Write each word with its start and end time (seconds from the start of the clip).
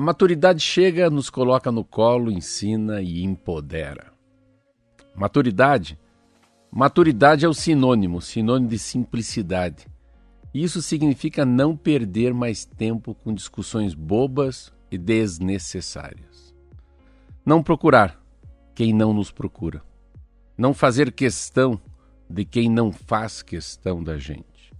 A 0.00 0.02
maturidade 0.02 0.62
chega, 0.62 1.10
nos 1.10 1.28
coloca 1.28 1.70
no 1.70 1.84
colo, 1.84 2.30
ensina 2.30 3.02
e 3.02 3.22
empodera. 3.22 4.10
Maturidade? 5.14 5.98
Maturidade 6.72 7.44
é 7.44 7.48
o 7.50 7.52
sinônimo, 7.52 8.22
sinônimo 8.22 8.70
de 8.70 8.78
simplicidade. 8.78 9.86
Isso 10.54 10.80
significa 10.80 11.44
não 11.44 11.76
perder 11.76 12.32
mais 12.32 12.64
tempo 12.64 13.14
com 13.14 13.34
discussões 13.34 13.92
bobas 13.92 14.72
e 14.90 14.96
desnecessárias. 14.96 16.54
Não 17.44 17.62
procurar 17.62 18.18
quem 18.74 18.94
não 18.94 19.12
nos 19.12 19.30
procura. 19.30 19.82
Não 20.56 20.72
fazer 20.72 21.12
questão 21.12 21.78
de 22.26 22.46
quem 22.46 22.70
não 22.70 22.90
faz 22.90 23.42
questão 23.42 24.02
da 24.02 24.16
gente. 24.16 24.72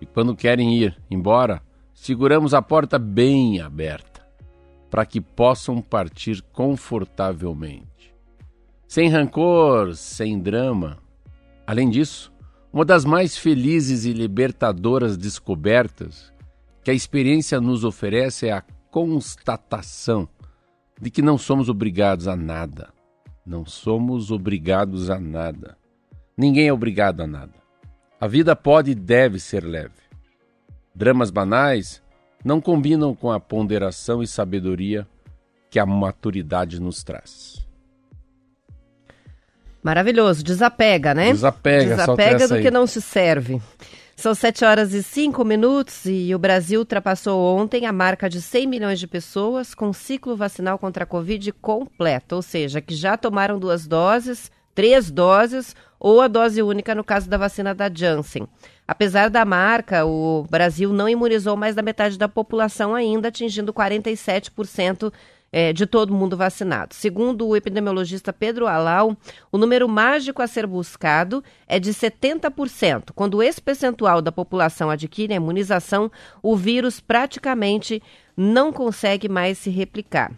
E 0.00 0.06
quando 0.06 0.36
querem 0.36 0.78
ir 0.78 0.96
embora, 1.10 1.60
seguramos 1.92 2.54
a 2.54 2.62
porta 2.62 3.00
bem 3.00 3.60
aberta, 3.60 4.13
para 4.94 5.04
que 5.04 5.20
possam 5.20 5.82
partir 5.82 6.40
confortavelmente. 6.52 8.14
Sem 8.86 9.08
rancor, 9.08 9.96
sem 9.96 10.38
drama. 10.38 10.98
Além 11.66 11.90
disso, 11.90 12.32
uma 12.72 12.84
das 12.84 13.04
mais 13.04 13.36
felizes 13.36 14.04
e 14.04 14.12
libertadoras 14.12 15.16
descobertas 15.16 16.32
que 16.84 16.92
a 16.92 16.94
experiência 16.94 17.60
nos 17.60 17.82
oferece 17.82 18.46
é 18.46 18.52
a 18.52 18.62
constatação 18.88 20.28
de 21.00 21.10
que 21.10 21.22
não 21.22 21.36
somos 21.36 21.68
obrigados 21.68 22.28
a 22.28 22.36
nada. 22.36 22.94
Não 23.44 23.66
somos 23.66 24.30
obrigados 24.30 25.10
a 25.10 25.18
nada. 25.18 25.76
Ninguém 26.38 26.68
é 26.68 26.72
obrigado 26.72 27.20
a 27.20 27.26
nada. 27.26 27.54
A 28.20 28.28
vida 28.28 28.54
pode 28.54 28.92
e 28.92 28.94
deve 28.94 29.40
ser 29.40 29.64
leve. 29.64 30.04
Dramas 30.94 31.32
banais 31.32 32.00
não 32.44 32.60
combinam 32.60 33.14
com 33.14 33.32
a 33.32 33.40
ponderação 33.40 34.22
e 34.22 34.26
sabedoria 34.26 35.06
que 35.70 35.78
a 35.78 35.86
maturidade 35.86 36.80
nos 36.80 37.02
traz. 37.02 37.66
Maravilhoso, 39.82 40.44
desapega, 40.44 41.12
né? 41.12 41.32
Desapega, 41.32 41.96
Desapega 41.96 42.48
do 42.48 42.60
que 42.60 42.70
não 42.70 42.86
se 42.86 43.02
serve. 43.02 43.60
São 44.16 44.34
7 44.34 44.64
horas 44.64 44.94
e 44.94 45.02
5 45.02 45.44
minutos 45.44 46.06
e 46.06 46.34
o 46.34 46.38
Brasil 46.38 46.80
ultrapassou 46.80 47.58
ontem 47.58 47.84
a 47.84 47.92
marca 47.92 48.30
de 48.30 48.40
100 48.40 48.66
milhões 48.66 49.00
de 49.00 49.08
pessoas 49.08 49.74
com 49.74 49.92
ciclo 49.92 50.36
vacinal 50.36 50.78
contra 50.78 51.04
a 51.04 51.06
Covid 51.06 51.50
completo, 51.52 52.36
ou 52.36 52.42
seja, 52.42 52.80
que 52.80 52.94
já 52.94 53.16
tomaram 53.16 53.58
duas 53.58 53.86
doses, 53.86 54.50
três 54.74 55.10
doses 55.10 55.74
ou 55.98 56.20
a 56.20 56.28
dose 56.28 56.62
única 56.62 56.94
no 56.94 57.02
caso 57.02 57.28
da 57.28 57.36
vacina 57.36 57.74
da 57.74 57.90
Janssen. 57.92 58.46
Apesar 58.86 59.30
da 59.30 59.44
marca, 59.44 60.04
o 60.04 60.44
Brasil 60.50 60.92
não 60.92 61.08
imunizou 61.08 61.56
mais 61.56 61.74
da 61.74 61.82
metade 61.82 62.18
da 62.18 62.28
população 62.28 62.94
ainda, 62.94 63.28
atingindo 63.28 63.72
47% 63.72 65.10
eh, 65.50 65.72
de 65.72 65.86
todo 65.86 66.12
mundo 66.12 66.36
vacinado. 66.36 66.94
Segundo 66.94 67.46
o 67.46 67.56
epidemiologista 67.56 68.32
Pedro 68.32 68.66
Alau, 68.66 69.16
o 69.50 69.56
número 69.56 69.88
mágico 69.88 70.42
a 70.42 70.46
ser 70.46 70.66
buscado 70.66 71.42
é 71.66 71.78
de 71.78 71.94
70%. 71.94 73.12
Quando 73.14 73.42
esse 73.42 73.62
percentual 73.62 74.20
da 74.20 74.32
população 74.32 74.90
adquire 74.90 75.32
a 75.32 75.36
imunização, 75.36 76.10
o 76.42 76.54
vírus 76.56 77.00
praticamente 77.00 78.02
não 78.36 78.72
consegue 78.72 79.28
mais 79.28 79.56
se 79.56 79.70
replicar. 79.70 80.32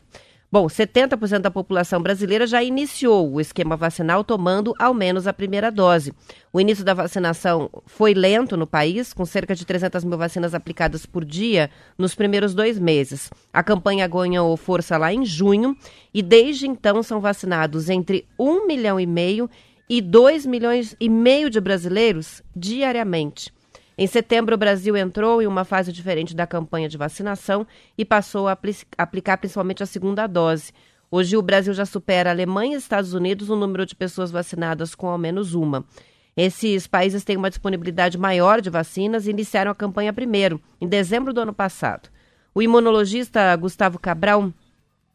Bom, 0.51 0.69
70% 0.69 1.41
da 1.41 1.51
população 1.51 2.01
brasileira 2.01 2.47
já 2.47 2.63
iniciou 2.63 3.33
o 3.33 3.41
esquema 3.41 3.77
vacinal 3.77 4.23
tomando 4.23 4.73
ao 4.79 4.95
menos 4.95 5.27
a 5.27 5.33
primeira 5.33 5.73
dose. 5.73 6.13
O 6.53 6.61
início 6.61 6.85
da 6.85 6.95
vacinação 6.95 7.69
foi 7.85 8.15
lento 8.15 8.57
no 8.57 8.67
país, 8.67 9.13
com 9.13 9.25
cerca 9.25 9.57
de 9.57 9.67
300 9.67 10.05
mil 10.05 10.17
vacinas 10.17 10.55
aplicadas 10.55 11.05
por 11.05 11.25
dia 11.25 11.69
nos 11.99 12.15
primeiros 12.15 12.55
dois 12.55 12.79
meses. 12.79 13.29
A 13.53 13.63
campanha 13.63 14.07
ganhou 14.07 14.57
força 14.57 14.97
lá 14.97 15.13
em 15.13 15.27
junho 15.27 15.77
e 16.15 16.23
desde 16.23 16.69
então 16.69 17.03
são 17.03 17.21
vacinados 17.21 17.91
entre 17.91 18.25
1 18.39 18.69
milhão 18.69 19.01
e 19.01 19.07
meio 19.07 19.51
e 19.89 20.01
2 20.01 20.47
milhões 20.47 20.97
e 21.01 21.09
meio 21.09 21.51
de 21.51 21.61
brasileiros 21.61 22.41
diariamente. 22.55 23.56
Em 23.99 24.07
setembro, 24.07 24.55
o 24.55 24.59
Brasil 24.59 24.97
entrou 24.97 25.41
em 25.41 25.47
uma 25.47 25.65
fase 25.65 25.91
diferente 25.91 26.37
da 26.37 26.47
campanha 26.47 26.89
de 26.89 26.99
vacinação 26.99 27.67
e 27.97 28.05
passou 28.05 28.47
a 28.47 28.53
apli- 28.53 28.77
aplicar 28.99 29.39
principalmente 29.39 29.83
a 29.83 29.87
segunda 29.87 30.27
dose. 30.27 30.73
Hoje, 31.11 31.37
o 31.37 31.43
Brasil 31.43 31.73
já 31.73 31.87
supera 31.87 32.29
a 32.29 32.33
Alemanha 32.33 32.75
e 32.75 32.79
Estados 32.79 33.15
Unidos 33.15 33.49
no 33.49 33.57
número 33.57 33.87
de 33.87 33.95
pessoas 33.95 34.31
vacinadas 34.31 34.95
com 34.95 35.09
ao 35.09 35.17
menos 35.17 35.55
uma. 35.55 35.85
Esses 36.37 36.87
países 36.87 37.25
têm 37.25 37.39
uma 37.39 37.49
disponibilidade 37.49 38.19
maior 38.19 38.61
de 38.61 38.69
vacinas 38.69 39.27
e 39.27 39.31
iniciaram 39.31 39.71
a 39.71 39.75
campanha 39.75 40.13
primeiro, 40.13 40.61
em 40.79 40.87
dezembro 40.87 41.33
do 41.33 41.41
ano 41.41 41.55
passado. 41.55 42.11
O 42.55 42.61
imunologista 42.61 43.57
Gustavo 43.57 43.99
Cabral 43.99 44.53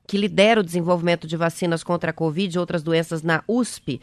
que 0.07 0.17
lidera 0.17 0.59
o 0.59 0.63
desenvolvimento 0.63 1.25
de 1.25 1.37
vacinas 1.37 1.83
contra 1.83 2.11
a 2.11 2.13
Covid 2.13 2.53
e 2.53 2.59
outras 2.59 2.83
doenças 2.83 3.23
na 3.23 3.43
USP, 3.47 4.01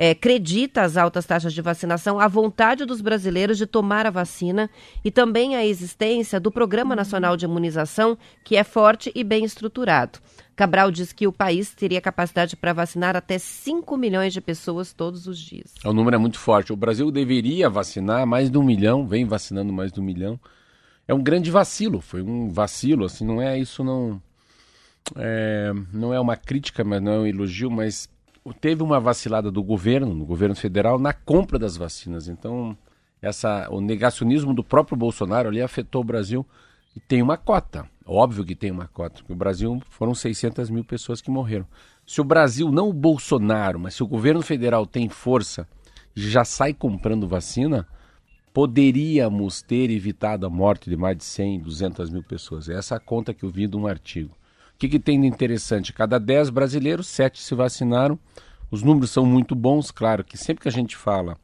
é, 0.00 0.12
acredita 0.12 0.80
as 0.80 0.96
altas 0.96 1.26
taxas 1.26 1.52
de 1.52 1.60
vacinação 1.60 2.18
à 2.18 2.26
vontade 2.26 2.86
dos 2.86 3.02
brasileiros 3.02 3.58
de 3.58 3.66
tomar 3.66 4.06
a 4.06 4.10
vacina 4.10 4.70
e 5.04 5.10
também 5.10 5.56
a 5.56 5.66
existência 5.66 6.40
do 6.40 6.50
Programa 6.50 6.96
Nacional 6.96 7.36
de 7.36 7.44
Imunização, 7.44 8.16
que 8.42 8.56
é 8.56 8.64
forte 8.64 9.12
e 9.14 9.22
bem 9.22 9.44
estruturado. 9.44 10.18
Cabral 10.56 10.90
diz 10.90 11.12
que 11.12 11.26
o 11.26 11.32
país 11.32 11.74
teria 11.74 12.00
capacidade 12.00 12.56
para 12.56 12.72
vacinar 12.72 13.14
até 13.14 13.36
5 13.38 13.94
milhões 13.98 14.32
de 14.32 14.40
pessoas 14.40 14.94
todos 14.94 15.26
os 15.26 15.38
dias. 15.38 15.74
O 15.84 15.92
número 15.92 16.16
é 16.16 16.18
muito 16.18 16.38
forte. 16.38 16.72
O 16.72 16.76
Brasil 16.76 17.10
deveria 17.10 17.68
vacinar 17.68 18.26
mais 18.26 18.50
de 18.50 18.56
um 18.56 18.62
milhão, 18.62 19.06
vem 19.06 19.26
vacinando 19.26 19.70
mais 19.70 19.92
de 19.92 20.00
um 20.00 20.02
milhão. 20.02 20.40
É 21.06 21.12
um 21.12 21.22
grande 21.22 21.50
vacilo, 21.50 22.00
foi 22.00 22.22
um 22.22 22.48
vacilo, 22.48 23.04
assim, 23.04 23.26
não 23.26 23.42
é 23.42 23.58
isso, 23.58 23.84
não 23.84 24.18
é, 25.14 25.72
não 25.92 26.14
é 26.14 26.18
uma 26.18 26.38
crítica, 26.38 26.82
mas 26.82 27.02
não 27.02 27.12
é 27.12 27.18
um 27.18 27.26
elogio, 27.26 27.70
mas 27.70 28.08
teve 28.60 28.82
uma 28.82 28.98
vacilada 28.98 29.50
do 29.50 29.62
governo, 29.62 30.14
no 30.14 30.24
governo 30.24 30.54
federal, 30.54 30.98
na 30.98 31.12
compra 31.12 31.58
das 31.58 31.76
vacinas. 31.76 32.28
Então, 32.28 32.76
essa, 33.20 33.68
o 33.70 33.80
negacionismo 33.80 34.54
do 34.54 34.64
próprio 34.64 34.96
Bolsonaro 34.96 35.48
ali 35.48 35.60
afetou 35.60 36.00
o 36.00 36.04
Brasil 36.04 36.46
e 36.96 37.00
tem 37.00 37.22
uma 37.22 37.36
cota. 37.36 37.88
Óbvio 38.06 38.44
que 38.44 38.56
tem 38.56 38.70
uma 38.70 38.88
cota, 38.88 39.18
porque 39.18 39.32
o 39.32 39.36
Brasil 39.36 39.80
foram 39.90 40.14
600 40.14 40.70
mil 40.70 40.84
pessoas 40.84 41.20
que 41.20 41.30
morreram. 41.30 41.66
Se 42.06 42.20
o 42.20 42.24
Brasil, 42.24 42.72
não 42.72 42.88
o 42.88 42.94
Bolsonaro, 42.94 43.78
mas 43.78 43.94
se 43.94 44.02
o 44.02 44.06
governo 44.06 44.42
federal 44.42 44.86
tem 44.86 45.08
força 45.08 45.68
e 46.16 46.28
já 46.28 46.44
sai 46.44 46.72
comprando 46.74 47.28
vacina, 47.28 47.86
poderíamos 48.52 49.62
ter 49.62 49.90
evitado 49.90 50.44
a 50.46 50.50
morte 50.50 50.90
de 50.90 50.96
mais 50.96 51.16
de 51.16 51.24
100, 51.24 51.60
200 51.60 52.10
mil 52.10 52.24
pessoas. 52.24 52.68
Essa 52.68 52.94
é 52.94 52.96
a 52.96 53.00
conta 53.00 53.32
que 53.32 53.44
eu 53.44 53.50
vi 53.50 53.68
de 53.68 53.76
um 53.76 53.86
artigo 53.86 54.39
que, 54.80 54.88
que 54.88 54.98
tem 54.98 55.20
de 55.20 55.26
interessante? 55.26 55.92
Cada 55.92 56.18
10 56.18 56.48
brasileiros, 56.48 57.06
7 57.06 57.42
se 57.42 57.54
vacinaram. 57.54 58.18
Os 58.70 58.82
números 58.82 59.10
são 59.10 59.26
muito 59.26 59.54
bons, 59.54 59.90
claro 59.90 60.24
que 60.24 60.38
sempre 60.38 60.62
que 60.62 60.68
a 60.68 60.72
gente 60.72 60.96
fala 60.96 61.36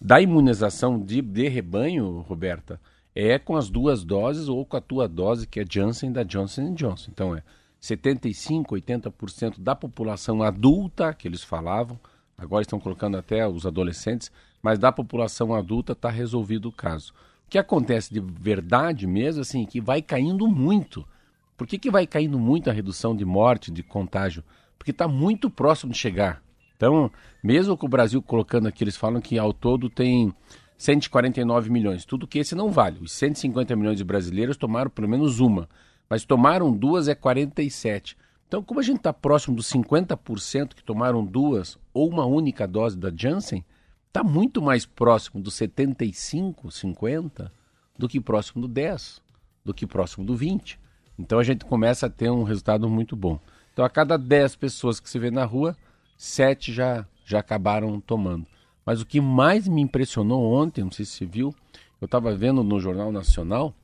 da 0.00 0.20
imunização 0.20 0.98
de, 0.98 1.22
de 1.22 1.48
rebanho, 1.48 2.24
Roberta, 2.28 2.80
é 3.14 3.38
com 3.38 3.54
as 3.56 3.70
duas 3.70 4.02
doses 4.02 4.48
ou 4.48 4.66
com 4.66 4.76
a 4.76 4.80
tua 4.80 5.06
dose, 5.06 5.46
que 5.46 5.60
é 5.60 5.64
Janssen 5.68 6.10
da 6.10 6.24
Johnson 6.24 6.74
Johnson. 6.74 7.10
Então 7.12 7.36
é 7.36 7.42
75, 7.78 8.74
80% 8.74 9.60
da 9.60 9.76
população 9.76 10.42
adulta, 10.42 11.14
que 11.14 11.28
eles 11.28 11.44
falavam, 11.44 11.98
agora 12.36 12.62
estão 12.62 12.80
colocando 12.80 13.16
até 13.16 13.46
os 13.46 13.64
adolescentes, 13.64 14.30
mas 14.60 14.76
da 14.76 14.90
população 14.90 15.54
adulta 15.54 15.92
está 15.92 16.10
resolvido 16.10 16.68
o 16.68 16.72
caso. 16.72 17.14
O 17.46 17.48
que 17.48 17.58
acontece 17.58 18.12
de 18.12 18.18
verdade 18.18 19.06
mesmo, 19.06 19.42
assim, 19.42 19.64
que 19.64 19.80
vai 19.80 20.02
caindo 20.02 20.48
muito. 20.48 21.06
Por 21.56 21.66
que, 21.66 21.78
que 21.78 21.90
vai 21.90 22.06
caindo 22.06 22.38
muito 22.38 22.68
a 22.68 22.72
redução 22.72 23.16
de 23.16 23.24
morte, 23.24 23.70
de 23.70 23.82
contágio? 23.82 24.44
Porque 24.78 24.90
está 24.90 25.08
muito 25.08 25.48
próximo 25.48 25.92
de 25.92 25.98
chegar. 25.98 26.42
Então, 26.76 27.10
mesmo 27.42 27.76
com 27.76 27.86
o 27.86 27.88
Brasil 27.88 28.20
colocando 28.20 28.68
aqui, 28.68 28.84
eles 28.84 28.96
falam 28.96 29.20
que 29.20 29.38
ao 29.38 29.52
todo 29.52 29.88
tem 29.88 30.34
149 30.76 31.70
milhões. 31.70 32.04
Tudo 32.04 32.26
que 32.26 32.38
esse 32.38 32.54
não 32.54 32.70
vale. 32.70 33.00
Os 33.00 33.12
150 33.12 33.74
milhões 33.74 33.96
de 33.96 34.04
brasileiros 34.04 34.56
tomaram 34.56 34.90
pelo 34.90 35.08
menos 35.08 35.40
uma. 35.40 35.68
Mas 36.08 36.24
tomaram 36.24 36.70
duas 36.72 37.08
é 37.08 37.14
47. 37.14 38.16
Então, 38.46 38.62
como 38.62 38.78
a 38.78 38.82
gente 38.82 38.98
está 38.98 39.12
próximo 39.12 39.56
dos 39.56 39.70
50% 39.70 40.74
que 40.74 40.84
tomaram 40.84 41.24
duas 41.24 41.78
ou 41.92 42.08
uma 42.08 42.26
única 42.26 42.66
dose 42.66 42.96
da 42.96 43.10
Janssen, 43.14 43.64
está 44.06 44.22
muito 44.22 44.62
mais 44.62 44.86
próximo 44.86 45.42
do 45.42 45.50
75, 45.50 46.70
50 46.70 47.52
do 47.98 48.08
que 48.08 48.20
próximo 48.20 48.62
do 48.62 48.68
10, 48.68 49.20
do 49.64 49.74
que 49.74 49.86
próximo 49.86 50.24
do 50.24 50.36
20. 50.36 50.78
Então 51.18 51.38
a 51.38 51.42
gente 51.42 51.64
começa 51.64 52.06
a 52.06 52.10
ter 52.10 52.30
um 52.30 52.42
resultado 52.42 52.88
muito 52.88 53.16
bom. 53.16 53.38
Então 53.72 53.84
a 53.84 53.90
cada 53.90 54.16
10 54.16 54.56
pessoas 54.56 55.00
que 55.00 55.08
se 55.08 55.18
vê 55.18 55.30
na 55.30 55.44
rua, 55.44 55.76
7 56.16 56.72
já, 56.72 57.06
já 57.24 57.40
acabaram 57.40 58.00
tomando. 58.00 58.46
Mas 58.84 59.00
o 59.00 59.06
que 59.06 59.20
mais 59.20 59.66
me 59.66 59.80
impressionou 59.80 60.52
ontem, 60.52 60.84
não 60.84 60.92
sei 60.92 61.04
se 61.04 61.12
você 61.12 61.26
viu, 61.26 61.54
eu 62.00 62.06
estava 62.06 62.34
vendo 62.34 62.62
no 62.62 62.78
Jornal 62.78 63.10
Nacional, 63.10 63.74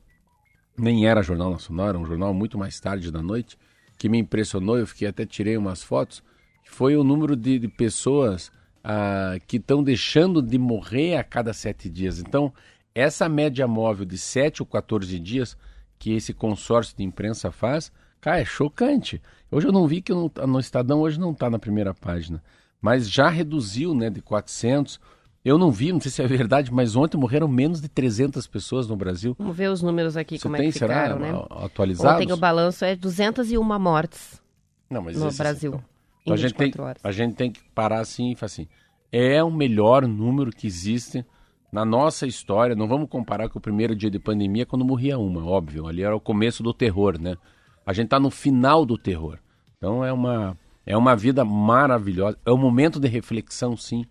nem 0.77 1.07
era 1.07 1.21
Jornal 1.21 1.51
Nacional, 1.51 1.89
era 1.89 1.99
um 1.99 2.05
jornal 2.05 2.33
muito 2.33 2.57
mais 2.57 2.79
tarde 2.79 3.11
da 3.11 3.21
noite, 3.21 3.57
que 3.97 4.07
me 4.07 4.17
impressionou, 4.17 4.77
eu 4.77 4.87
fiquei 4.87 5.07
até 5.07 5.25
tirei 5.25 5.57
umas 5.57 5.83
fotos, 5.83 6.23
foi 6.63 6.95
o 6.95 7.03
número 7.03 7.35
de, 7.35 7.59
de 7.59 7.67
pessoas 7.67 8.51
ah, 8.83 9.37
que 9.47 9.57
estão 9.57 9.83
deixando 9.83 10.41
de 10.41 10.57
morrer 10.57 11.17
a 11.17 11.23
cada 11.23 11.53
sete 11.53 11.89
dias. 11.89 12.19
Então, 12.19 12.53
essa 12.95 13.27
média 13.27 13.67
móvel 13.67 14.05
de 14.05 14.17
7 14.17 14.61
ou 14.61 14.65
14 14.65 15.19
dias 15.19 15.57
que 16.03 16.13
esse 16.13 16.33
consórcio 16.33 16.97
de 16.97 17.03
imprensa 17.03 17.49
faz, 17.49 17.89
cara, 18.19 18.41
é 18.41 18.43
chocante. 18.43 19.21
Hoje 19.49 19.67
eu 19.67 19.71
não 19.71 19.87
vi 19.87 20.01
que 20.01 20.13
no, 20.13 20.29
no 20.45 20.59
Estadão 20.59 20.99
hoje 20.99 21.17
não 21.17 21.31
está 21.31 21.49
na 21.49 21.57
primeira 21.57 21.93
página, 21.93 22.43
mas 22.81 23.09
já 23.09 23.29
reduziu, 23.29 23.95
né, 23.95 24.09
de 24.09 24.21
400. 24.21 24.99
Eu 25.45 25.57
não 25.57 25.71
vi, 25.71 25.93
não 25.93 26.01
sei 26.01 26.11
se 26.11 26.21
é 26.21 26.27
verdade, 26.27 26.73
mas 26.73 26.97
ontem 26.97 27.15
morreram 27.15 27.47
menos 27.47 27.79
de 27.79 27.87
300 27.87 28.45
pessoas 28.47 28.85
no 28.85 28.97
Brasil. 28.97 29.33
Vamos 29.39 29.55
ver 29.55 29.69
os 29.69 29.81
números 29.81 30.17
aqui, 30.17 30.37
Você 30.37 30.43
como 30.43 30.57
tem, 30.57 30.67
é 30.67 30.71
que 30.73 30.79
ficaram, 30.79 31.19
será, 31.19 31.31
né? 31.31 31.45
atualizados? 31.51 32.21
Ontem 32.21 32.33
o 32.33 32.37
balanço 32.37 32.83
é 32.83 32.97
201 32.97 33.63
mortes 33.79 34.41
não, 34.89 35.01
mas 35.01 35.15
no 35.17 35.31
Brasil. 35.31 35.69
então, 35.71 35.85
Em 36.25 36.33
a, 36.33 36.35
gente 36.35 36.53
tem, 36.53 36.67
24 36.67 36.83
horas. 36.83 37.01
a 37.01 37.11
gente 37.13 37.35
tem 37.35 37.49
que 37.49 37.61
parar 37.73 38.01
assim 38.01 38.31
e 38.31 38.35
falar 38.35 38.47
assim, 38.47 38.67
é 39.09 39.41
o 39.41 39.49
melhor 39.49 40.05
número 40.05 40.51
que 40.51 40.67
existe 40.67 41.25
na 41.73 41.83
nossa 41.83 42.27
história. 42.27 42.75
Não 42.75 42.87
vamos 42.87 43.09
comparar 43.09 43.49
com 43.49 43.57
o 43.57 43.61
primeiro 43.61 43.95
dia 43.95 44.11
de 44.11 44.19
pandemia 44.19 44.63
quando 44.63 44.85
morria 44.85 45.17
uma, 45.17 45.43
óbvio. 45.43 45.87
Ali 45.87 46.03
era 46.03 46.15
o 46.15 46.21
começo 46.21 46.61
do 46.61 46.71
terror, 46.71 47.19
né? 47.19 47.35
A 47.83 47.91
gente 47.91 48.05
está 48.05 48.19
no 48.19 48.29
final 48.29 48.85
do 48.85 48.95
terror. 48.95 49.39
Então 49.75 50.05
é 50.05 50.13
uma, 50.13 50.55
é 50.85 50.95
uma 50.95 51.15
vida 51.15 51.43
maravilhosa. 51.43 52.37
É 52.45 52.51
um 52.51 52.57
momento 52.57 52.99
de 52.99 53.07
reflexão, 53.07 53.75
sim. 53.75 54.05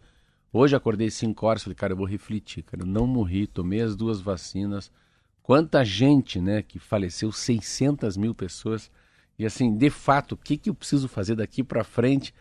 Hoje 0.52 0.74
acordei 0.74 1.08
5 1.08 1.46
horas, 1.46 1.62
falei, 1.62 1.76
cara, 1.76 1.92
eu 1.92 1.96
vou 1.96 2.04
refletir, 2.04 2.64
cara. 2.64 2.84
Não 2.84 3.06
morri, 3.06 3.46
tomei 3.46 3.80
as 3.80 3.94
duas 3.94 4.20
vacinas. 4.20 4.90
Quanta 5.40 5.84
gente, 5.84 6.40
né, 6.40 6.62
que 6.62 6.80
faleceu, 6.80 7.30
600 7.30 8.16
mil 8.16 8.34
pessoas. 8.34 8.90
E 9.38 9.46
assim, 9.46 9.72
de 9.72 9.88
fato, 9.88 10.32
o 10.32 10.36
que, 10.36 10.58
que 10.58 10.68
eu 10.68 10.74
preciso 10.74 11.06
fazer 11.06 11.36
daqui 11.36 11.62
para 11.62 11.84
frente 11.84 12.34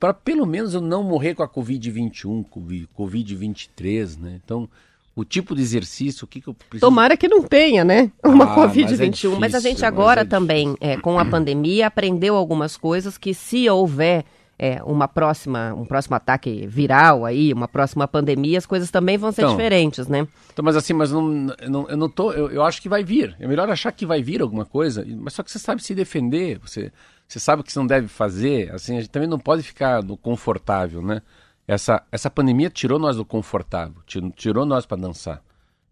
para 0.00 0.14
pelo 0.14 0.46
menos 0.46 0.72
eu 0.74 0.80
não 0.80 1.02
morrer 1.02 1.34
com 1.34 1.42
a 1.42 1.48
Covid-21, 1.48 2.44
Covid- 2.48 2.88
Covid-23, 2.98 4.18
né? 4.18 4.40
Então, 4.42 4.68
o 5.14 5.24
tipo 5.24 5.54
de 5.54 5.60
exercício, 5.60 6.24
o 6.24 6.26
que, 6.26 6.40
que 6.40 6.48
eu 6.48 6.54
preciso... 6.54 6.80
Tomara 6.80 7.16
que 7.16 7.28
não 7.28 7.42
tenha, 7.42 7.84
né? 7.84 8.10
Uma 8.24 8.44
Ah, 8.44 8.56
mas 8.56 8.76
é 8.76 9.06
Covid-21. 9.06 9.38
Mas, 9.38 9.54
a 9.54 9.58
difícil, 9.58 9.60
gente 9.60 9.80
mas 9.80 9.82
agora 9.82 10.22
é 10.22 10.24
também, 10.24 10.74
é, 10.80 10.96
com 10.96 11.18
a 11.18 11.24
pandemia, 11.24 11.86
aprendeu 11.86 12.34
algumas 12.34 12.76
coisas 12.76 13.18
que 13.18 13.34
se 13.34 13.68
houver 13.68 14.24
é, 14.58 14.82
uma 14.84 15.08
próxima, 15.08 15.74
um 15.74 15.84
próximo 15.84 16.16
ataque 16.16 16.66
viral 16.66 17.24
aí, 17.24 17.52
uma 17.52 17.66
próxima 17.66 18.06
pandemia, 18.06 18.58
as 18.58 18.66
coisas 18.66 18.90
também 18.90 19.16
vão 19.18 19.32
ser 19.32 19.42
Então, 19.42 19.52
diferentes, 19.56 20.06
né? 20.06 20.26
Então, 20.52 20.62
mas 20.64 20.76
assim, 20.76 20.92
mas 20.92 21.10
não, 21.10 21.54
eu 21.60 21.70
não, 21.70 21.88
eu 21.88 21.96
não 21.96 22.08
tô. 22.08 22.30
Eu, 22.32 22.50
eu 22.50 22.62
acho 22.62 22.80
que 22.80 22.88
vai 22.88 23.02
vir. 23.02 23.34
É 23.40 23.46
melhor 23.48 23.70
achar 23.70 23.90
que 23.90 24.04
vai 24.04 24.22
vir 24.22 24.42
alguma 24.42 24.64
coisa, 24.64 25.04
mas 25.18 25.32
só 25.32 25.42
que 25.42 25.50
você 25.50 25.58
sabe 25.58 25.82
se 25.82 25.94
defender, 25.94 26.58
você, 26.58 26.92
você 27.30 27.38
sabe 27.38 27.62
o 27.62 27.64
que 27.64 27.72
você 27.72 27.78
não 27.78 27.86
deve 27.86 28.08
fazer. 28.08 28.74
Assim, 28.74 28.96
a 28.96 29.00
gente 29.00 29.10
também 29.10 29.28
não 29.28 29.38
pode 29.38 29.62
ficar 29.62 30.02
no 30.02 30.16
confortável, 30.16 31.00
né? 31.00 31.22
Essa, 31.66 32.04
essa 32.10 32.28
pandemia 32.28 32.68
tirou 32.68 32.98
nós 32.98 33.16
do 33.16 33.24
confortável, 33.24 34.02
tirou, 34.04 34.30
tirou 34.32 34.66
nós 34.66 34.84
para 34.84 35.00
dançar. 35.00 35.40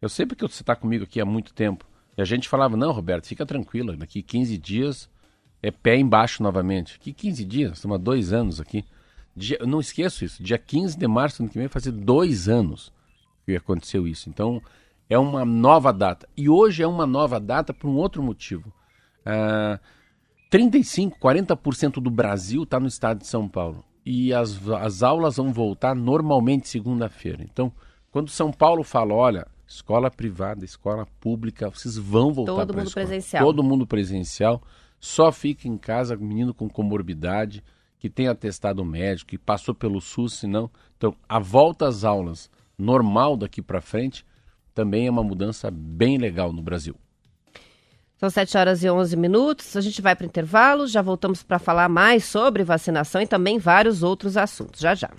Eu 0.02 0.09
sei 0.09 0.26
porque 0.26 0.42
você 0.42 0.64
está 0.64 0.75
comigo 0.75 1.04
aqui 1.04 1.21
há 1.21 1.25
muito 1.25 1.54
tempo. 1.54 1.87
E 2.16 2.23
a 2.23 2.25
gente 2.25 2.49
falava, 2.49 2.76
não, 2.76 2.90
Roberto, 2.90 3.28
fica 3.28 3.47
tranquilo, 3.47 3.97
daqui 3.97 4.21
15 4.21 4.59
dias 4.59 5.09
é 5.62 5.71
pé 5.71 5.97
embaixo 5.97 6.42
novamente. 6.42 6.99
Que 6.99 7.12
15 7.12 7.45
dias? 7.45 7.73
Estamos 7.75 7.95
há 7.95 7.99
dois 7.99 8.33
anos 8.33 8.61
aqui. 8.61 8.85
Dia, 9.37 9.59
não 9.64 9.78
esqueço 9.78 10.25
isso. 10.25 10.42
Dia 10.42 10.59
15 10.59 10.99
de 10.99 11.07
março 11.07 11.38
do 11.38 11.42
ano 11.42 11.50
que 11.50 11.59
vem 11.59 11.68
vai 11.68 11.73
fazer 11.73 11.92
dois 11.92 12.49
anos 12.49 12.92
que 13.47 13.54
aconteceu 13.54 14.09
isso. 14.09 14.28
Então, 14.28 14.61
é 15.09 15.16
uma 15.16 15.45
nova 15.45 15.92
data. 15.92 16.28
E 16.37 16.49
hoje 16.49 16.83
é 16.83 16.87
uma 16.87 17.07
nova 17.07 17.38
data 17.38 17.73
por 17.73 17.88
um 17.88 17.95
outro 17.95 18.25
motivo. 18.25 18.73
Ah, 19.25 19.78
35, 20.50 21.19
40% 21.19 22.00
do 22.00 22.11
Brasil 22.11 22.62
está 22.62 22.81
no 22.81 22.87
estado 22.87 23.19
de 23.19 23.26
São 23.26 23.49
Paulo. 23.49 23.85
E 24.05 24.33
as, 24.33 24.59
as 24.81 25.02
aulas 25.02 25.37
vão 25.37 25.52
voltar 25.52 25.95
normalmente 25.95 26.69
segunda-feira. 26.69 27.43
Então, 27.43 27.71
quando 28.11 28.31
São 28.31 28.50
Paulo 28.50 28.83
fala, 28.83 29.14
olha, 29.14 29.47
escola 29.67 30.11
privada, 30.11 30.64
escola 30.64 31.07
pública, 31.21 31.69
vocês 31.69 31.99
vão 31.99 32.33
voltar 32.33 32.52
Todo 32.55 32.75
mundo 32.75 32.87
escola. 32.87 33.07
presencial. 33.07 33.45
Todo 33.45 33.62
mundo 33.62 33.87
presencial. 33.87 34.62
Só 34.99 35.31
fica 35.31 35.69
em 35.69 35.76
casa 35.76 36.17
menino 36.17 36.55
com 36.55 36.69
comorbidade, 36.69 37.62
que 37.99 38.09
tem 38.09 38.28
atestado 38.28 38.85
médico, 38.85 39.31
que 39.31 39.38
passou 39.38 39.75
pelo 39.75 40.00
SUS, 40.00 40.35
senão. 40.35 40.71
Então, 40.97 41.14
a 41.28 41.38
volta 41.38 41.87
às 41.87 42.05
aulas 42.05 42.50
normal 42.78 43.37
daqui 43.37 43.61
para 43.61 43.83
frente 43.83 44.25
também 44.75 45.07
é 45.07 45.11
uma 45.11 45.23
mudança 45.23 45.71
bem 45.71 46.17
legal 46.17 46.52
no 46.52 46.62
Brasil. 46.62 46.95
São 48.19 48.29
7 48.29 48.59
horas 48.59 48.83
e 48.83 48.91
11 48.91 49.17
minutos. 49.17 49.77
A 49.77 49.81
gente 49.81 50.03
vai 50.03 50.15
para 50.17 50.25
o 50.25 50.27
intervalo. 50.27 50.87
Já 50.89 51.01
voltamos 51.01 51.43
para 51.43 51.59
falar 51.59 51.89
mais 51.89 52.25
sobre 52.25 52.65
vacinação 52.65 53.23
e 53.23 53.27
também 53.27 53.59
vários 53.59 54.03
outros 54.03 54.37
assuntos. 54.37 54.81
Já 54.81 54.95
já. 54.95 55.11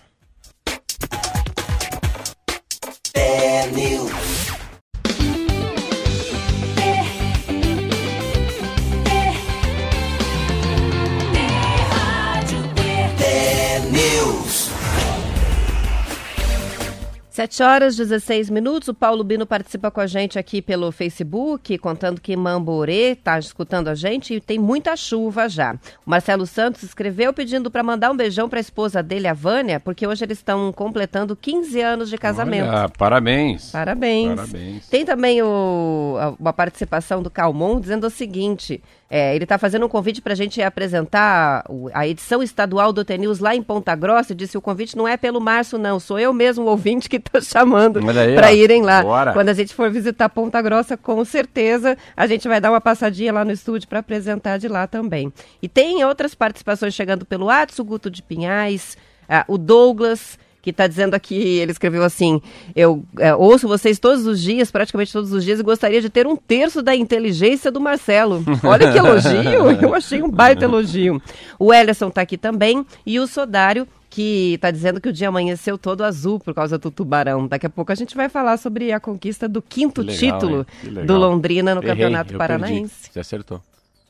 7 17.40 17.64
horas 17.64 17.96
16 17.96 18.50
minutos. 18.50 18.90
O 18.90 18.94
Paulo 18.94 19.24
Bino 19.24 19.48
participa 19.48 19.90
com 19.90 20.02
a 20.02 20.08
gente 20.08 20.38
aqui 20.38 20.62
pelo 20.62 20.92
Facebook, 20.92 21.78
contando 21.78 22.20
que 22.20 22.36
Mamborê 22.36 23.12
está 23.14 23.40
escutando 23.40 23.88
a 23.88 23.96
gente 23.96 24.34
e 24.34 24.42
tem 24.42 24.60
muita 24.60 24.94
chuva 24.98 25.48
já. 25.48 25.76
O 26.06 26.10
Marcelo 26.10 26.46
Santos 26.46 26.84
escreveu 26.84 27.32
pedindo 27.32 27.72
para 27.72 27.82
mandar 27.82 28.12
um 28.12 28.18
beijão 28.18 28.50
para 28.50 28.60
a 28.60 28.62
esposa 28.62 29.02
dele, 29.02 29.26
a 29.26 29.34
Vânia, 29.34 29.80
porque 29.80 30.06
hoje 30.06 30.26
eles 30.26 30.40
estão 30.40 30.74
completando 30.74 31.34
15 31.34 31.80
anos 31.80 32.10
de 32.10 32.18
casamento. 32.18 32.68
Olha, 32.68 32.90
parabéns. 32.90 33.72
Parabéns. 33.72 34.36
Parabéns. 34.36 34.90
Tem 34.90 35.06
também 35.06 35.42
o, 35.42 36.18
a, 36.20 36.36
uma 36.38 36.52
participação 36.52 37.24
do 37.24 37.30
Calmon 37.30 37.80
dizendo 37.80 38.08
o 38.08 38.10
seguinte: 38.10 38.84
é, 39.10 39.34
ele 39.36 39.44
está 39.44 39.58
fazendo 39.58 39.88
um 39.88 39.90
convite 39.90 40.22
para 40.22 40.34
a 40.34 40.36
gente 40.36 40.62
apresentar 40.62 41.66
a 41.94 42.08
edição 42.08 42.44
estadual 42.44 42.94
do 42.94 43.04
TNews 43.04 43.40
lá 43.40 43.56
em 43.56 43.64
Ponta 43.64 43.96
Grossa. 43.96 44.36
Disse 44.36 44.56
o 44.56 44.62
convite 44.62 44.96
não 44.96 45.08
é 45.08 45.18
pelo 45.18 45.42
Márcio, 45.42 45.80
não. 45.80 46.00
Sou 46.00 46.20
eu 46.20 46.32
mesmo, 46.32 46.66
o 46.66 46.68
ouvinte, 46.68 47.10
que 47.10 47.16
estou 47.16 47.42
chamando 47.42 48.00
para 48.36 48.54
irem 48.54 48.84
lá. 48.84 49.02
Bora. 49.02 49.34
Quando 49.34 49.50
a 49.50 49.54
gente 49.54 49.74
for 49.74 49.90
visitar 49.90 50.30
Ponta 50.30 50.62
Grossa, 50.62 50.96
com 50.96 51.26
certeza 51.26 51.98
a 52.16 52.28
gente 52.28 52.48
vai 52.48 52.62
dar 52.62 52.70
uma 52.70 52.80
passadinha 52.80 53.34
lá 53.34 53.44
no 53.44 53.52
estúdio 53.52 53.90
para 53.90 54.00
apresentar 54.00 54.58
de 54.60 54.68
lá 54.68 54.86
também. 54.86 55.34
E 55.60 55.68
tem 55.68 56.04
outras 56.06 56.36
participações 56.36 56.94
chegando 56.94 57.26
pelo 57.26 57.50
o 57.50 57.84
Guto 57.84 58.12
de 58.12 58.22
Pinhais, 58.22 58.96
ah, 59.28 59.44
o 59.48 59.58
Douglas 59.58 60.38
que 60.62 60.72
está 60.72 60.88
dizendo 60.88 61.14
aqui, 61.14 61.36
ele 61.36 61.72
escreveu 61.72 62.04
assim, 62.04 62.42
eu 62.76 63.04
é, 63.18 63.34
ouço 63.34 63.68
vocês 63.68 64.00
todos 64.00 64.26
os 64.26 64.42
dias, 64.42 64.70
praticamente 64.72 65.14
todos 65.14 65.32
os 65.32 65.44
dias, 65.44 65.60
e 65.60 65.64
gostaria 65.64 66.02
de 66.02 66.10
ter 66.10 66.28
um 66.28 66.36
terço 66.36 66.82
da 66.82 66.96
inteligência 66.96 67.72
do 67.72 67.80
Marcelo. 67.80 68.44
Olha 68.64 68.92
que 68.92 68.98
elogio, 68.98 69.72
eu 69.82 69.94
achei 69.94 70.22
um 70.22 70.30
baita 70.30 70.66
elogio. 70.66 71.22
O 71.58 71.74
Ellison 71.74 72.10
está 72.10 72.22
aqui 72.22 72.38
também, 72.38 72.86
e 73.06 73.20
o 73.20 73.28
Sodário, 73.28 73.88
que 74.10 74.56
está 74.56 74.72
dizendo 74.72 75.00
que 75.00 75.08
o 75.08 75.14
dia 75.14 75.30
amanheceu 75.30 75.78
todo 75.78 76.04
azul 76.04 76.40
por 76.40 76.54
causa 76.54 76.78
do 76.78 76.90
tubarão. 76.90 77.48
Daqui 77.48 77.68
a 77.68 77.70
pouco 77.70 77.92
a 77.92 77.96
gente 77.96 78.16
vai 78.16 78.28
falar 78.28 78.58
sobre 78.58 78.92
a 78.92 79.00
conquista 79.00 79.48
do 79.48 79.62
quinto 79.62 80.02
legal, 80.02 80.18
título 80.18 80.68
do 81.06 81.18
Londrina 81.18 81.76
no 81.76 81.82
Errei, 81.82 81.92
Campeonato 81.92 82.34
Paranaense. 82.36 82.96
perdi. 82.96 83.14
Você 83.14 83.20
acertou. 83.20 83.62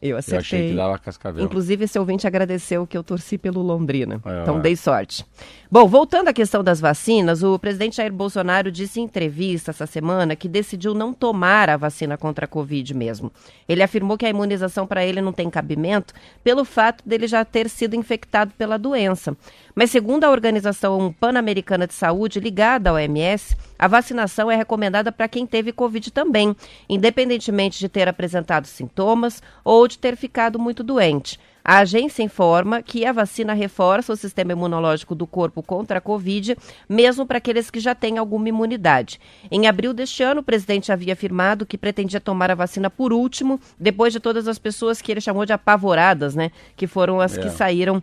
Eu 0.01 0.12
Eu 0.12 0.18
achei 0.18 0.38
acertei. 0.38 0.70
que 0.70 0.75
dava 0.75 0.98
cascavel. 0.98 1.44
Inclusive, 1.44 1.84
esse 1.84 2.00
ouvinte 2.00 2.25
agradeceu 2.25 2.88
que 2.88 2.98
eu 2.98 3.03
torci 3.03 3.38
pelo 3.38 3.62
Londrina. 3.62 4.22
É, 4.25 4.41
então, 4.41 4.58
é. 4.58 4.62
dei 4.62 4.75
sorte. 4.75 5.25
Bom, 5.72 5.88
voltando 5.88 6.29
à 6.29 6.34
questão 6.34 6.63
das 6.63 6.79
vacinas, 6.79 7.44
o 7.44 7.60
presidente 7.60 7.98
Jair 7.98 8.12
Bolsonaro 8.12 8.72
disse 8.72 9.00
em 9.00 9.03
entrevista 9.03 9.72
essa 9.72 9.86
semana 9.86 10.36
que 10.36 10.48
decidiu 10.48 10.94
não 10.94 11.13
tomar 11.13 11.70
a 11.70 11.77
vacina 11.77 12.18
contra 12.18 12.46
a 12.46 12.48
Covid 12.48 12.94
mesmo. 12.96 13.32
Ele 13.68 13.84
afirmou 13.84 14.18
que 14.18 14.25
a 14.25 14.29
imunização 14.29 14.88
para 14.88 15.06
ele 15.06 15.22
não 15.22 15.34
tem 15.34 15.50
cabimento 15.50 16.13
pelo 16.44 16.65
fato 16.65 17.03
dele 17.08 17.27
já 17.27 17.46
ter 17.46 17.70
sido 17.70 17.96
infectado 17.96 18.51
pela 18.58 18.79
doença. 18.79 19.38
Mas, 19.75 19.91
segundo 19.91 20.24
a 20.24 20.32
Organização 20.32 21.13
Pan-Americana 21.20 21.86
de 21.86 21.94
Saúde, 21.94 22.39
ligada 22.39 22.89
à 22.89 22.94
OMS, 22.94 23.56
a 23.77 23.88
vacinação 23.88 24.50
é 24.50 24.56
recomendada 24.56 25.12
para 25.12 25.27
quem 25.27 25.46
teve 25.46 25.72
Covid 25.72 26.12
também, 26.12 26.56
independentemente 26.89 27.79
de 27.79 27.88
ter 27.88 28.08
apresentado 28.08 28.65
sintomas 28.65 29.41
ou 29.63 29.88
de 29.89 29.98
ter 29.98 30.15
ficado 30.15 30.58
muito 30.58 30.84
doente. 30.84 31.38
A 31.62 31.79
agência 31.79 32.24
informa 32.24 32.81
que 32.81 33.05
a 33.05 33.12
vacina 33.12 33.53
reforça 33.53 34.13
o 34.13 34.15
sistema 34.15 34.53
imunológico 34.53 35.13
do 35.13 35.27
corpo 35.27 35.62
contra 35.62 35.98
a 36.00 36.01
Covid, 36.01 36.58
mesmo 36.88 37.25
para 37.27 37.38
aqueles 37.38 37.69
que 37.69 37.79
já 37.81 37.93
têm 37.93 38.17
alguma 38.17 38.48
imunidade. 38.50 39.19
Em 39.51 39.67
abril 39.67 39.93
deste 39.93 40.24
ano, 40.24 40.39
o 40.39 40.43
presidente 40.43 40.91
havia 40.91 41.13
afirmado 41.13 41.65
que 41.65 41.77
pretendia 41.77 42.19
tomar 42.22 42.50
a 42.50 42.55
vacina 42.55 42.89
por 42.89 43.12
último, 43.12 43.60
depois 43.77 44.13
de 44.13 44.19
todas 44.22 44.48
as 44.48 44.58
pessoas 44.58 45.01
que 45.01 45.12
ele 45.12 45.22
chamou 45.22 45.46
de 45.46 45.51
apavoradas, 45.53 46.34
né? 46.34 46.50
Que 46.77 46.88
foram 46.88 47.19
as 47.19 47.38
que 47.38 47.50
saíram 47.51 48.01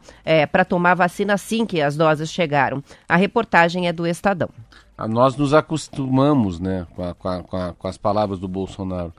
para 0.52 0.64
tomar 0.64 0.92
a 0.92 0.94
vacina 0.96 1.32
assim 1.34 1.64
que 1.66 1.80
as 1.80 1.96
doses 1.96 2.30
chegaram. 2.30 2.84
A 3.08 3.16
reportagem 3.16 3.88
é 3.88 3.92
do 3.92 4.06
Estadão. 4.06 4.50
Ah, 4.98 5.08
Nós 5.08 5.34
nos 5.36 5.52
acostumamos 5.54 6.60
né, 6.60 6.86
com 6.94 7.02
a- 7.02 7.14
com 7.14 7.56
a- 7.56 7.74
com 7.78 7.88
as 7.88 7.96
palavras 7.98 8.38
do 8.38 8.46
Bolsonaro. 8.48 9.12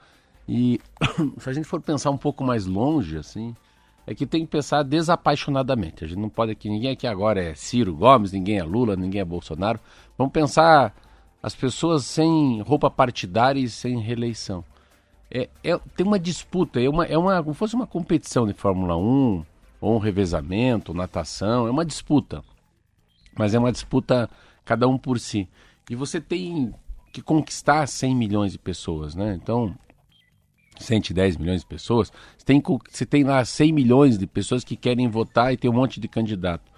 E 0.48 0.80
se 1.38 1.50
a 1.50 1.54
gente 1.54 1.66
for 1.66 1.82
pensar 1.82 2.12
um 2.12 2.18
pouco 2.18 2.44
mais 2.44 2.66
longe, 2.66 3.18
assim, 3.18 3.56
é 4.06 4.16
que 4.16 4.26
tem 4.26 4.46
que 4.46 4.52
pensar 4.52 4.84
desapaixonadamente. 4.84 6.04
A 6.04 6.08
gente 6.08 6.20
não 6.20 6.30
pode 6.30 6.52
aqui, 6.52 6.70
ninguém 6.70 6.92
aqui 6.92 7.06
agora 7.06 7.42
é 7.42 7.56
Ciro 7.56 7.96
Gomes, 7.96 8.32
ninguém 8.32 8.58
é 8.58 8.64
Lula, 8.64 8.96
ninguém 8.96 9.22
é 9.22 9.26
Bolsonaro. 9.26 9.80
Vamos 10.18 10.34
pensar 10.34 10.96
as 11.42 11.56
pessoas 11.56 12.06
sem 12.06 12.62
roupa 12.62 12.90
partidária 12.90 13.60
e 13.60 13.70
sem 13.70 14.00
reeleição. 14.00 14.64
É, 15.30 15.50
é- 15.64 15.80
tem 15.96 16.06
uma 16.06 16.20
disputa, 16.20 16.82
é 16.82 16.90
uma, 16.90 17.06
é 17.06 17.18
uma, 17.18 17.44
como 17.44 17.54
fosse 17.54 17.76
uma 17.76 17.88
competição 17.88 18.48
de 18.48 18.54
Fórmula 18.54 18.96
1, 18.96 19.46
ou 19.80 19.96
um 19.96 20.00
revezamento, 20.00 20.94
natação, 20.94 21.68
é 21.68 21.70
uma 21.72 21.86
disputa 21.86 22.44
mas 23.38 23.54
é 23.54 23.60
uma 23.60 23.72
disputa 23.72 24.30
cada 24.66 24.88
um 24.88 24.98
por 24.98 25.20
si. 25.20 25.48
E 25.90 25.96
você 25.96 26.20
tem 26.20 26.74
que 27.14 27.22
conquistar 27.22 27.88
100 27.88 28.16
milhões 28.16 28.52
de 28.52 28.58
pessoas, 28.58 29.16
né? 29.16 29.38
Então, 29.42 29.76
110 30.84 31.38
milhões 31.38 31.62
de 31.62 31.68
pessoas, 31.68 32.12
você 32.38 32.46
tem, 32.46 32.62
você 32.90 33.06
tem 33.06 33.24
lá 33.24 33.44
100 33.44 33.72
milhões 33.72 34.18
de 34.18 34.28
pessoas 34.28 34.64
que 34.64 34.76
querem 34.76 35.08
votar 35.08 35.54
e 35.54 35.58
tem 35.58 35.70
um 35.70 35.74
monte 35.74 36.00
de 36.00 36.08
candidato. 36.08 36.72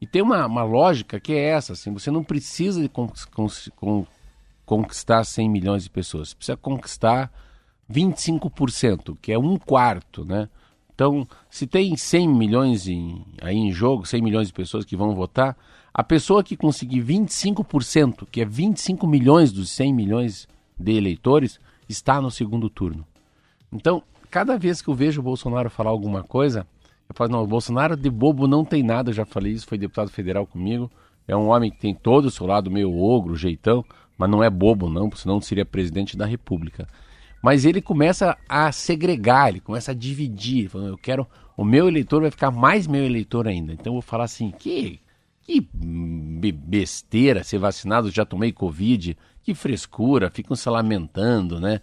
E 0.00 0.06
tem 0.06 0.22
uma, 0.22 0.46
uma 0.46 0.62
lógica 0.62 1.18
que 1.18 1.32
é 1.32 1.48
essa, 1.48 1.72
assim, 1.72 1.92
você 1.92 2.10
não 2.10 2.22
precisa 2.22 2.80
de 2.80 2.88
con- 2.88 3.10
con- 3.34 3.48
con- 3.76 4.06
conquistar 4.64 5.24
100 5.24 5.48
milhões 5.48 5.84
de 5.84 5.90
pessoas, 5.90 6.28
você 6.30 6.34
precisa 6.36 6.56
conquistar 6.56 7.32
25%, 7.90 9.16
que 9.20 9.32
é 9.32 9.38
um 9.38 9.56
quarto, 9.56 10.24
né? 10.24 10.48
Então, 10.94 11.26
se 11.48 11.66
tem 11.66 11.96
100 11.96 12.28
milhões 12.28 12.88
em- 12.88 13.24
aí 13.40 13.56
em 13.56 13.70
jogo, 13.72 14.04
100 14.04 14.20
milhões 14.20 14.48
de 14.48 14.52
pessoas 14.52 14.84
que 14.84 14.96
vão 14.96 15.14
votar, 15.14 15.56
a 15.94 16.02
pessoa 16.04 16.42
que 16.44 16.56
conseguir 16.56 17.00
25%, 17.00 18.26
que 18.30 18.40
é 18.40 18.44
25 18.44 19.06
milhões 19.06 19.52
dos 19.52 19.70
100 19.70 19.92
milhões 19.94 20.48
de 20.78 20.92
eleitores, 20.92 21.58
está 21.88 22.20
no 22.20 22.30
segundo 22.30 22.68
turno. 22.68 23.06
Então, 23.72 24.02
cada 24.30 24.56
vez 24.56 24.80
que 24.80 24.88
eu 24.88 24.94
vejo 24.94 25.20
o 25.20 25.24
Bolsonaro 25.24 25.70
falar 25.70 25.90
alguma 25.90 26.22
coisa, 26.22 26.66
eu 27.08 27.14
falo, 27.14 27.32
não, 27.32 27.42
o 27.42 27.46
Bolsonaro 27.46 27.96
de 27.96 28.10
bobo 28.10 28.46
não 28.46 28.64
tem 28.64 28.82
nada, 28.82 29.10
eu 29.10 29.14
já 29.14 29.24
falei 29.24 29.52
isso, 29.52 29.66
foi 29.66 29.78
deputado 29.78 30.10
federal 30.10 30.46
comigo, 30.46 30.90
é 31.26 31.36
um 31.36 31.48
homem 31.48 31.70
que 31.70 31.78
tem 31.78 31.94
todo 31.94 32.26
o 32.26 32.30
seu 32.30 32.46
lado 32.46 32.70
meio 32.70 32.94
ogro, 32.96 33.36
jeitão, 33.36 33.84
mas 34.16 34.30
não 34.30 34.42
é 34.42 34.50
bobo 34.50 34.90
não, 34.90 35.10
senão 35.12 35.36
não 35.36 35.40
seria 35.40 35.64
presidente 35.64 36.16
da 36.16 36.26
república. 36.26 36.86
Mas 37.42 37.64
ele 37.64 37.80
começa 37.80 38.36
a 38.48 38.72
segregar, 38.72 39.50
ele 39.50 39.60
começa 39.60 39.92
a 39.92 39.94
dividir, 39.94 40.60
ele 40.60 40.68
fala, 40.68 40.84
eu 40.86 40.98
quero, 40.98 41.26
o 41.56 41.64
meu 41.64 41.86
eleitor 41.88 42.22
vai 42.22 42.30
ficar 42.30 42.50
mais 42.50 42.86
meu 42.86 43.04
eleitor 43.04 43.46
ainda, 43.46 43.72
então 43.72 43.90
eu 43.90 43.94
vou 43.94 44.02
falar 44.02 44.24
assim, 44.24 44.50
que, 44.50 45.00
que 45.42 45.60
be- 45.72 46.52
besteira 46.52 47.44
ser 47.44 47.58
vacinado, 47.58 48.10
já 48.10 48.24
tomei 48.24 48.52
Covid, 48.52 49.16
que 49.42 49.54
frescura, 49.54 50.30
ficam 50.30 50.56
se 50.56 50.68
lamentando, 50.68 51.60
né? 51.60 51.80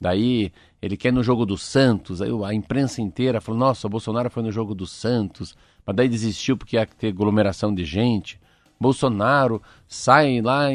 Daí 0.00 0.52
ele 0.80 0.96
quer 0.96 1.12
no 1.12 1.22
jogo 1.22 1.44
do 1.44 1.58
Santos, 1.58 2.22
aí 2.22 2.30
a 2.44 2.54
imprensa 2.54 3.02
inteira 3.02 3.40
falou: 3.40 3.58
nossa, 3.58 3.86
o 3.86 3.90
Bolsonaro 3.90 4.30
foi 4.30 4.42
no 4.42 4.52
jogo 4.52 4.74
do 4.74 4.86
Santos, 4.86 5.56
mas 5.84 5.96
daí 5.96 6.08
desistiu 6.08 6.56
porque 6.56 6.76
ia 6.76 6.86
ter 6.86 7.08
aglomeração 7.08 7.74
de 7.74 7.84
gente. 7.84 8.40
Bolsonaro 8.80 9.60
sai 9.88 10.40
lá 10.40 10.68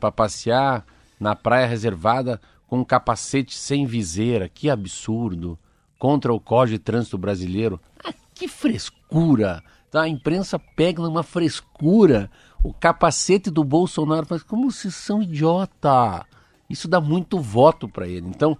para 0.00 0.10
passear 0.10 0.86
na 1.20 1.36
praia 1.36 1.66
reservada 1.66 2.40
com 2.66 2.78
um 2.78 2.84
capacete 2.84 3.54
sem 3.54 3.84
viseira, 3.84 4.48
que 4.48 4.70
absurdo, 4.70 5.58
contra 5.98 6.32
o 6.32 6.40
Código 6.40 6.78
de 6.78 6.84
Trânsito 6.84 7.18
Brasileiro. 7.18 7.80
Ah, 8.04 8.14
que 8.34 8.48
frescura! 8.48 9.62
Tá? 9.90 10.02
A 10.02 10.08
imprensa 10.08 10.58
pega 10.58 11.02
numa 11.02 11.22
frescura 11.22 12.30
o 12.64 12.72
capacete 12.72 13.50
do 13.50 13.62
Bolsonaro, 13.62 14.26
mas 14.28 14.42
como 14.42 14.70
vocês 14.70 14.94
são 14.94 15.22
idiota! 15.22 16.24
Isso 16.68 16.88
dá 16.88 17.00
muito 17.00 17.38
voto 17.38 17.88
para 17.88 18.08
ele. 18.08 18.26
Então, 18.28 18.58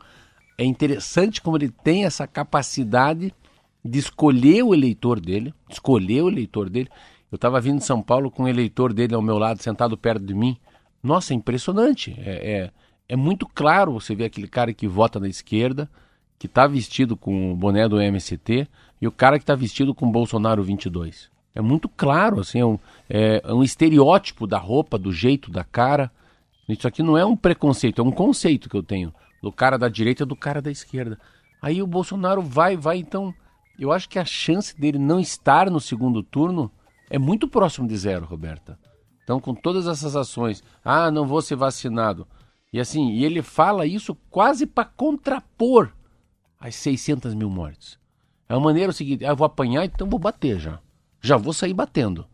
é 0.59 0.65
interessante 0.65 1.41
como 1.41 1.57
ele 1.57 1.69
tem 1.69 2.05
essa 2.05 2.27
capacidade 2.27 3.33
de 3.85 3.99
escolher 3.99 4.63
o 4.63 4.75
eleitor 4.75 5.21
dele, 5.21 5.55
escolher 5.69 6.23
o 6.23 6.29
eleitor 6.29 6.69
dele. 6.69 6.89
Eu 7.31 7.37
estava 7.37 7.61
vindo 7.61 7.79
de 7.79 7.85
São 7.85 8.03
Paulo 8.03 8.31
com 8.31 8.45
o 8.45 8.49
eleitor 8.49 8.93
dele 8.93 9.15
ao 9.15 9.23
meu 9.23 9.39
lado, 9.39 9.63
sentado 9.63 9.97
perto 9.97 10.25
de 10.25 10.35
mim. 10.35 10.57
Nossa, 11.03 11.33
é 11.33 11.37
impressionante. 11.37 12.15
É, 12.19 12.53
é, 12.53 12.71
é 13.09 13.17
muito 13.17 13.47
claro 13.47 13.93
você 13.93 14.15
ver 14.15 14.25
aquele 14.25 14.49
cara 14.49 14.73
que 14.73 14.89
vota 14.89 15.21
na 15.21 15.29
esquerda, 15.29 15.89
que 16.39 16.47
está 16.47 16.67
vestido 16.67 17.17
com 17.17 17.53
o 17.53 17.57
boné 17.57 17.89
do 17.89 18.01
MST, 18.01 18.69
e 19.01 19.07
o 19.07 19.13
cara 19.13 19.39
que 19.39 19.43
está 19.43 19.55
vestido 19.55 19.95
com 19.95 20.11
Bolsonaro 20.11 20.63
22. 20.63 21.31
É 21.55 21.61
muito 21.61 21.89
claro, 21.89 22.41
assim, 22.41 22.61
é 22.61 22.67
um, 22.67 22.79
é, 23.09 23.41
é 23.45 23.53
um 23.53 23.63
estereótipo 23.63 24.47
da 24.47 24.59
roupa, 24.59 24.99
do 24.99 25.13
jeito, 25.13 25.51
da 25.51 25.65
cara. 25.65 26.11
Isso 26.69 26.87
aqui 26.87 27.03
não 27.03 27.17
é 27.17 27.25
um 27.25 27.37
preconceito, 27.37 28.01
é 28.01 28.05
um 28.05 28.11
conceito 28.11 28.69
que 28.69 28.77
eu 28.77 28.83
tenho 28.83 29.13
do 29.47 29.53
cara 29.53 29.79
da 29.79 29.89
direita 29.89 30.25
e 30.25 30.27
do 30.27 30.35
cara 30.35 30.61
da 30.61 30.73
esquerda. 30.73 31.21
Aí 31.63 31.81
o 31.81 31.87
Bolsonaro 31.87 32.43
vai, 32.43 32.77
vai, 32.77 32.99
então. 32.99 33.33
Eu 33.79 33.93
acho 33.93 34.09
que 34.09 34.19
a 34.19 34.25
chance 34.25 34.77
dele 34.77 34.99
não 34.99 35.21
estar 35.21 35.71
no 35.71 35.79
segundo 35.79 36.21
turno 36.21 36.69
é 37.09 37.17
muito 37.17 37.47
próximo 37.47 37.87
de 37.87 37.97
zero, 37.97 38.27
Roberta. 38.27 38.77
Então, 39.23 39.39
com 39.39 39.55
todas 39.55 39.87
essas 39.87 40.17
ações, 40.17 40.65
ah, 40.85 41.13
não 41.13 41.29
vou 41.29 41.41
ser 41.41 41.55
vacinado. 41.55 42.27
E 42.73 42.81
assim, 42.81 43.13
e 43.13 43.25
ele 43.25 43.41
fala 43.41 43.87
isso 43.87 44.17
quase 44.31 44.67
para 44.67 44.85
contrapor 44.85 45.93
as 46.59 46.75
600 46.75 47.33
mil 47.33 47.49
mortes. 47.49 48.01
É 48.49 48.55
uma 48.55 48.65
maneira 48.65 48.93
seguinte, 48.93 49.25
ah, 49.25 49.29
eu 49.29 49.37
vou 49.37 49.47
apanhar, 49.47 49.85
então 49.85 50.11
vou 50.11 50.19
bater 50.19 50.59
já. 50.59 50.81
Já 51.21 51.37
vou 51.37 51.53
sair 51.53 51.73
batendo. 51.73 52.27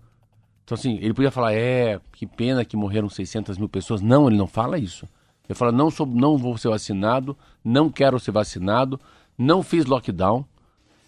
Então, 0.64 0.74
assim, 0.74 0.96
ele 1.02 1.12
podia 1.12 1.30
falar, 1.30 1.52
é, 1.52 2.00
que 2.12 2.26
pena 2.26 2.64
que 2.64 2.74
morreram 2.74 3.10
600 3.10 3.58
mil 3.58 3.68
pessoas. 3.68 4.00
Não, 4.00 4.28
ele 4.28 4.38
não 4.38 4.46
fala 4.46 4.78
isso. 4.78 5.06
Ele 5.48 5.56
fala, 5.56 5.72
não, 5.72 5.90
sou, 5.90 6.06
não 6.06 6.38
vou 6.38 6.56
ser 6.56 6.68
vacinado, 6.68 7.36
não 7.64 7.90
quero 7.90 8.18
ser 8.18 8.30
vacinado, 8.30 8.98
não 9.36 9.62
fiz 9.62 9.84
lockdown, 9.86 10.44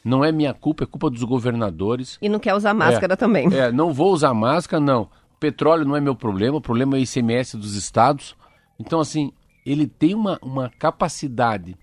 não 0.04 0.24
é 0.24 0.30
minha 0.30 0.52
culpa, 0.52 0.84
é 0.84 0.86
culpa 0.86 1.08
dos 1.08 1.22
governadores. 1.22 2.18
E 2.20 2.28
não 2.28 2.38
quer 2.38 2.54
usar 2.54 2.74
máscara 2.74 3.14
é, 3.14 3.16
também. 3.16 3.52
É, 3.54 3.72
não 3.72 3.92
vou 3.92 4.12
usar 4.12 4.34
máscara, 4.34 4.82
não. 4.82 5.08
Petróleo 5.40 5.84
não 5.84 5.96
é 5.96 6.00
meu 6.00 6.14
problema, 6.14 6.58
o 6.58 6.60
problema 6.60 6.96
é 6.96 7.00
o 7.00 7.02
ICMS 7.02 7.56
dos 7.56 7.74
estados. 7.74 8.36
Então, 8.78 9.00
assim, 9.00 9.32
ele 9.64 9.86
tem 9.86 10.14
uma, 10.14 10.38
uma 10.42 10.68
capacidade 10.68 11.76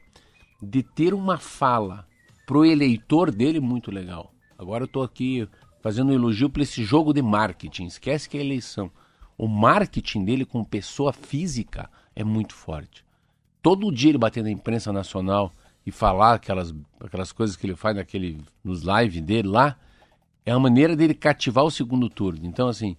de 0.62 0.84
ter 0.84 1.13
uma 1.13 1.38
fala 1.38 2.05
pro 2.46 2.65
eleitor 2.65 3.31
dele 3.31 3.60
muito 3.60 3.89
legal. 3.89 4.31
Agora 4.58 4.84
eu 4.84 4.86
estou 4.86 5.01
aqui 5.01 5.48
fazendo 5.81 6.10
um 6.10 6.13
elogio 6.13 6.50
para 6.50 6.62
esse 6.62 6.84
jogo 6.84 7.13
de 7.13 7.22
marketing. 7.22 7.86
Esquece 7.86 8.29
que 8.29 8.38
é 8.38 8.41
eleição. 8.41 8.91
O 9.38 9.48
marketing 9.48 10.24
dele 10.24 10.46
com 10.46 10.63
pessoa 10.63 11.12
física 11.12 11.89
é 12.15 12.24
muito 12.24 12.53
forte. 12.53 13.03
Todo 13.62 13.91
dia 13.91 14.12
ele 14.12 14.18
bater 14.18 14.44
na 14.44 14.51
imprensa 14.51 14.91
nacional 14.91 15.51
e 15.86 15.91
falar 15.91 16.34
aquelas, 16.36 16.74
aquelas 17.00 17.32
coisas 17.32 17.56
que 17.56 17.65
ele 17.65 17.75
faz 17.75 17.96
naquele, 17.96 18.44
nos 18.63 18.82
lives 18.82 19.22
dele 19.22 19.48
lá, 19.48 19.77
é 20.46 20.51
a 20.51 20.60
maneira 20.60 20.96
dele 20.96 21.13
cativar 21.13 21.63
o 21.63 21.72
segundo 21.72 22.10
turno. 22.10 22.41
Então, 22.44 22.68
assim, 22.68 22.96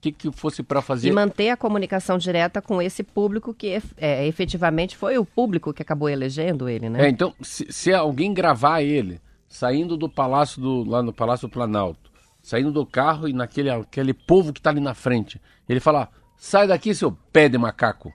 que, 0.00 0.12
que 0.12 0.32
fosse 0.32 0.62
para 0.62 0.82
fazer. 0.82 1.08
E 1.08 1.12
manter 1.12 1.50
a 1.50 1.56
comunicação 1.56 2.18
direta 2.18 2.60
com 2.60 2.82
esse 2.82 3.02
público 3.02 3.54
que 3.54 3.80
é, 3.96 4.26
efetivamente 4.26 4.96
foi 4.96 5.16
o 5.16 5.24
público 5.24 5.72
que 5.72 5.82
acabou 5.82 6.08
elegendo 6.08 6.68
ele, 6.68 6.88
né? 6.88 7.06
É, 7.06 7.08
então, 7.08 7.34
se, 7.40 7.72
se 7.72 7.92
alguém 7.92 8.34
gravar 8.34 8.82
ele 8.82 9.20
saindo 9.48 9.96
do 9.96 10.08
palácio 10.08 10.60
do, 10.60 10.84
lá 10.84 11.02
no 11.02 11.12
Palácio 11.12 11.48
do 11.48 11.52
Planalto, 11.52 12.10
saindo 12.42 12.72
do 12.72 12.84
carro 12.84 13.28
e 13.28 13.32
naquele 13.32 13.70
aquele 13.70 14.12
povo 14.12 14.52
que 14.52 14.60
está 14.60 14.70
ali 14.70 14.80
na 14.80 14.94
frente, 14.94 15.40
ele 15.68 15.80
falar: 15.80 16.10
sai 16.36 16.66
daqui, 16.66 16.94
seu 16.94 17.12
pé 17.32 17.48
de 17.48 17.56
macaco. 17.56 18.12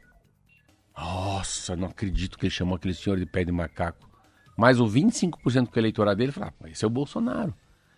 Nossa, 0.99 1.75
não 1.75 1.87
acredito 1.87 2.37
que 2.37 2.45
ele 2.45 2.51
chamou 2.51 2.75
aquele 2.75 2.93
senhor 2.93 3.17
de 3.17 3.25
pé 3.25 3.43
de 3.43 3.51
macaco. 3.51 4.09
Mas 4.57 4.79
o 4.79 4.85
25% 4.85 5.71
do 5.71 5.79
eleitorado 5.79 6.17
dele 6.17 6.31
fala: 6.31 6.53
ah, 6.61 6.69
esse 6.69 6.83
é 6.83 6.87
o 6.87 6.91
Bolsonaro. 6.91 7.53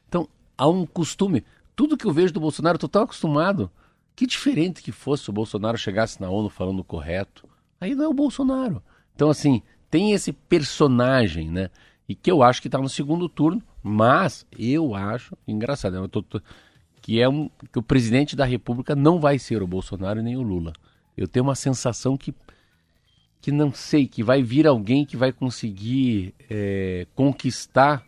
Então, 0.08 0.30
há 0.58 0.68
um 0.68 0.86
costume. 0.86 1.44
Tudo 1.76 1.98
que 1.98 2.06
eu 2.06 2.14
vejo 2.14 2.32
do 2.32 2.40
Bolsonaro, 2.40 2.76
eu 2.76 2.78
estou 2.78 2.90
tão 2.90 3.04
acostumado. 3.04 3.72
Que 4.16 4.28
diferente 4.28 4.84
que 4.84 4.92
fosse 4.92 5.24
se 5.24 5.30
o 5.32 5.34
Bolsonaro 5.34 5.78
chegasse 5.78 6.22
na 6.22 6.30
ONU 6.30 6.50
falando 6.50 6.84
correto. 6.84 7.50
Aí 7.80 7.96
não 7.96 8.06
é 8.06 8.08
o 8.08 8.14
Bolsonaro. 8.14 8.84
Então, 9.16 9.30
assim, 9.30 9.64
tem 9.90 10.12
esse 10.12 10.32
personagem, 10.32 11.50
né? 11.50 11.70
E 12.08 12.14
que 12.14 12.30
eu 12.30 12.44
acho 12.44 12.62
que 12.62 12.68
está 12.68 12.78
no 12.78 12.90
segundo 12.90 13.28
turno, 13.28 13.64
mas 13.82 14.46
eu 14.52 14.94
acho, 14.94 15.36
engraçado, 15.48 15.96
eu 15.96 16.08
tô, 16.08 16.22
tô, 16.22 16.42
que 17.02 17.20
é 17.20 17.28
um, 17.28 17.50
que 17.72 17.80
o 17.80 17.82
presidente 17.82 18.36
da 18.36 18.46
República 18.46 18.96
não 18.96 19.20
vai 19.20 19.40
ser 19.40 19.64
o 19.64 19.68
Bolsonaro 19.68 20.22
nem 20.22 20.38
o 20.38 20.42
Lula. 20.42 20.74
Eu 21.18 21.28
tenho 21.28 21.44
uma 21.44 21.56
sensação 21.56 22.16
que, 22.16 22.34
que 23.42 23.52
não 23.52 23.74
sei, 23.74 24.08
que 24.08 24.22
vai 24.22 24.44
vir 24.44 24.68
alguém 24.68 25.04
que 25.04 25.18
vai 25.18 25.32
conseguir 25.32 26.36
é, 26.50 27.08
conquistar 27.16 28.06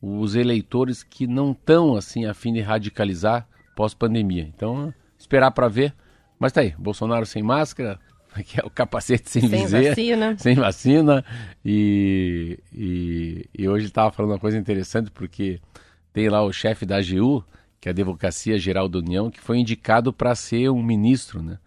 os 0.00 0.34
eleitores 0.34 1.02
que 1.02 1.26
não 1.26 1.52
estão 1.52 1.94
assim 1.94 2.24
a 2.24 2.32
fim 2.32 2.52
de 2.52 2.60
radicalizar 2.60 3.46
pós-pandemia. 3.74 4.42
Então, 4.42 4.92
esperar 5.18 5.50
para 5.50 5.68
ver. 5.68 5.94
Mas 6.38 6.52
tá 6.52 6.62
aí, 6.62 6.74
Bolsonaro 6.78 7.26
sem 7.26 7.42
máscara, 7.42 8.00
que 8.46 8.58
é 8.58 8.64
o 8.64 8.70
capacete 8.70 9.28
sem, 9.28 9.42
sem 9.42 9.62
viseira, 9.62 9.88
vacina. 9.90 10.36
sem 10.40 10.54
vacina. 10.54 11.24
E, 11.62 12.58
e, 12.72 13.46
e 13.58 13.68
hoje 13.68 13.86
estava 13.86 14.10
falando 14.10 14.32
uma 14.32 14.38
coisa 14.38 14.56
interessante, 14.56 15.10
porque 15.10 15.60
tem 16.14 16.30
lá 16.30 16.42
o 16.42 16.52
chefe 16.52 16.86
da 16.86 16.96
AGU, 16.96 17.44
que 17.78 17.88
é 17.88 17.90
a 17.90 17.92
Advocacia 17.92 18.58
Geral 18.58 18.88
da 18.88 18.98
União, 18.98 19.30
que 19.30 19.40
foi 19.40 19.58
indicado 19.58 20.14
para 20.14 20.34
ser 20.34 20.70
um 20.70 20.82
ministro 20.82 21.42
né, 21.42 21.58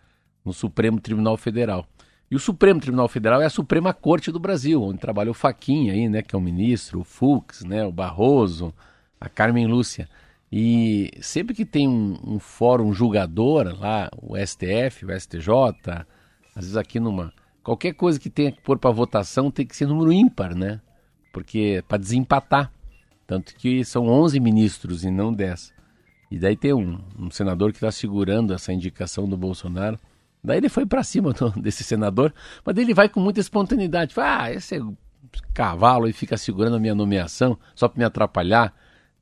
no 0.43 0.54
Supremo 0.54 0.99
Tribunal 0.99 1.38
Federal. 1.38 1.86
E 2.32 2.36
o 2.36 2.39
Supremo 2.39 2.80
Tribunal 2.80 3.08
Federal 3.08 3.42
é 3.42 3.46
a 3.46 3.50
Suprema 3.50 3.94
Corte 3.94 4.32
do 4.32 4.39
Brasil, 4.39 4.82
onde 4.84 5.00
trabalha 5.00 5.32
o 5.32 5.34
Faquinha 5.34 5.94
aí, 5.94 6.08
né, 6.08 6.22
que 6.22 6.36
é 6.36 6.38
o 6.38 6.42
ministro, 6.42 7.00
o 7.00 7.04
Fux, 7.04 7.63
né, 7.63 7.84
o 7.84 7.92
Barroso, 7.92 8.74
a 9.20 9.28
Carmen 9.28 9.65
Lúcia. 9.65 10.08
E 10.52 11.12
sempre 11.22 11.54
que 11.54 11.65
tem 11.65 11.88
um, 11.88 12.18
um 12.24 12.39
fórum 12.39 12.94
julgador 12.94 13.76
lá, 13.80 14.10
o 14.18 14.36
STF, 14.38 15.06
o 15.06 15.20
STJ, 15.20 16.06
às 16.56 16.65
vezes 16.65 16.78
aqui 16.78 17.00
numa. 17.00 17.34
Qualquer 17.63 17.94
coisa 17.94 18.20
que 18.20 18.30
tenha 18.30 18.52
que 18.52 18.62
pôr 18.62 18.80
para 18.80 18.89
votação 18.89 19.52
tem 19.52 19.65
que 19.65 19.76
ser 19.76 19.88
número 19.88 20.12
ímpar, 20.12 20.56
né? 20.56 20.82
Porque 21.32 21.84
para 21.88 21.98
desempatar. 21.98 22.72
Tanto 23.28 23.54
que 23.56 23.86
são 23.86 24.08
11 24.08 24.39
ministros 24.39 25.04
e 25.04 25.12
não 25.12 25.32
10. 25.32 25.72
E 26.32 26.39
daí 26.39 26.58
tem 26.58 26.74
um, 26.74 27.00
um 27.18 27.30
senador 27.30 27.72
que 27.72 27.78
está 27.78 27.92
segurando 27.92 28.54
essa 28.54 28.74
indicação 28.74 29.30
do 29.30 29.38
Bolsonaro. 29.38 30.00
Daí 30.43 30.58
ele 30.58 30.69
foi 30.69 30.86
para 30.86 31.04
cima 31.04 31.34
do, 31.34 31.49
desse 31.60 31.84
senador, 31.84 32.34
mas 32.65 32.78
ele 32.78 32.93
vai 32.93 33.10
com 33.10 33.19
muita 33.19 33.39
espontaneidade. 33.39 34.13
Fala, 34.13 34.43
ah, 34.43 34.54
esse 34.54 34.78
é 34.78 34.82
cavalo 35.54 36.08
e 36.08 36.13
fica 36.13 36.38
segurando 36.38 36.75
a 36.75 36.80
minha 36.80 36.95
nomeação 36.95 37.58
só 37.75 37.88
para 37.88 37.99
me 37.99 38.06
atrapalhar 38.06 38.73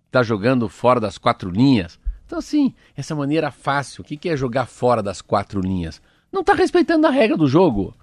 está 0.08 0.24
jogando 0.24 0.68
fora 0.68 1.00
das 1.00 1.18
quatro 1.18 1.50
linhas. 1.50 2.00
Então, 2.26 2.40
assim, 2.40 2.74
essa 2.96 3.16
maneira 3.16 3.52
fácil, 3.52 4.02
o 4.02 4.04
que, 4.04 4.18
que 4.18 4.30
é 4.30 4.36
jogar 4.36 4.66
fora 4.66 5.04
das 5.04 5.22
quatro 5.22 5.62
linhas? 5.62 6.02
Não 6.32 6.42
está 6.42 6.54
respeitando 6.54 7.08
a 7.08 7.12
regra 7.12 7.38
do 7.38 7.48
jogo. 7.48 7.96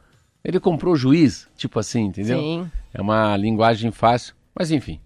Ele 0.42 0.61
comprou 0.61 0.94
o 0.94 0.96
juiz, 0.96 1.48
tipo 1.57 1.79
assim, 1.79 2.05
entendeu? 2.05 2.38
Sim. 2.38 2.70
É 2.92 3.00
uma 3.00 3.37
linguagem 3.37 3.90
fácil, 3.90 4.35
mas 4.55 4.70
enfim, 4.70 5.00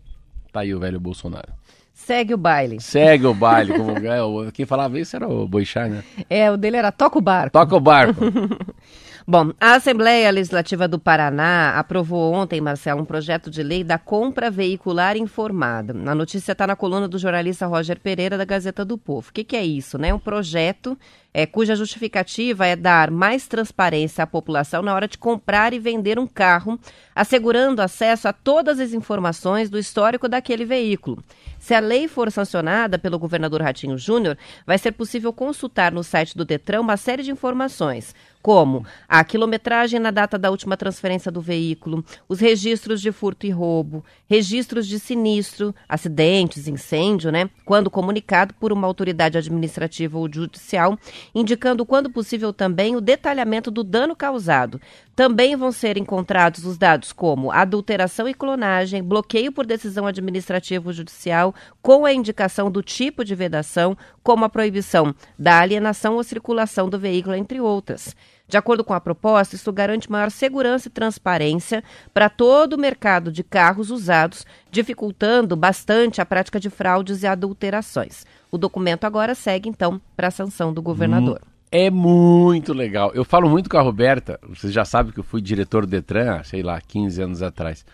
tá 0.53 0.61
aí 0.61 0.75
o 0.75 0.81
velho 0.81 1.01
Bolsonaro. 1.01 1.53
Segue 1.99 2.33
o 2.33 2.39
baile. 2.39 2.81
Segue 2.81 3.27
o 3.27 3.35
baile. 3.35 3.77
Como, 3.77 3.91
é, 4.47 4.51
quem 4.53 4.65
falava 4.65 4.99
isso 4.99 5.15
era 5.15 5.29
o 5.29 5.47
Boixá, 5.47 5.89
né? 5.89 6.03
É, 6.31 6.51
o 6.51 6.57
dele 6.57 6.77
era 6.77 6.91
toca 6.91 7.19
o 7.19 7.21
barco. 7.21 7.51
Toca 7.51 7.77
o 7.77 7.81
barco. 7.81 8.25
Bom, 9.31 9.53
a 9.61 9.75
Assembleia 9.75 10.31
Legislativa 10.31 10.89
do 10.89 10.99
Paraná 10.99 11.79
aprovou 11.79 12.33
ontem, 12.33 12.63
Marcelo, 12.63 13.03
um 13.03 13.05
projeto 13.05 13.51
de 13.51 13.63
lei 13.63 13.85
da 13.85 13.99
compra 13.99 14.51
veicular 14.51 15.19
informada. 15.19 15.93
A 16.11 16.15
notícia 16.15 16.53
está 16.53 16.67
na 16.67 16.75
coluna 16.75 17.07
do 17.07 17.19
jornalista 17.19 17.67
Roger 17.67 18.01
Pereira, 18.01 18.39
da 18.39 18.47
Gazeta 18.47 18.87
do 18.87 18.97
Povo. 18.97 19.29
O 19.29 19.33
que, 19.35 19.45
que 19.45 19.55
é 19.55 19.63
isso? 19.63 19.99
Né? 19.99 20.15
Um 20.15 20.19
projeto 20.19 20.99
é, 21.35 21.45
cuja 21.45 21.77
justificativa 21.77 22.67
é 22.67 22.75
dar 22.75 23.11
mais 23.11 23.47
transparência 23.47 24.25
à 24.25 24.27
população 24.27 24.81
na 24.81 24.95
hora 24.95 25.07
de 25.07 25.19
comprar 25.19 25.75
e 25.75 25.79
vender 25.79 26.19
um 26.19 26.27
carro, 26.27 26.81
assegurando 27.15 27.83
acesso 27.83 28.29
a 28.29 28.33
todas 28.33 28.81
as 28.81 28.95
informações 28.95 29.69
do 29.69 29.79
histórico 29.79 30.27
daquele 30.27 30.65
veículo. 30.65 31.23
Se 31.59 31.75
a 31.75 31.81
lei 31.81 32.09
for 32.09 32.33
sancionada 32.33 32.99
pelo 32.99 33.19
governador 33.19 33.61
Ratinho 33.61 33.99
Júnior, 33.99 34.39
vai 34.67 34.79
ser 34.79 34.93
possível 34.93 35.35
consultar 35.35 35.93
no 35.93 36.03
site 36.03 36.35
do 36.35 36.47
Detran 36.47 36.81
uma 36.81 36.97
série 36.97 37.23
de 37.23 37.31
informações 37.31 38.15
como 38.49 38.83
a 39.07 39.23
quilometragem 39.23 40.01
na 40.01 40.11
data 40.11 40.39
da 40.39 40.51
última 40.51 40.75
transferência 40.75 41.31
do 41.31 41.39
veículo, 41.39 42.03
os 42.27 42.41
registros 42.41 42.99
de 42.99 43.13
furto 43.13 43.45
e 43.45 43.51
roubo, 43.51 44.03
registros 44.27 44.87
de 44.87 44.99
sinistro, 44.99 45.75
acidentes, 45.87 46.67
incêndio, 46.67 47.31
né? 47.31 47.51
Quando 47.67 47.91
comunicado 47.91 48.55
por 48.55 48.73
uma 48.73 48.87
autoridade 48.87 49.37
administrativa 49.37 50.17
ou 50.17 50.33
judicial, 50.33 50.99
indicando 51.35 51.85
quando 51.85 52.09
possível 52.09 52.51
também 52.51 52.97
o 52.97 53.03
detalhamento 53.03 53.71
do 53.71 53.85
dano 53.85 54.17
causado. 54.17 54.81
Também 55.15 55.55
vão 55.55 55.71
ser 55.71 55.99
encontrados 55.99 56.65
os 56.65 56.79
dados 56.79 57.13
como 57.13 57.51
adulteração 57.51 58.27
e 58.27 58.33
clonagem, 58.33 59.03
bloqueio 59.03 59.53
por 59.53 59.67
decisão 59.67 60.07
administrativa 60.07 60.89
ou 60.89 60.93
judicial, 60.95 61.55
com 61.83 62.07
a 62.07 62.15
indicação 62.15 62.71
do 62.71 62.83
tipo 62.83 63.23
de 63.27 63.35
vedação, 63.35 63.95
como 64.23 64.47
a 64.47 64.49
proibição 64.49 65.15
da 65.39 65.59
alienação 65.59 66.15
ou 66.15 66.25
circulação 66.25 66.89
do 66.89 66.99
veículo, 66.99 67.35
entre 67.35 67.61
outras. 67.61 68.17
De 68.49 68.57
acordo 68.57 68.83
com 68.83 68.95
a 68.95 69.01
proposta, 69.01 69.55
isso 69.55 69.71
garante 69.71 70.11
maior 70.11 70.31
segurança 70.31 70.89
e 70.89 70.91
transparência 70.91 71.85
para 72.15 72.31
todo 72.31 72.73
o 72.73 72.79
mercado 72.79 73.31
de 73.31 73.45
carros 73.45 73.91
usados, 73.91 74.47
dificultando 74.71 75.55
bastante 75.55 76.21
a 76.21 76.27
prática 76.27 76.59
de 76.59 76.71
fraudes 76.71 77.23
e 77.23 77.27
adulterações. 77.27 78.25
O 78.51 78.57
documento 78.57 79.05
agora 79.05 79.35
segue, 79.35 79.69
então, 79.69 80.01
para 80.17 80.29
a 80.29 80.31
sanção 80.31 80.73
do 80.73 80.81
governador. 80.81 81.43
Hum, 81.45 81.49
é 81.71 81.91
muito 81.91 82.73
legal. 82.73 83.13
Eu 83.13 83.25
falo 83.25 83.51
muito 83.51 83.69
com 83.69 83.77
a 83.77 83.83
Roberta, 83.83 84.41
vocês 84.49 84.73
já 84.73 84.85
sabem 84.85 85.13
que 85.13 85.21
eu 85.21 85.25
fui 85.25 85.43
diretor 85.43 85.85
do 85.85 85.91
Detran, 85.91 86.43
sei 86.43 86.63
lá, 86.63 86.81
15 86.81 87.21
anos 87.21 87.43
atrás. 87.43 87.85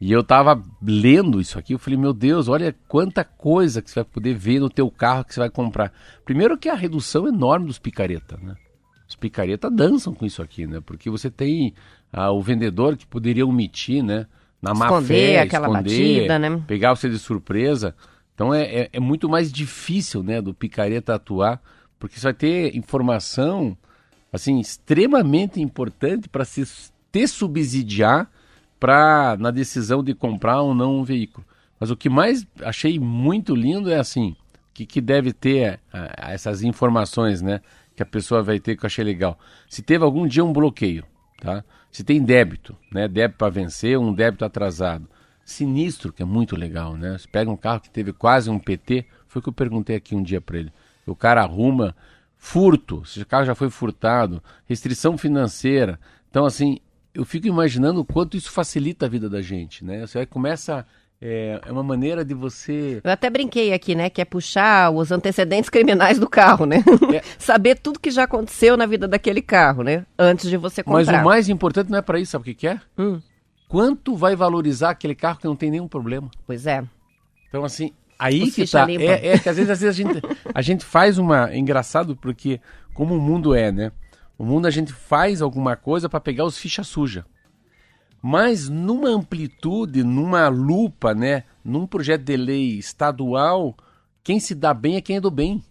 E 0.00 0.12
eu 0.12 0.22
tava 0.22 0.62
lendo 0.80 1.40
isso 1.40 1.58
aqui, 1.58 1.72
eu 1.72 1.78
falei, 1.78 1.98
meu 1.98 2.12
Deus, 2.12 2.46
olha 2.46 2.74
quanta 2.86 3.24
coisa 3.24 3.82
que 3.82 3.90
você 3.90 3.96
vai 3.96 4.04
poder 4.04 4.34
ver 4.34 4.60
no 4.60 4.70
teu 4.70 4.88
carro 4.90 5.24
que 5.24 5.34
você 5.34 5.40
vai 5.40 5.50
comprar. 5.50 5.92
Primeiro 6.24 6.56
que 6.56 6.68
a 6.68 6.74
redução 6.74 7.26
enorme 7.26 7.66
dos 7.66 7.78
picareta, 7.78 8.38
né? 8.40 8.54
Os 9.08 9.16
picareta 9.16 9.70
dançam 9.70 10.14
com 10.14 10.24
isso 10.24 10.42
aqui, 10.42 10.66
né? 10.66 10.80
Porque 10.84 11.10
você 11.10 11.30
tem 11.30 11.74
ah, 12.12 12.30
o 12.30 12.42
vendedor 12.42 12.96
que 12.96 13.06
poderia 13.06 13.46
omitir, 13.46 14.02
né? 14.02 14.26
Na 14.62 14.72
esconder 14.72 14.90
má 14.90 15.02
fé, 15.02 15.40
aquela 15.40 15.68
esconder, 15.68 16.28
batida, 16.28 16.38
né? 16.38 16.62
pegar 16.66 16.94
você 16.94 17.08
de 17.08 17.18
surpresa. 17.18 17.94
Então 18.34 18.52
é, 18.52 18.62
é, 18.62 18.88
é, 18.92 19.00
muito 19.00 19.28
mais 19.28 19.52
difícil, 19.52 20.22
né, 20.22 20.42
do 20.42 20.52
picareta 20.52 21.14
atuar, 21.14 21.62
porque 21.98 22.18
você 22.18 22.26
vai 22.26 22.34
ter 22.34 22.76
informação, 22.76 23.76
assim, 24.32 24.58
extremamente 24.58 25.60
importante 25.60 26.28
para 26.28 26.44
se 26.44 26.64
te 27.12 27.28
subsidiar 27.28 28.28
para 28.80 29.36
na 29.38 29.50
decisão 29.50 30.02
de 30.02 30.14
comprar 30.14 30.62
ou 30.62 30.74
não 30.74 30.98
um 30.98 31.04
veículo. 31.04 31.46
Mas 31.78 31.90
o 31.90 31.96
que 31.96 32.08
mais 32.08 32.46
achei 32.62 32.98
muito 32.98 33.54
lindo 33.54 33.90
é 33.90 33.98
assim, 33.98 34.34
que, 34.72 34.84
que 34.84 35.00
deve 35.00 35.32
ter 35.32 35.78
a, 35.92 36.28
a 36.28 36.32
essas 36.32 36.62
informações, 36.62 37.40
né? 37.40 37.60
Que 37.94 38.02
a 38.02 38.06
pessoa 38.06 38.42
vai 38.42 38.58
ter 38.58 38.76
que 38.76 38.84
eu 38.84 38.86
achei 38.86 39.04
legal. 39.04 39.38
Se 39.68 39.82
teve 39.82 40.04
algum 40.04 40.26
dia 40.26 40.44
um 40.44 40.52
bloqueio, 40.52 41.04
tá? 41.40 41.64
Se 41.90 42.02
tem 42.02 42.22
débito, 42.22 42.76
né? 42.92 43.06
Débito 43.06 43.38
para 43.38 43.50
vencer, 43.50 43.98
um 43.98 44.12
débito 44.12 44.44
atrasado. 44.44 45.08
Sinistro, 45.44 46.12
que 46.12 46.22
é 46.22 46.24
muito 46.24 46.56
legal, 46.56 46.96
né? 46.96 47.18
Você 47.18 47.28
pega 47.28 47.50
um 47.50 47.56
carro 47.56 47.80
que 47.80 47.90
teve 47.90 48.12
quase 48.12 48.50
um 48.50 48.58
PT, 48.58 49.06
foi 49.28 49.40
o 49.40 49.42
que 49.42 49.48
eu 49.48 49.52
perguntei 49.52 49.96
aqui 49.96 50.14
um 50.14 50.22
dia 50.22 50.40
para 50.40 50.58
ele. 50.58 50.72
O 51.06 51.14
cara 51.14 51.42
arruma 51.42 51.94
furto, 52.36 53.04
se 53.04 53.22
o 53.22 53.26
carro 53.26 53.44
já 53.44 53.54
foi 53.54 53.70
furtado, 53.70 54.42
restrição 54.66 55.16
financeira. 55.16 56.00
Então, 56.30 56.44
assim, 56.44 56.78
eu 57.14 57.24
fico 57.24 57.46
imaginando 57.46 58.00
o 58.00 58.04
quanto 58.04 58.36
isso 58.36 58.50
facilita 58.50 59.06
a 59.06 59.08
vida 59.08 59.30
da 59.30 59.40
gente, 59.40 59.84
né? 59.84 60.06
Você 60.06 60.26
começa 60.26 60.86
é, 61.26 61.58
uma 61.70 61.82
maneira 61.82 62.22
de 62.22 62.34
você. 62.34 63.00
Eu 63.02 63.10
até 63.10 63.30
brinquei 63.30 63.72
aqui, 63.72 63.94
né? 63.94 64.10
Que 64.10 64.20
é 64.20 64.26
puxar 64.26 64.90
os 64.90 65.10
antecedentes 65.10 65.70
criminais 65.70 66.18
do 66.18 66.28
carro, 66.28 66.66
né? 66.66 66.84
É. 67.14 67.22
Saber 67.38 67.78
tudo 67.78 67.98
que 67.98 68.10
já 68.10 68.24
aconteceu 68.24 68.76
na 68.76 68.84
vida 68.84 69.08
daquele 69.08 69.40
carro, 69.40 69.82
né? 69.82 70.04
Antes 70.18 70.50
de 70.50 70.58
você 70.58 70.82
comprar. 70.82 71.12
Mas 71.12 71.22
o 71.22 71.24
mais 71.24 71.48
importante 71.48 71.90
não 71.90 71.98
é 71.98 72.02
para 72.02 72.20
isso, 72.20 72.32
sabe 72.32 72.42
o 72.42 72.44
que, 72.44 72.54
que 72.54 72.68
é? 72.68 72.78
Hum. 72.98 73.22
Quanto 73.66 74.14
vai 74.14 74.36
valorizar 74.36 74.90
aquele 74.90 75.14
carro 75.14 75.38
que 75.38 75.46
não 75.46 75.56
tem 75.56 75.70
nenhum 75.70 75.88
problema? 75.88 76.30
Pois 76.46 76.66
é. 76.66 76.84
Então, 77.48 77.64
assim, 77.64 77.94
aí 78.18 78.42
Os 78.42 78.54
que 78.54 78.70
tá. 78.70 78.86
É, 78.90 79.28
é, 79.28 79.38
que 79.38 79.48
às 79.48 79.56
vezes, 79.56 79.70
às 79.70 79.80
vezes 79.80 79.98
a, 79.98 80.02
gente, 80.02 80.22
a 80.54 80.60
gente 80.60 80.84
faz 80.84 81.16
uma. 81.16 81.50
É 81.50 81.56
engraçado, 81.56 82.14
porque 82.14 82.60
como 82.92 83.16
o 83.16 83.20
mundo 83.20 83.54
é, 83.54 83.72
né? 83.72 83.92
O 84.36 84.44
mundo 84.44 84.66
a 84.66 84.70
gente 84.70 84.92
faz 84.92 85.40
alguma 85.40 85.74
coisa 85.74 86.06
para 86.06 86.20
pegar 86.20 86.44
os 86.44 86.58
fichas 86.58 86.86
sujas 86.86 87.24
mas 88.26 88.70
numa 88.70 89.10
amplitude, 89.10 90.02
numa 90.02 90.48
lupa, 90.48 91.14
né, 91.14 91.44
num 91.62 91.86
projeto 91.86 92.22
de 92.22 92.38
lei 92.38 92.78
estadual, 92.78 93.76
quem 94.22 94.40
se 94.40 94.54
dá 94.54 94.72
bem 94.72 94.96
é 94.96 95.02
quem 95.02 95.16
é 95.16 95.20
do 95.20 95.30
bem. 95.30 95.62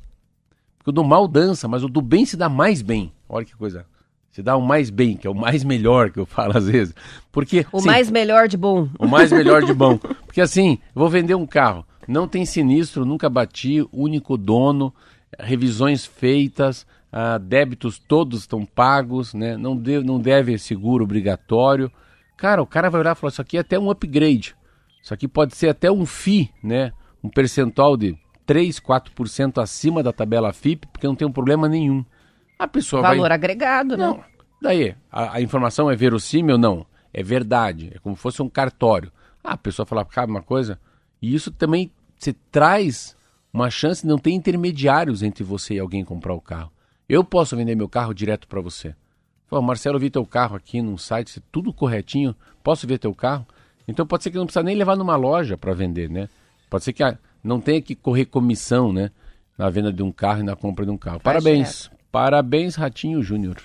Porque 0.78 0.92
o 0.92 0.94
do 0.94 1.04
mal 1.04 1.28
dança, 1.28 1.68
mas 1.68 1.84
o 1.84 1.90
do 1.90 2.00
bem 2.00 2.28
se 2.28 2.38
dá 2.38 2.48
mais 2.48 2.84
bem. 2.84 3.12
Olha 3.28 3.44
que 3.44 3.56
coisa. 3.56 3.88
Se 4.32 4.44
dá 4.44 4.56
o 4.56 4.62
mais 4.62 4.92
bem, 4.92 5.18
que 5.18 5.26
é 5.26 5.30
o 5.32 5.34
mais 5.34 5.64
melhor 5.64 6.12
que 6.12 6.20
eu 6.20 6.28
falo 6.28 6.56
às 6.56 6.68
vezes. 6.68 6.94
Porque 7.32 7.66
o 7.72 7.78
assim, 7.78 7.88
mais 7.88 8.12
melhor 8.12 8.48
de 8.48 8.56
bom. 8.56 8.88
O 9.00 9.08
mais 9.08 9.32
melhor 9.32 9.64
de 9.64 9.74
bom. 9.74 9.98
Porque 9.98 10.40
assim, 10.40 10.78
vou 10.94 11.10
vender 11.10 11.34
um 11.34 11.48
carro, 11.48 11.84
não 12.08 12.28
tem 12.28 12.46
sinistro, 12.46 13.04
nunca 13.04 13.32
bati, 13.32 13.84
único 13.92 14.38
dono, 14.38 14.94
revisões 15.40 16.06
feitas, 16.06 16.86
ah, 17.12 17.40
débitos 17.40 17.98
todos 17.98 18.42
estão 18.42 18.64
pagos, 18.64 19.34
né? 19.34 19.58
Não, 19.58 19.76
de, 19.76 20.04
não 20.04 20.20
deve 20.20 20.56
seguro 20.60 21.04
obrigatório. 21.04 21.92
Cara, 22.44 22.62
o 22.62 22.68
cara 22.68 22.90
vai 22.90 23.00
olhar 23.00 23.16
e 23.16 23.16
falar, 23.16 23.32
isso 23.32 23.42
aqui 23.42 23.56
é 23.56 23.62
até 23.62 23.80
um 23.80 23.90
upgrade. 23.90 24.54
Isso 25.02 25.14
aqui 25.14 25.30
pode 25.30 25.56
ser 25.56 25.70
até 25.70 25.90
um 25.90 26.06
FI, 26.06 26.52
né? 26.62 26.92
Um 27.24 27.30
percentual 27.30 27.96
de 27.96 28.18
3, 28.46 28.82
4% 28.82 29.64
acima 29.64 30.04
da 30.04 30.12
tabela 30.12 30.52
FIP, 30.52 30.86
porque 30.88 31.08
não 31.08 31.16
tem 31.16 31.26
um 31.26 31.32
problema 31.32 31.70
nenhum. 31.70 32.04
A 32.60 32.68
pessoa 32.68 33.02
Valor 33.02 33.30
vai... 33.30 33.32
agregado, 33.32 33.96
né? 33.96 34.06
Não. 34.06 34.22
Daí, 34.62 34.94
a, 35.10 35.38
a, 35.38 35.42
informação 35.42 35.90
é 35.90 35.96
verossímil? 35.96 36.58
Não. 36.58 36.86
É 37.14 37.24
verdade. 37.24 37.94
É 37.96 38.00
como 38.00 38.18
se 38.18 38.22
fosse 38.22 38.42
um 38.42 38.50
cartório. 38.50 39.10
Ah, 39.42 39.54
a 39.54 39.58
pessoa 39.58 39.86
fala, 39.86 40.04
cabe 40.04 40.30
uma 40.30 40.44
coisa. 40.44 40.78
E 41.22 41.34
isso 41.34 41.50
também 41.50 41.94
se 42.18 42.34
traz 42.34 43.16
uma 43.54 43.70
chance 43.70 44.02
de 44.02 44.10
não 44.10 44.18
ter 44.18 44.32
intermediários 44.32 45.24
entre 45.24 45.46
você 45.46 45.76
e 45.76 45.80
alguém 45.80 46.04
comprar 46.04 46.34
o 46.34 46.42
carro. 46.42 46.74
Eu 47.08 47.24
posso 47.24 47.56
vender 47.56 47.74
meu 47.74 47.88
carro 47.88 48.14
direto 48.14 48.50
para 48.50 48.60
você. 48.60 48.94
Pô, 49.54 49.62
Marcelo, 49.62 50.00
vi 50.00 50.10
teu 50.10 50.26
carro 50.26 50.56
aqui 50.56 50.82
num 50.82 50.98
site, 50.98 51.40
tudo 51.52 51.72
corretinho, 51.72 52.36
posso 52.64 52.88
ver 52.88 52.98
teu 52.98 53.14
carro? 53.14 53.46
Então 53.88 54.04
pode 54.04 54.24
ser 54.24 54.32
que 54.32 54.38
não 54.38 54.48
precisa 54.48 54.64
nem 54.64 54.76
levar 54.76 54.96
numa 54.96 55.16
loja 55.16 55.56
para 55.56 55.76
vender, 55.76 56.10
né? 56.10 56.28
Pode 56.72 56.84
ser 56.84 56.92
que 56.92 57.04
não 57.44 57.62
tenha 57.62 57.80
que 57.80 57.94
correr 57.94 58.26
comissão, 58.26 58.92
né? 58.92 59.12
Na 59.56 59.70
venda 59.70 59.94
de 59.94 60.02
um 60.02 60.12
carro 60.12 60.40
e 60.40 60.44
na 60.44 60.56
compra 60.56 60.84
de 60.84 60.90
um 60.92 60.98
carro. 60.98 61.20
Parabéns. 61.20 61.92
Parabéns, 62.12 62.74
Ratinho 62.74 63.22
Júnior. 63.22 63.58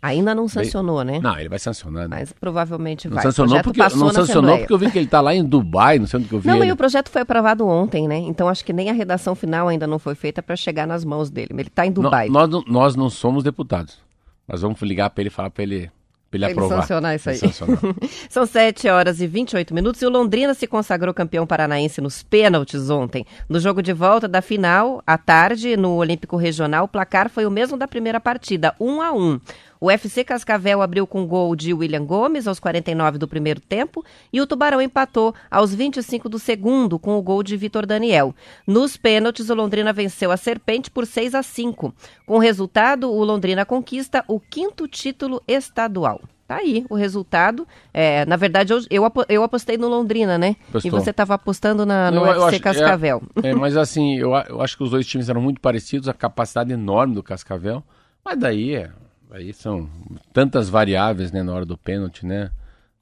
Ainda 0.00 0.34
não 0.34 0.48
sancionou, 0.48 1.04
né? 1.04 1.18
Não, 1.18 1.38
ele 1.38 1.50
vai 1.50 1.58
sancionar. 1.58 2.08
Né? 2.08 2.16
Mas 2.18 2.32
provavelmente 2.32 3.06
não 3.06 3.16
vai. 3.16 3.24
Sancionou 3.24 3.62
porque, 3.62 3.78
não 3.78 4.10
sancionou 4.10 4.56
porque 4.56 4.72
eu 4.72 4.78
vi 4.78 4.90
que 4.90 4.96
ele 4.96 5.04
está 5.04 5.20
lá 5.20 5.34
em 5.34 5.44
Dubai, 5.44 5.98
não 5.98 6.06
sei 6.06 6.18
onde 6.18 6.30
que 6.30 6.34
eu 6.34 6.40
vi. 6.40 6.48
Não, 6.48 6.56
ele. 6.56 6.68
e 6.68 6.72
o 6.72 6.76
projeto 6.76 7.10
foi 7.10 7.20
aprovado 7.20 7.66
ontem, 7.66 8.08
né? 8.08 8.16
Então 8.16 8.48
acho 8.48 8.64
que 8.64 8.72
nem 8.72 8.88
a 8.88 8.94
redação 8.94 9.34
final 9.34 9.68
ainda 9.68 9.86
não 9.86 9.98
foi 9.98 10.14
feita 10.14 10.42
para 10.42 10.56
chegar 10.56 10.86
nas 10.86 11.04
mãos 11.04 11.28
dele. 11.28 11.48
Ele 11.50 11.62
está 11.62 11.84
em 11.84 11.92
Dubai. 11.92 12.28
No, 12.28 12.46
nós, 12.46 12.64
nós 12.66 12.96
não 12.96 13.10
somos 13.10 13.44
deputados. 13.44 14.05
Nós 14.46 14.62
vamos 14.62 14.80
ligar 14.82 15.10
para 15.10 15.22
ele 15.22 15.28
e 15.28 15.30
falar 15.30 15.50
para 15.50 15.62
ele 15.62 15.90
ele, 16.36 16.44
ele 16.44 16.52
aprovar. 16.52 16.82
sancionar 16.82 17.14
isso 17.14 17.30
aí. 17.30 17.38
Sancionar. 17.38 17.80
São 18.28 18.46
7 18.46 18.88
horas 18.88 19.20
e 19.20 19.26
28 19.26 19.74
minutos 19.74 20.00
e 20.02 20.06
o 20.06 20.10
Londrina 20.10 20.54
se 20.54 20.66
consagrou 20.66 21.12
campeão 21.12 21.46
paranaense 21.46 22.00
nos 22.00 22.22
pênaltis 22.22 22.90
ontem. 22.90 23.24
No 23.48 23.58
jogo 23.58 23.82
de 23.82 23.92
volta 23.92 24.28
da 24.28 24.42
final, 24.42 25.02
à 25.06 25.16
tarde, 25.16 25.76
no 25.76 25.94
Olímpico 25.94 26.36
Regional, 26.36 26.84
o 26.84 26.88
placar 26.88 27.28
foi 27.30 27.46
o 27.46 27.50
mesmo 27.50 27.76
da 27.76 27.88
primeira 27.88 28.20
partida, 28.20 28.74
1 28.78 29.00
a 29.00 29.12
1. 29.12 29.40
O 29.80 29.90
FC 29.90 30.24
Cascavel 30.24 30.80
abriu 30.80 31.06
com 31.06 31.26
gol 31.26 31.54
de 31.54 31.74
William 31.74 32.04
Gomes 32.04 32.46
aos 32.46 32.58
49 32.58 33.18
do 33.18 33.28
primeiro 33.28 33.60
tempo 33.60 34.04
e 34.32 34.40
o 34.40 34.46
Tubarão 34.46 34.80
empatou 34.80 35.34
aos 35.50 35.74
25 35.74 36.28
do 36.28 36.38
segundo 36.38 36.98
com 36.98 37.18
o 37.18 37.22
gol 37.22 37.42
de 37.42 37.56
Vitor 37.56 37.86
Daniel. 37.86 38.34
Nos 38.66 38.96
pênaltis, 38.96 39.50
o 39.50 39.54
Londrina 39.54 39.92
venceu 39.92 40.30
a 40.30 40.36
Serpente 40.36 40.90
por 40.90 41.06
6 41.06 41.34
a 41.34 41.42
5. 41.42 41.94
Com 42.24 42.36
o 42.36 42.40
resultado, 42.40 43.10
o 43.10 43.24
Londrina 43.24 43.64
conquista 43.64 44.24
o 44.26 44.40
quinto 44.40 44.88
título 44.88 45.42
estadual. 45.46 46.20
Tá 46.46 46.56
aí 46.56 46.86
o 46.88 46.94
resultado. 46.94 47.66
É, 47.92 48.24
na 48.24 48.36
verdade, 48.36 48.72
eu, 48.72 48.78
eu, 48.88 49.12
eu 49.28 49.42
apostei 49.42 49.76
no 49.76 49.88
Londrina, 49.88 50.38
né? 50.38 50.54
E 50.84 50.88
você 50.88 51.10
estava 51.10 51.34
apostando 51.34 51.84
na, 51.84 52.08
no 52.10 52.22
UFC 52.22 52.44
acho, 52.44 52.60
Cascavel. 52.60 53.22
É, 53.42 53.48
é, 53.50 53.54
mas 53.54 53.76
assim, 53.76 54.16
eu, 54.16 54.30
eu 54.48 54.62
acho 54.62 54.76
que 54.76 54.84
os 54.84 54.90
dois 54.90 55.04
times 55.04 55.28
eram 55.28 55.40
muito 55.40 55.60
parecidos, 55.60 56.08
a 56.08 56.14
capacidade 56.14 56.72
enorme 56.72 57.16
do 57.16 57.22
Cascavel. 57.22 57.82
Mas 58.24 58.38
daí 58.38 58.76
é, 58.76 58.90
Aí 59.30 59.52
são 59.52 59.88
tantas 60.32 60.68
variáveis 60.68 61.32
né, 61.32 61.42
na 61.42 61.52
hora 61.52 61.64
do 61.64 61.76
pênalti, 61.76 62.24
né? 62.24 62.50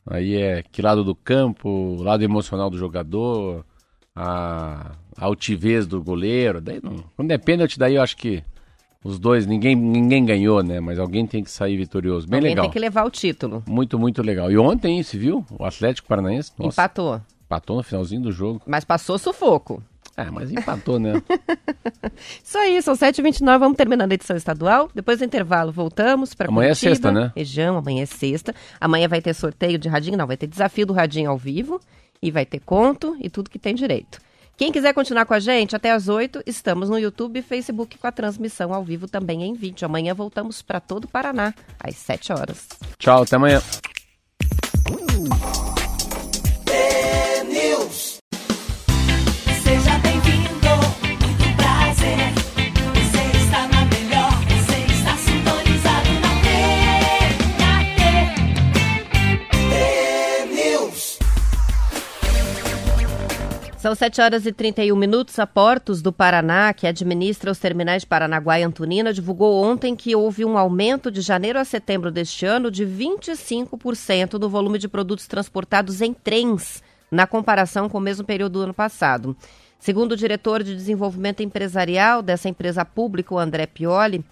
Aí 0.07 0.35
é 0.37 0.63
que 0.63 0.83
lado 0.83 1.03
do 1.03 1.15
campo, 1.15 1.97
lado 2.03 2.23
emocional 2.23 2.69
do 2.69 2.79
jogador, 2.79 3.65
a, 4.15 4.93
a 5.17 5.25
altivez 5.25 5.87
do 5.87 6.03
goleiro. 6.03 6.61
Daí 6.61 6.81
não, 6.83 7.05
quando 7.17 7.31
é 7.31 7.39
pênalti, 7.39 7.79
daí 7.79 7.95
eu 7.95 8.03
acho 8.03 8.17
que 8.17 8.43
os 9.03 9.19
dois, 9.19 9.47
ninguém, 9.47 9.77
ninguém 9.77 10.25
ganhou, 10.25 10.63
né? 10.63 10.81
Mas 10.81 10.99
alguém 10.99 11.27
tem 11.27 11.45
que 11.45 11.51
sair 11.51 11.77
vitorioso. 11.77 12.27
Bem 12.27 12.39
alguém 12.39 12.51
legal. 12.53 12.65
tem 12.65 12.73
que 12.73 12.79
levar 12.79 13.05
o 13.05 13.11
título. 13.11 13.63
Muito, 13.69 13.99
muito 13.99 14.23
legal. 14.23 14.51
E 14.51 14.57
ontem, 14.57 15.03
você 15.03 15.19
viu? 15.19 15.45
O 15.59 15.65
Atlético 15.65 16.09
Paranaense. 16.09 16.53
Nossa, 16.59 16.81
Empatou. 16.83 17.21
Empatou 17.45 17.77
no 17.77 17.83
finalzinho 17.83 18.23
do 18.23 18.33
jogo. 18.33 18.63
Mas 18.67 18.83
passou 18.83 19.19
sufoco. 19.19 19.83
É, 20.16 20.31
mas 20.31 20.50
empatou, 20.53 20.98
né? 20.98 21.20
Isso 22.42 22.57
aí, 22.57 22.81
são 22.83 22.94
7h29, 22.94 23.59
vamos 23.59 23.77
terminando 23.77 24.12
a 24.12 24.14
edição 24.14 24.37
estadual. 24.37 24.88
Depois 24.94 25.18
do 25.18 25.24
intervalo, 25.24 25.72
voltamos 25.72 26.35
para 26.35 26.48
Amanhã 26.48 26.68
Curitiba, 26.68 26.90
é 26.90 26.94
sexta, 26.94 27.12
né? 27.12 27.33
Região, 27.37 27.77
amanhã 27.77 28.03
é 28.03 28.07
sexta. 28.07 28.55
Amanhã 28.81 29.09
vai 29.09 29.20
ter 29.20 29.35
sorteio 29.35 29.77
de 29.77 29.88
radinho, 29.88 30.16
não, 30.16 30.27
vai 30.27 30.37
ter 30.37 30.46
desafio 30.46 30.87
do 30.87 30.92
radinho 30.92 31.31
ao 31.31 31.38
vivo. 31.38 31.81
E 32.22 32.31
vai 32.31 32.46
ter 32.46 32.61
conto 32.61 33.16
e 33.20 33.29
tudo 33.29 33.50
que 33.50 33.59
tem 33.59 33.74
direito. 33.74 34.18
Quem 34.57 34.70
quiser 34.70 34.94
continuar 34.94 35.27
com 35.27 35.35
a 35.35 35.40
gente, 35.40 35.74
até 35.74 35.90
às 35.90 36.09
8, 36.09 36.42
estamos 36.46 36.88
no 36.88 36.96
YouTube 36.98 37.40
e 37.40 37.42
Facebook 37.42 37.98
com 37.98 38.07
a 38.07 38.12
transmissão 38.12 38.72
ao 38.72 38.85
vivo 38.85 39.09
também 39.09 39.42
em 39.42 39.53
vídeo. 39.53 39.85
Amanhã 39.85 40.14
voltamos 40.14 40.62
para 40.62 40.79
todo 40.79 41.05
o 41.05 41.09
Paraná, 41.09 41.53
às 41.79 41.96
7 41.96 42.33
horas. 42.33 42.68
Tchau, 42.98 43.24
até 43.24 43.35
amanhã. 43.35 43.61
São 63.85 63.94
7 63.94 64.23
horas 64.23 64.47
e 64.47 64.51
31 64.51 64.97
minutos. 64.97 65.38
A 65.38 65.47
Portos 65.47 66.01
do 66.01 66.11
Paraná, 66.11 66.73
que 66.73 66.87
administra 66.87 67.51
os 67.51 67.59
terminais 67.59 68.01
de 68.01 68.09
Paranaguá 68.09 68.59
e 68.59 68.62
Antonina, 68.62 69.12
divulgou 69.12 69.62
ontem 69.62 69.94
que 69.94 70.16
houve 70.16 70.42
um 70.42 70.57
aumento 70.57 71.11
de 71.11 71.20
janeiro 71.20 71.59
a 71.59 71.66
setembro 71.66 72.11
deste 72.11 72.47
ano 72.47 72.70
de 72.70 72.87
25% 72.87 74.38
do 74.38 74.49
volume 74.49 74.79
de 74.79 74.88
produtos 74.88 75.27
transportados 75.27 76.01
em 76.01 76.14
trens, 76.14 76.83
na 77.11 77.27
comparação 77.27 77.87
com 77.87 77.99
o 77.99 78.01
mesmo 78.01 78.25
período 78.25 78.55
do 78.55 78.62
ano 78.62 78.73
passado. 78.73 79.37
Segundo 79.79 80.12
o 80.12 80.16
diretor 80.16 80.62
de 80.62 80.75
desenvolvimento 80.75 81.42
empresarial 81.42 82.23
dessa 82.23 82.49
empresa 82.49 82.87
pública, 82.87 83.35
o 83.35 83.38
André 83.38 83.66
Pioli, 83.66 84.25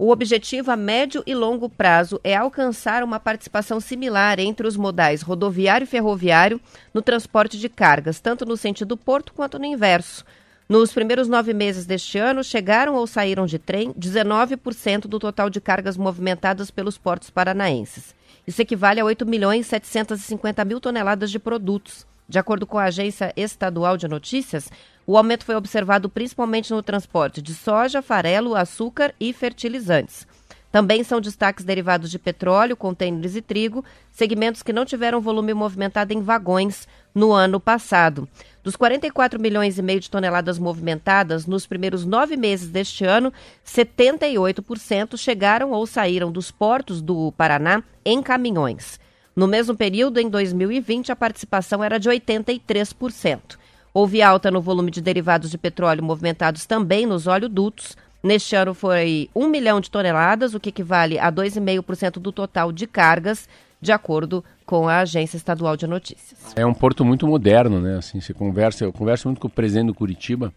o 0.00 0.10
objetivo 0.10 0.70
a 0.70 0.76
médio 0.76 1.22
e 1.26 1.34
longo 1.34 1.68
prazo 1.68 2.18
é 2.24 2.34
alcançar 2.34 3.04
uma 3.04 3.20
participação 3.20 3.78
similar 3.78 4.40
entre 4.40 4.66
os 4.66 4.74
modais 4.74 5.20
rodoviário 5.20 5.84
e 5.84 5.86
ferroviário 5.86 6.58
no 6.94 7.02
transporte 7.02 7.58
de 7.58 7.68
cargas, 7.68 8.18
tanto 8.18 8.46
no 8.46 8.56
sentido 8.56 8.96
porto 8.96 9.34
quanto 9.34 9.58
no 9.58 9.66
inverso. 9.66 10.24
Nos 10.66 10.90
primeiros 10.90 11.28
nove 11.28 11.52
meses 11.52 11.84
deste 11.84 12.16
ano, 12.16 12.42
chegaram 12.42 12.94
ou 12.94 13.06
saíram 13.06 13.44
de 13.44 13.58
trem 13.58 13.92
19% 13.92 15.02
do 15.02 15.18
total 15.18 15.50
de 15.50 15.60
cargas 15.60 15.98
movimentadas 15.98 16.70
pelos 16.70 16.96
portos 16.96 17.28
paranaenses. 17.28 18.14
Isso 18.46 18.62
equivale 18.62 19.00
a 19.00 19.04
8 19.04 19.26
milhões 19.26 19.66
750 19.66 20.64
mil 20.64 20.80
toneladas 20.80 21.30
de 21.30 21.38
produtos, 21.38 22.06
De 22.30 22.38
acordo 22.38 22.64
com 22.64 22.78
a 22.78 22.84
Agência 22.84 23.32
Estadual 23.36 23.96
de 23.96 24.06
Notícias, 24.06 24.70
o 25.04 25.16
aumento 25.16 25.44
foi 25.44 25.56
observado 25.56 26.08
principalmente 26.08 26.70
no 26.70 26.80
transporte 26.80 27.42
de 27.42 27.52
soja, 27.52 28.00
farelo, 28.00 28.54
açúcar 28.54 29.12
e 29.18 29.32
fertilizantes. 29.32 30.28
Também 30.70 31.02
são 31.02 31.20
destaques 31.20 31.64
derivados 31.64 32.08
de 32.08 32.20
petróleo, 32.20 32.76
contêineres 32.76 33.34
e 33.34 33.42
trigo, 33.42 33.84
segmentos 34.12 34.62
que 34.62 34.72
não 34.72 34.84
tiveram 34.84 35.20
volume 35.20 35.52
movimentado 35.52 36.12
em 36.12 36.22
vagões 36.22 36.86
no 37.12 37.32
ano 37.32 37.58
passado. 37.58 38.28
Dos 38.62 38.76
44 38.76 39.40
milhões 39.40 39.76
e 39.76 39.82
meio 39.82 39.98
de 39.98 40.08
toneladas 40.08 40.56
movimentadas 40.56 41.46
nos 41.46 41.66
primeiros 41.66 42.06
nove 42.06 42.36
meses 42.36 42.68
deste 42.68 43.04
ano, 43.04 43.32
78% 43.66 45.16
chegaram 45.16 45.72
ou 45.72 45.84
saíram 45.84 46.30
dos 46.30 46.52
portos 46.52 47.02
do 47.02 47.32
Paraná 47.32 47.82
em 48.04 48.22
caminhões. 48.22 49.00
No 49.34 49.46
mesmo 49.46 49.76
período, 49.76 50.18
em 50.18 50.28
2020, 50.28 51.12
a 51.12 51.16
participação 51.16 51.82
era 51.82 51.98
de 51.98 52.08
83%. 52.08 53.58
Houve 53.92 54.22
alta 54.22 54.50
no 54.50 54.60
volume 54.60 54.90
de 54.90 55.00
derivados 55.00 55.50
de 55.50 55.58
petróleo 55.58 56.02
movimentados 56.02 56.64
também 56.66 57.06
nos 57.06 57.26
oleodutos. 57.26 57.96
Neste 58.22 58.54
ano 58.54 58.74
foi 58.74 59.30
1 59.34 59.48
milhão 59.48 59.80
de 59.80 59.90
toneladas, 59.90 60.54
o 60.54 60.60
que 60.60 60.68
equivale 60.68 61.18
a 61.18 61.32
2,5% 61.32 62.18
do 62.18 62.30
total 62.30 62.70
de 62.70 62.86
cargas, 62.86 63.48
de 63.80 63.92
acordo 63.92 64.44
com 64.66 64.88
a 64.88 65.00
Agência 65.00 65.36
Estadual 65.36 65.76
de 65.76 65.86
Notícias. 65.86 66.52
É 66.54 66.64
um 66.64 66.74
porto 66.74 67.04
muito 67.04 67.26
moderno, 67.26 67.80
né? 67.80 67.96
Assim, 67.96 68.20
você 68.20 68.34
conversa, 68.34 68.84
eu 68.84 68.92
converso 68.92 69.26
muito 69.26 69.40
com 69.40 69.48
o 69.48 69.50
presidente 69.50 69.86
do 69.86 69.94
Curitiba, 69.94 70.52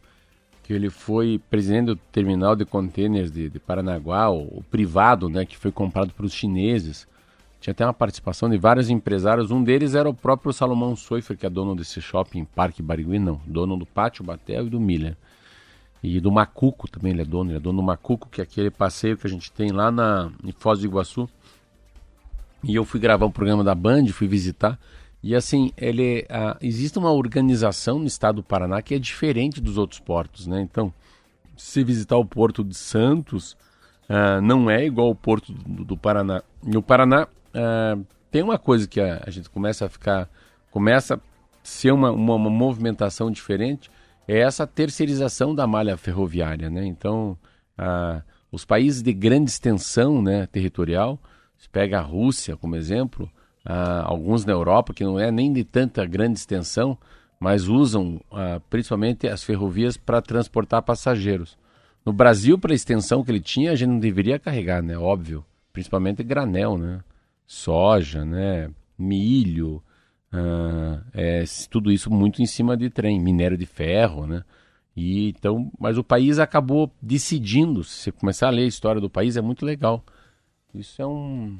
que 0.64 0.74
ele 0.74 0.90
foi 0.90 1.42
presidente 1.50 1.88
do 1.88 1.96
terminal 1.96 2.56
de 2.56 2.66
contêineres 2.66 3.32
de, 3.32 3.50
de 3.50 3.60
Paranaguá, 3.60 4.30
o, 4.30 4.60
o, 4.60 4.64
privado, 4.70 5.30
né, 5.30 5.46
que 5.46 5.58
foi 5.58 5.72
comprado 5.72 6.14
pelos 6.14 6.34
chineses. 6.34 7.08
Tinha 7.64 7.72
até 7.72 7.86
uma 7.86 7.94
participação 7.94 8.50
de 8.50 8.58
vários 8.58 8.90
empresários. 8.90 9.50
Um 9.50 9.64
deles 9.64 9.96
era 9.96 10.10
o 10.10 10.14
próprio 10.14 10.52
Salomão 10.52 10.98
Soifer, 10.98 11.38
que 11.38 11.46
é 11.46 11.50
dono 11.50 11.74
desse 11.74 12.02
shopping 12.02 12.44
Parque 12.44 12.84
Barigui, 12.84 13.18
não, 13.20 13.40
dono 13.48 13.78
do 13.78 13.86
Pátio 13.86 14.22
Batel 14.22 14.68
e 14.68 14.70
do 14.70 14.82
Miller. 14.82 15.16
E 16.04 16.20
do 16.20 16.30
Macuco 16.30 16.92
também 16.92 17.14
ele 17.14 17.22
é 17.22 17.26
dono, 17.26 17.52
ele 17.52 17.58
é 17.58 17.62
dono 17.62 17.78
do 17.78 17.84
Macuco, 17.84 18.28
que 18.28 18.42
é 18.42 18.44
aquele 18.44 18.70
passeio 18.70 19.16
que 19.16 19.26
a 19.26 19.30
gente 19.30 19.50
tem 19.50 19.72
lá 19.72 19.90
na, 19.90 20.30
em 20.44 20.52
Foz 20.52 20.80
do 20.80 20.86
Iguaçu. 20.86 21.30
E 22.66 22.76
eu 22.76 22.84
fui 22.84 23.00
gravar 23.00 23.26
um 23.26 23.32
programa 23.32 23.64
da 23.64 23.74
Band, 23.74 24.08
fui 24.08 24.28
visitar. 24.28 24.78
E 25.24 25.34
assim, 25.34 25.72
ele 25.78 26.28
existe 26.60 27.00
uma 27.00 27.14
organização 27.14 27.98
no 27.98 28.08
estado 28.08 28.42
do 28.42 28.44
Paraná 28.44 28.82
que 28.82 28.94
é 28.94 29.00
diferente 29.00 29.62
dos 29.62 29.78
outros 29.78 30.02
portos, 30.02 30.48
né? 30.48 30.60
Então, 30.60 30.94
se 31.56 31.82
visitar 31.82 32.18
o 32.18 32.26
Porto 32.26 32.62
de 32.62 32.76
Santos, 32.76 33.56
ah, 34.10 34.42
não 34.42 34.70
é 34.70 34.86
igual 34.86 35.10
o 35.10 35.16
Porto 35.16 35.54
do, 35.54 35.86
do 35.86 35.96
Paraná. 35.96 36.44
E 36.62 36.76
o 36.76 36.82
Paraná 36.82 37.26
uh, 37.54 38.06
tem 38.32 38.42
uma 38.42 38.58
coisa 38.58 38.88
que 38.88 39.00
a, 39.00 39.24
a, 39.26 39.30
gente 39.30 39.50
começa 39.50 39.86
a 39.86 39.90
ficar, 39.90 40.30
começa 40.72 41.16
a 41.16 41.20
ser 41.64 41.92
uma, 41.92 42.12
uma, 42.12 42.36
uma, 42.36 42.50
movimentação 42.50 43.32
diferente, 43.32 43.90
é 44.28 44.40
essa 44.40 44.66
terceirização 44.66 45.54
da 45.54 45.68
malha 45.68 45.98
ferroviária, 45.98 46.70
né? 46.70 46.86
Então, 46.86 47.38
uh, 47.78 48.22
os 48.52 48.66
países 48.66 49.02
de 49.02 49.14
grande 49.14 49.50
extensão 49.50 50.22
né, 50.22 50.48
territorial, 50.48 51.20
se 51.58 51.70
pega 51.70 52.00
a 52.00 52.02
Rússia 52.02 52.56
como 52.58 52.76
exemplo, 52.76 53.30
uh, 53.66 54.04
alguns 54.04 54.46
na 54.46 54.54
Europa, 54.54 54.94
que 54.94 55.04
não 55.04 55.20
é 55.20 55.32
nem 55.32 55.52
de 55.52 55.64
tanta 55.64 56.06
grande 56.06 56.40
extensão, 56.40 56.98
mas 57.40 57.68
usam 57.68 58.22
principalmente 58.70 59.28
as 59.28 59.44
ferrovias 59.44 59.98
para 59.98 60.22
transportar 60.22 60.82
passageiros. 60.82 61.58
No 62.06 62.12
Brasil, 62.12 62.58
para 62.58 62.74
a 62.74 62.76
extensão 62.76 63.24
que 63.24 63.32
ele 63.32 63.40
tinha, 63.40 63.72
a 63.72 63.76
gente 63.76 63.90
não 63.90 64.00
deveria 64.00 64.38
carregar, 64.38 64.82
né? 64.82 64.98
Óbvio. 64.98 65.46
Principalmente 65.72 66.24
granel, 66.24 66.78
né? 66.78 67.02
Soja, 67.46 68.26
né, 68.26 68.70
milho, 68.98 69.84
uh, 70.34 71.04
é, 71.14 71.44
tudo 71.70 71.92
isso 71.92 72.12
muito 72.12 72.42
em 72.42 72.46
cima 72.46 72.76
de 72.76 72.90
trem, 72.90 73.20
minério 73.20 73.58
de 73.58 73.66
ferro, 73.66 74.26
né? 74.26 74.44
E 74.96 75.30
então, 75.30 75.72
mas 75.80 75.98
o 75.98 76.04
país 76.04 76.38
acabou 76.38 76.92
decidindo. 77.02 77.84
Se 77.84 77.96
você 77.96 78.12
começar 78.12 78.48
a 78.48 78.52
ler 78.52 78.64
a 78.64 78.68
história 78.68 79.02
do 79.02 79.10
país, 79.10 79.36
é 79.36 79.42
muito 79.42 79.66
legal. 79.66 80.04
Isso 80.74 81.02
é 81.02 81.06
um 81.06 81.58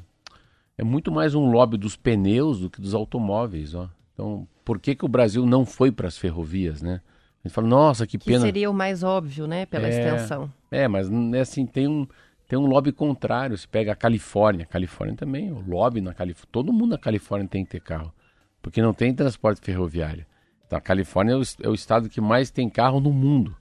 é 0.76 0.84
muito 0.84 1.10
mais 1.10 1.34
um 1.34 1.50
lobby 1.50 1.76
dos 1.76 1.96
pneus 1.96 2.60
do 2.60 2.70
que 2.70 2.80
dos 2.80 2.94
automóveis, 2.94 3.74
ó. 3.74 3.88
Então, 4.12 4.46
por 4.64 4.78
que, 4.78 4.94
que 4.94 5.04
o 5.04 5.08
Brasil 5.08 5.44
não 5.44 5.64
foi 5.64 5.90
para 5.90 6.08
as 6.08 6.16
ferrovias, 6.16 6.80
né? 6.80 7.00
A 7.44 7.48
gente 7.48 7.54
fala, 7.54 7.68
nossa, 7.68 8.06
que 8.06 8.16
pena. 8.16 8.38
Que 8.38 8.44
seria 8.44 8.70
o 8.70 8.74
mais 8.74 9.02
óbvio, 9.02 9.46
né, 9.46 9.66
pela 9.66 9.86
é, 9.86 9.90
extensão. 9.90 10.50
É, 10.70 10.88
mas 10.88 11.10
né, 11.10 11.40
assim 11.40 11.66
tem 11.66 11.86
um 11.86 12.06
tem 12.46 12.58
um 12.58 12.66
lobby 12.66 12.92
contrário. 12.92 13.56
Se 13.56 13.66
pega 13.66 13.92
a 13.92 13.96
Califórnia, 13.96 14.64
a 14.64 14.68
Califórnia 14.68 15.16
também, 15.16 15.50
o 15.50 15.60
lobby 15.60 16.00
na 16.00 16.14
Califórnia, 16.14 16.48
todo 16.52 16.72
mundo 16.72 16.90
na 16.90 16.98
Califórnia 16.98 17.48
tem 17.48 17.64
que 17.64 17.70
ter 17.72 17.80
carro, 17.80 18.12
porque 18.60 18.82
não 18.82 18.92
tem 18.92 19.14
transporte 19.14 19.60
ferroviário. 19.60 20.26
Então 20.66 20.78
a 20.78 20.82
Califórnia 20.82 21.34
é 21.34 21.36
o, 21.36 21.42
é 21.62 21.68
o 21.68 21.74
estado 21.74 22.08
que 22.08 22.20
mais 22.20 22.50
tem 22.50 22.68
carro 22.68 23.00
no 23.00 23.12
mundo. 23.12 23.56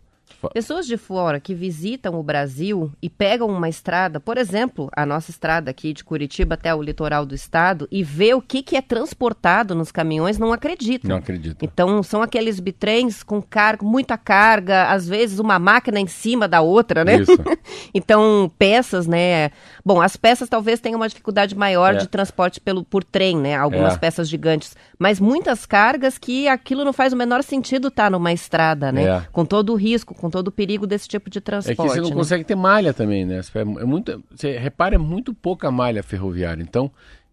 Pessoas 0.54 0.86
de 0.86 0.98
fora 0.98 1.40
que 1.40 1.54
visitam 1.54 2.20
o 2.20 2.24
Brasil 2.24 2.92
e 3.02 3.10
pegam 3.10 3.48
uma 3.48 3.70
estrada, 3.70 4.20
por 4.20 4.38
exemplo, 4.38 4.90
a 4.96 5.06
nossa 5.06 5.32
estrada 5.32 5.72
aqui 5.72 5.94
de 5.94 6.04
Curitiba 6.04 6.56
até 6.56 6.74
o 6.74 6.82
litoral 6.82 7.26
do 7.26 7.36
estado, 7.36 7.88
e 7.92 8.04
vê 8.04 8.34
o 8.34 8.42
que, 8.42 8.62
que 8.62 8.76
é 8.76 8.82
transportado 8.82 9.76
nos 9.76 9.92
caminhões, 9.92 10.38
não 10.38 10.52
acreditam. 10.54 11.10
Não 11.10 11.18
acreditam. 11.18 11.58
Então, 11.62 12.04
são 12.04 12.22
aqueles 12.22 12.60
bitrens 12.60 13.24
com 13.24 13.42
carga, 13.42 13.86
muita 13.86 14.18
carga, 14.18 14.86
às 14.86 15.08
vezes 15.08 15.40
uma 15.40 15.60
máquina 15.60 16.00
em 16.00 16.08
cima 16.08 16.48
da 16.48 16.62
outra, 16.62 17.04
né? 17.04 17.18
Isso. 17.18 17.32
então, 17.94 18.52
peças, 18.58 19.08
né? 19.08 19.52
Bom, 19.86 20.02
as 20.02 20.16
peças 20.16 20.50
talvez 20.50 20.80
tenham 20.80 20.98
uma 20.98 21.10
dificuldade 21.10 21.56
maior 21.56 21.96
é. 21.96 21.98
de 21.98 22.08
transporte 22.08 22.60
pelo, 22.60 22.84
por 22.84 23.04
trem, 23.04 23.38
né? 23.38 23.56
Algumas 23.56 23.96
é. 23.96 23.98
peças 23.98 24.30
gigantes. 24.30 24.76
Mas 24.98 25.20
muitas 25.20 25.66
cargas 25.66 26.18
que 26.18 26.48
aquilo 26.48 26.86
não 26.86 26.94
faz 26.94 27.14
o 27.14 27.18
menor 27.18 27.44
sentido 27.44 27.88
estar 27.88 28.06
tá 28.06 28.10
numa 28.10 28.32
estrada, 28.32 28.92
né? 28.92 29.04
É. 29.04 29.24
Com 29.32 29.46
todo 29.46 29.74
o 29.74 29.76
risco, 29.76 30.14
com 30.24 30.30
todo 30.30 30.48
o 30.48 30.52
perigo 30.54 30.88
desse 30.88 31.06
tipo 31.06 31.30
de 31.30 31.42
transporte. 31.42 31.82
É 31.82 31.84
que 31.84 31.90
você 31.90 32.00
não 32.00 32.12
né? 32.12 32.16
consegue 32.16 32.46
ter 32.46 32.56
malha 32.56 32.94
também, 32.94 33.26
né? 33.26 33.42
É 33.54 33.66
muito, 33.84 34.24
você 34.34 34.58
repara, 34.58 34.96
é 34.96 34.98
muito 34.98 35.34
pouca 35.34 35.70
malha 35.70 36.02
ferroviária. 36.02 36.64
Então, 36.64 36.90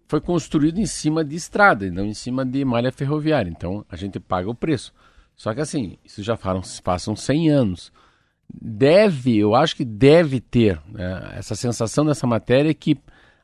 foi 0.08 0.20
construído 0.20 0.80
em 0.80 0.86
cima 0.86 1.24
de 1.24 1.36
estrada, 1.36 1.88
não 1.88 2.04
em 2.04 2.14
cima 2.14 2.44
de 2.44 2.64
malha 2.64 2.90
ferroviária. 2.90 3.48
Então, 3.48 3.86
a 3.88 3.94
gente 3.94 4.18
paga 4.18 4.50
o 4.50 4.56
preço. 4.56 4.92
Só 5.36 5.54
que 5.54 5.60
assim, 5.60 5.98
isso 6.04 6.20
já 6.20 6.36
falam, 6.36 6.62
passam 6.82 7.14
100 7.14 7.50
anos 7.50 7.92
deve, 8.52 9.38
eu 9.38 9.54
acho 9.54 9.76
que 9.76 9.84
deve 9.84 10.40
ter 10.40 10.80
né, 10.88 11.34
essa 11.36 11.54
sensação 11.54 12.04
dessa 12.04 12.26
matéria 12.26 12.74
que 12.74 12.98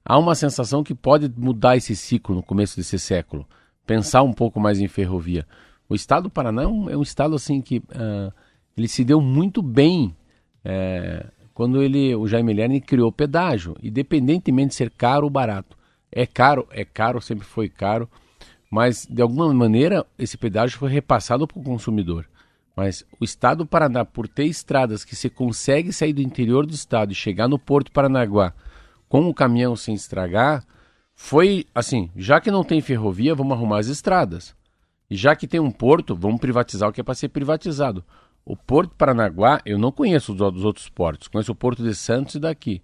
há 0.05 0.19
uma 0.19 0.35
sensação 0.35 0.83
que 0.83 0.93
pode 0.93 1.33
mudar 1.37 1.77
esse 1.77 1.95
ciclo 1.95 2.35
no 2.35 2.43
começo 2.43 2.77
desse 2.77 2.99
século, 2.99 3.47
pensar 3.87 4.25
um 4.25 4.33
pouco 4.33 4.59
mais 4.59 4.81
em 4.81 4.89
ferrovia. 4.89 5.47
O 5.89 5.95
estado 5.95 6.25
do 6.25 6.31
Paraná 6.31 6.65
é 6.65 6.67
um, 6.67 6.91
é 6.91 6.97
um 6.97 7.03
estado 7.03 7.37
assim 7.37 7.61
que 7.61 7.79
uh, 7.79 8.33
ele 8.77 8.89
se 8.89 9.05
deu 9.05 9.21
muito 9.21 9.63
bem 9.63 10.15
é, 10.65 11.27
quando 11.55 11.83
ele, 11.83 12.15
o 12.15 12.27
Jaime 12.27 12.53
Lerner 12.53 12.83
criou 12.83 13.09
o 13.09 13.13
pedágio, 13.13 13.75
independentemente 13.83 14.69
de 14.69 14.75
ser 14.75 14.91
caro 14.91 15.25
ou 15.25 15.31
barato. 15.31 15.77
É 16.13 16.27
caro, 16.27 16.69
é 16.71 16.85
caro, 16.85 17.21
sempre 17.21 17.47
foi 17.47 17.69
caro, 17.69 18.09
mas 18.71 19.07
de 19.09 19.23
alguma 19.23 19.53
maneira 19.55 20.05
esse 20.19 20.37
pedágio 20.37 20.79
foi 20.79 20.91
repassado 20.91 21.47
para 21.47 21.59
o 21.59 21.63
consumidor. 21.63 22.29
Mas 22.77 23.07
o 23.19 23.25
estado 23.25 23.59
do 23.65 23.67
Paraná, 23.67 24.05
por 24.05 24.29
ter 24.29 24.45
estradas 24.45 25.03
que 25.03 25.17
você 25.17 25.31
consegue 25.31 25.95
sair 25.95 26.13
do 26.13 26.21
interior 26.21 26.67
do 26.67 26.75
estado 26.75 27.11
e 27.11 27.15
chegar 27.15 27.49
no 27.49 27.59
Porto 27.59 27.91
Paranaguá 27.91 28.53
com 29.09 29.27
o 29.27 29.35
caminhão 29.35 29.75
sem 29.75 29.95
estragar, 29.95 30.63
foi 31.15 31.65
assim: 31.75 32.11
já 32.15 32.39
que 32.39 32.51
não 32.51 32.63
tem 32.63 32.83
ferrovia, 32.83 33.35
vamos 33.35 33.57
arrumar 33.57 33.79
as 33.79 33.87
estradas. 33.87 34.55
E 35.09 35.17
já 35.17 35.35
que 35.35 35.47
tem 35.47 35.59
um 35.59 35.71
porto, 35.71 36.15
vamos 36.15 36.41
privatizar 36.41 36.89
o 36.89 36.93
que 36.93 37.01
é 37.01 37.05
para 37.05 37.15
ser 37.15 37.29
privatizado. 37.29 38.05
O 38.47 38.57
Porto 38.57 38.95
Paranaguá, 38.97 39.61
eu 39.67 39.77
não 39.77 39.91
conheço 39.91 40.33
os 40.33 40.39
dos 40.39 40.65
outros 40.65 40.89
portos, 40.89 41.27
conheço 41.27 41.51
o 41.51 41.57
Porto 41.57 41.83
de 41.83 41.93
Santos 41.97 42.37
e 42.37 42.39
daqui. 42.39 42.81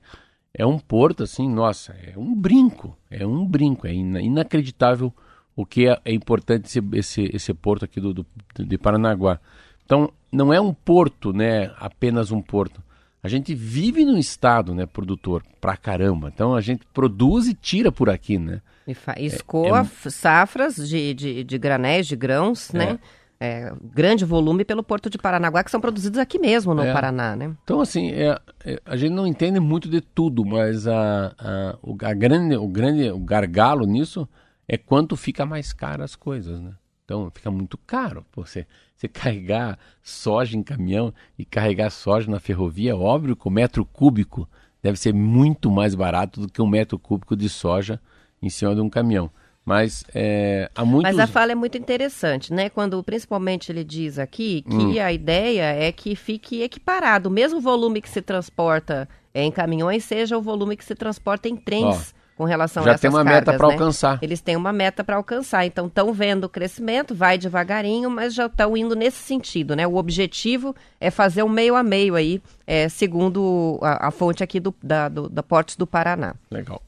É 0.53 0.66
um 0.66 0.77
porto 0.77 1.22
assim, 1.22 1.48
nossa, 1.48 1.94
é 2.03 2.18
um 2.18 2.35
brinco, 2.35 2.98
é 3.09 3.25
um 3.25 3.46
brinco, 3.46 3.87
é 3.87 3.94
inacreditável 3.94 5.14
o 5.55 5.64
que 5.64 5.88
é, 5.88 6.01
é 6.05 6.12
importante 6.12 6.66
esse, 6.66 6.83
esse, 6.94 7.31
esse 7.33 7.55
porto 7.55 7.85
aqui 7.85 8.01
do, 8.01 8.12
do, 8.12 8.27
de 8.59 8.77
Paranaguá. 8.77 9.38
Então, 9.85 10.12
não 10.33 10.53
é 10.53 10.61
um 10.61 10.75
porto, 10.75 11.33
né, 11.33 11.72
apenas 11.77 12.33
um 12.33 12.42
porto. 12.42 12.83
A 13.22 13.29
gente 13.29 13.55
vive 13.55 14.05
num 14.05 14.18
estado, 14.18 14.75
né, 14.75 14.85
produtor, 14.85 15.44
pra 15.61 15.77
caramba. 15.77 16.29
Então, 16.35 16.57
a 16.57 16.61
gente 16.61 16.85
produz 16.92 17.46
e 17.46 17.55
tira 17.55 17.92
por 17.92 18.11
aqui, 18.11 18.37
né? 18.37 18.61
E 18.85 18.96
escoa 19.27 19.79
é, 19.79 19.83
é... 19.83 20.11
safras 20.11 20.77
de, 20.77 21.14
de, 21.14 21.44
de, 21.44 21.59
granéis, 21.59 22.09
de 22.09 22.16
grãos, 22.16 22.72
né? 22.72 22.98
É, 23.44 23.72
grande 23.83 24.24
volume 24.24 24.64
pelo 24.64 24.85
Porto 24.85 25.11
de 25.11 25.18
Paranaguá, 25.18 25.64
que 25.64 25.70
são 25.72 25.81
produzidos 25.81 26.16
aqui 26.20 26.38
mesmo 26.38 26.74
no 26.74 26.83
é. 26.85 26.92
Paraná, 26.92 27.35
né? 27.35 27.52
Então, 27.64 27.81
assim, 27.81 28.12
é, 28.12 28.38
é, 28.64 28.81
a 28.87 28.96
gente 28.96 29.11
não 29.11 29.26
entende 29.26 29.59
muito 29.59 29.88
de 29.88 30.00
tudo, 30.00 30.44
mas 30.44 30.87
a, 30.87 31.35
a, 31.37 31.76
o, 31.83 31.96
a 32.05 32.14
grande, 32.14 32.55
o 32.55 32.68
grande 32.68 33.11
o 33.11 33.18
gargalo 33.18 33.85
nisso 33.85 34.28
é 34.68 34.78
quanto 34.78 35.16
fica 35.16 35.44
mais 35.44 35.72
caro 35.72 36.05
as 36.05 36.14
coisas, 36.14 36.61
né? 36.61 36.72
Então 37.05 37.28
fica 37.35 37.50
muito 37.50 37.76
caro. 37.76 38.24
Você, 38.37 38.64
você 38.96 39.09
carregar 39.11 39.76
soja 40.05 40.57
em 40.57 40.62
caminhão 40.62 41.12
e 41.37 41.44
carregar 41.44 41.90
soja 41.90 42.31
na 42.31 42.38
ferrovia, 42.38 42.96
óbvio 42.96 43.35
que 43.35 43.48
o 43.48 43.50
metro 43.50 43.85
cúbico 43.85 44.48
deve 44.81 44.96
ser 44.96 45.12
muito 45.12 45.68
mais 45.68 45.96
barato 45.96 46.42
do 46.42 46.48
que 46.48 46.62
um 46.62 46.66
metro 46.68 46.96
cúbico 46.96 47.35
de 47.35 47.48
soja 47.48 48.00
em 48.40 48.48
cima 48.48 48.72
de 48.72 48.81
um 48.81 48.88
caminhão. 48.88 49.33
Mas 49.64 50.05
é, 50.14 50.68
há 50.75 50.85
muitos... 50.85 51.12
Mas 51.12 51.20
a 51.20 51.27
fala 51.27 51.53
é 51.53 51.55
muito 51.55 51.79
interessante, 51.79 52.53
né? 52.53 52.68
Quando 52.68 53.03
principalmente 53.03 53.70
ele 53.70 53.85
diz 53.85 54.18
aqui 54.18 54.62
que 54.62 54.77
Hum. 54.77 55.01
a 55.01 55.12
ideia 55.12 55.72
é 55.75 55.92
que 55.92 56.16
fique 56.16 56.62
equiparado. 56.62 57.29
O 57.29 57.33
mesmo 57.33 57.61
volume 57.61 58.03
que 58.03 58.09
se 58.09 58.20
transporta 58.20 59.09
é, 59.33 59.42
em 59.42 59.53
caminhões 59.53 60.05
seja 60.05 60.37
o 60.37 60.42
volume 60.42 60.77
que 60.77 60.85
se 60.85 60.94
transporta 60.94 61.48
em 61.48 61.57
trens 61.57 62.14
com 62.37 62.44
relação 62.44 62.83
a 62.83 62.87
já 62.87 62.90
essas 62.92 63.03
tem 63.03 63.11
uma 63.11 63.22
cargas, 63.22 63.40
meta 63.40 63.57
para 63.57 63.68
né? 63.68 63.72
alcançar. 63.75 64.18
Eles 64.20 64.40
têm 64.40 64.57
uma 64.57 64.72
meta 64.72 65.05
para 65.05 65.16
alcançar. 65.16 65.64
Então 65.64 65.87
estão 65.87 66.12
vendo 66.12 66.44
o 66.44 66.48
crescimento, 66.48 67.14
vai 67.14 67.38
devagarinho, 67.38 68.11
mas 68.11 68.35
já 68.35 68.46
estão 68.46 68.77
indo 68.77 68.96
nesse 68.96 69.18
sentido, 69.18 69.77
né? 69.77 69.87
O 69.87 69.94
objetivo 69.96 70.75
é 71.01 71.11
fazer 71.11 71.42
um 71.44 71.48
meio 71.48 71.77
a 71.77 71.83
meio 71.83 72.16
aí, 72.16 72.42
é, 72.66 72.88
segundo 72.88 73.79
a, 73.81 74.09
a 74.09 74.11
fonte 74.11 74.42
aqui 74.42 74.59
do, 74.59 74.75
da, 74.83 75.09
do, 75.09 75.29
da 75.29 75.42
Portos 75.42 75.77
do 75.77 75.87
Paraná. 75.87 76.35
Legal. 76.51 76.83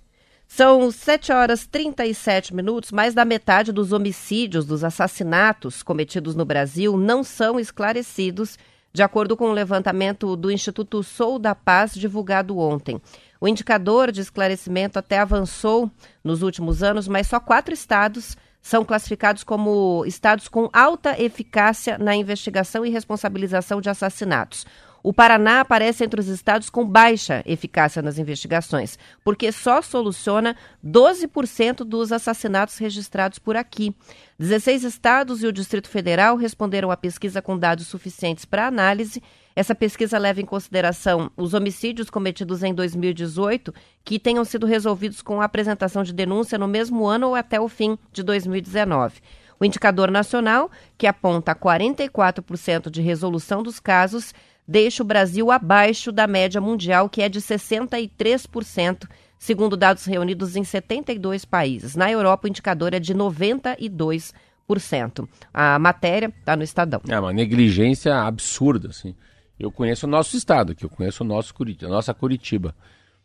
São 0.46 0.90
7 0.90 1.32
horas 1.32 1.66
37 1.66 2.54
minutos. 2.54 2.92
Mais 2.92 3.14
da 3.14 3.24
metade 3.24 3.72
dos 3.72 3.92
homicídios, 3.92 4.66
dos 4.66 4.84
assassinatos 4.84 5.82
cometidos 5.82 6.34
no 6.34 6.44
Brasil 6.44 6.96
não 6.96 7.24
são 7.24 7.58
esclarecidos, 7.58 8.58
de 8.92 9.02
acordo 9.02 9.36
com 9.36 9.48
o 9.48 9.52
levantamento 9.52 10.36
do 10.36 10.50
Instituto 10.50 11.02
Sou 11.02 11.38
da 11.38 11.54
Paz 11.54 11.94
divulgado 11.94 12.58
ontem. 12.58 13.00
O 13.40 13.48
indicador 13.48 14.12
de 14.12 14.20
esclarecimento 14.20 14.98
até 14.98 15.18
avançou 15.18 15.90
nos 16.22 16.42
últimos 16.42 16.82
anos, 16.82 17.08
mas 17.08 17.26
só 17.26 17.40
quatro 17.40 17.74
estados 17.74 18.36
são 18.62 18.82
classificados 18.82 19.44
como 19.44 20.04
estados 20.06 20.48
com 20.48 20.70
alta 20.72 21.20
eficácia 21.20 21.98
na 21.98 22.16
investigação 22.16 22.86
e 22.86 22.90
responsabilização 22.90 23.78
de 23.78 23.90
assassinatos. 23.90 24.64
O 25.06 25.12
Paraná 25.12 25.60
aparece 25.60 26.02
entre 26.02 26.18
os 26.18 26.28
estados 26.28 26.70
com 26.70 26.82
baixa 26.82 27.42
eficácia 27.44 28.00
nas 28.00 28.18
investigações, 28.18 28.98
porque 29.22 29.52
só 29.52 29.82
soluciona 29.82 30.56
12% 30.82 31.84
dos 31.84 32.10
assassinatos 32.10 32.78
registrados 32.78 33.38
por 33.38 33.54
aqui. 33.54 33.94
16 34.38 34.82
estados 34.82 35.42
e 35.42 35.46
o 35.46 35.52
Distrito 35.52 35.90
Federal 35.90 36.36
responderam 36.36 36.90
à 36.90 36.96
pesquisa 36.96 37.42
com 37.42 37.58
dados 37.58 37.86
suficientes 37.86 38.46
para 38.46 38.66
análise. 38.66 39.22
Essa 39.54 39.74
pesquisa 39.74 40.16
leva 40.16 40.40
em 40.40 40.46
consideração 40.46 41.30
os 41.36 41.52
homicídios 41.52 42.08
cometidos 42.08 42.62
em 42.62 42.72
2018 42.72 43.74
que 44.02 44.18
tenham 44.18 44.42
sido 44.42 44.66
resolvidos 44.66 45.20
com 45.20 45.38
a 45.38 45.44
apresentação 45.44 46.02
de 46.02 46.14
denúncia 46.14 46.56
no 46.56 46.66
mesmo 46.66 47.04
ano 47.04 47.28
ou 47.28 47.34
até 47.34 47.60
o 47.60 47.68
fim 47.68 47.98
de 48.10 48.22
2019. 48.22 49.20
O 49.60 49.64
indicador 49.64 50.10
nacional, 50.10 50.70
que 50.98 51.06
aponta 51.06 51.54
44% 51.54 52.90
de 52.90 53.00
resolução 53.00 53.62
dos 53.62 53.78
casos, 53.78 54.34
deixa 54.66 55.02
o 55.02 55.06
Brasil 55.06 55.50
abaixo 55.50 56.10
da 56.10 56.26
média 56.26 56.60
mundial, 56.60 57.08
que 57.08 57.22
é 57.22 57.28
de 57.28 57.40
63%, 57.40 59.08
segundo 59.38 59.76
dados 59.76 60.04
reunidos 60.04 60.56
em 60.56 60.64
72 60.64 61.44
países. 61.44 61.96
Na 61.96 62.10
Europa, 62.10 62.46
o 62.46 62.48
indicador 62.48 62.94
é 62.94 63.00
de 63.00 63.14
92%. 63.14 65.28
A 65.52 65.78
matéria 65.78 66.32
está 66.38 66.56
no 66.56 66.62
Estadão. 66.62 67.00
É 67.08 67.20
uma 67.20 67.32
negligência 67.32 68.16
absurda, 68.16 68.88
assim. 68.88 69.14
Eu 69.58 69.70
conheço 69.70 70.06
o 70.06 70.10
nosso 70.10 70.36
estado 70.36 70.72
aqui, 70.72 70.84
eu 70.84 70.90
conheço 70.90 71.22
o 71.22 71.26
nosso 71.26 71.54
Curitiba, 71.54 71.90
a 71.90 71.94
nossa 71.94 72.12
Curitiba, 72.12 72.74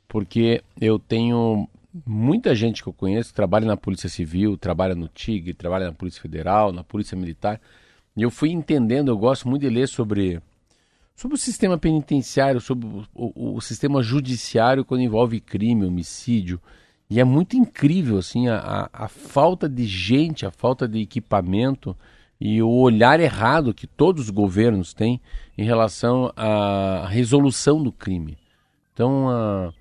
porque 0.08 0.63
eu 0.80 0.99
tenho 0.99 1.67
muita 2.06 2.54
gente 2.54 2.84
que 2.84 2.89
eu 2.89 2.93
conheço 2.93 3.30
que 3.30 3.36
trabalha 3.36 3.65
na 3.65 3.75
Polícia 3.75 4.08
Civil, 4.08 4.58
trabalha 4.58 4.93
no 4.93 5.08
TIG, 5.08 5.54
trabalha 5.54 5.88
na 5.88 5.93
Polícia 5.93 6.21
Federal, 6.21 6.71
na 6.71 6.84
Polícia 6.84 7.17
Militar, 7.17 7.60
e 8.15 8.21
eu 8.21 8.30
fui 8.30 8.52
entendendo, 8.52 9.10
eu 9.10 9.17
gosto 9.17 9.47
muito 9.47 9.62
de 9.62 9.69
ler 9.69 9.88
sobre, 9.88 10.39
sobre 11.19 11.36
o 11.36 11.38
sistema 11.38 11.77
penitenciário, 11.77 12.62
sobre 12.62 12.88
o, 12.88 13.05
o, 13.13 13.55
o 13.55 13.62
sistema 13.62 14.01
judiciário 14.01 14.86
quando 14.86 15.01
envolve 15.01 15.41
crime, 15.41 15.86
homicídio, 15.86 16.62
e 17.10 17.19
é 17.19 17.25
muito 17.25 17.58
incrível, 17.58 18.17
assim, 18.17 18.47
a, 18.47 18.89
a, 18.93 19.10
falta 19.10 19.67
de 19.67 19.86
gente, 19.86 20.45
a 20.45 20.51
falta 20.51 20.88
de 20.88 21.01
equipamento, 21.01 21.93
e 22.39 22.62
o 22.62 22.69
olhar 22.69 23.19
errado 23.19 23.73
que 23.73 23.86
todos 23.86 24.25
os 24.25 24.29
governos 24.29 24.93
têm 24.93 25.19
em 25.58 25.65
relação 25.65 26.32
à 26.38 27.05
resolução 27.10 27.84
do 27.84 27.91
crime. 27.91 28.38
Então, 28.93 29.27
a, 29.27 29.73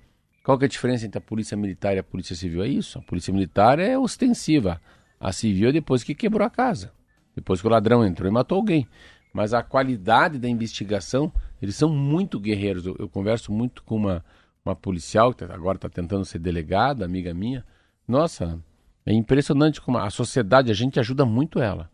qual 0.43 0.59
é 0.61 0.65
a 0.65 0.67
diferença 0.67 1.05
entre 1.05 1.19
a 1.19 1.21
polícia 1.21 1.55
militar 1.55 1.95
e 1.95 1.99
a 1.99 2.03
polícia 2.03 2.35
civil? 2.35 2.63
É 2.63 2.67
isso. 2.67 2.99
A 2.99 3.01
polícia 3.01 3.33
militar 3.33 3.79
é 3.79 3.97
ostensiva. 3.97 4.81
A 5.17 5.31
civil 5.31 5.69
é 5.69 5.71
depois 5.71 6.03
que 6.03 6.13
quebrou 6.13 6.45
a 6.45 6.49
casa. 6.49 6.91
Depois 7.33 7.61
que 7.61 7.67
o 7.67 7.69
ladrão 7.69 8.05
entrou 8.05 8.29
e 8.29 8.33
matou 8.33 8.57
alguém. 8.57 8.85
Mas 9.33 9.53
a 9.53 9.61
qualidade 9.61 10.39
da 10.39 10.47
investigação, 10.47 11.31
eles 11.61 11.75
são 11.75 11.89
muito 11.89 12.39
guerreiros. 12.39 12.85
Eu, 12.85 12.95
eu 12.99 13.07
converso 13.07 13.51
muito 13.51 13.83
com 13.83 13.95
uma, 13.95 14.25
uma 14.65 14.75
policial, 14.75 15.33
que 15.33 15.43
agora 15.43 15.77
está 15.77 15.89
tentando 15.89 16.25
ser 16.25 16.39
delegada, 16.39 17.05
amiga 17.05 17.33
minha. 17.33 17.63
Nossa, 18.07 18.59
é 19.05 19.13
impressionante 19.13 19.81
como 19.81 19.97
a 19.97 20.09
sociedade, 20.09 20.71
a 20.71 20.75
gente 20.75 20.99
ajuda 20.99 21.25
muito 21.25 21.59
ela. 21.59 21.89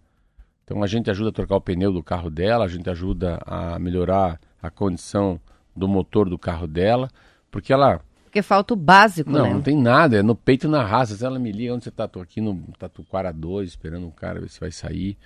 Então 0.63 0.81
a 0.81 0.87
gente 0.87 1.11
ajuda 1.11 1.29
a 1.29 1.33
trocar 1.33 1.57
o 1.57 1.61
pneu 1.61 1.93
do 1.93 2.01
carro 2.01 2.29
dela, 2.29 2.65
a 2.65 2.67
gente 2.67 2.89
ajuda 2.89 3.39
a 3.45 3.77
melhorar 3.77 4.39
a 4.61 4.69
condição 4.69 5.39
do 5.75 5.87
motor 5.87 6.27
do 6.27 6.39
carro 6.39 6.67
dela, 6.67 7.09
porque 7.51 7.71
ela. 7.71 8.01
Porque 8.23 8.41
falta 8.41 8.73
o 8.73 8.77
básico, 8.77 9.29
Não, 9.29 9.43
né? 9.43 9.53
não 9.53 9.61
tem 9.61 9.77
nada, 9.77 10.17
é 10.17 10.23
no 10.23 10.35
peito 10.35 10.65
e 10.65 10.69
na 10.69 10.83
raça. 10.83 11.15
Se 11.15 11.23
ela 11.23 11.37
me 11.37 11.51
liga, 11.51 11.73
onde 11.73 11.83
você 11.83 11.91
tá? 11.91 12.07
Tô 12.07 12.19
aqui 12.19 12.41
no 12.41 12.55
Tatuquara 12.79 13.31
2, 13.31 13.69
esperando 13.69 14.07
um 14.07 14.11
cara 14.11 14.41
ver 14.41 14.49
se 14.49 14.59
vai 14.59 14.71
sair, 14.71 15.17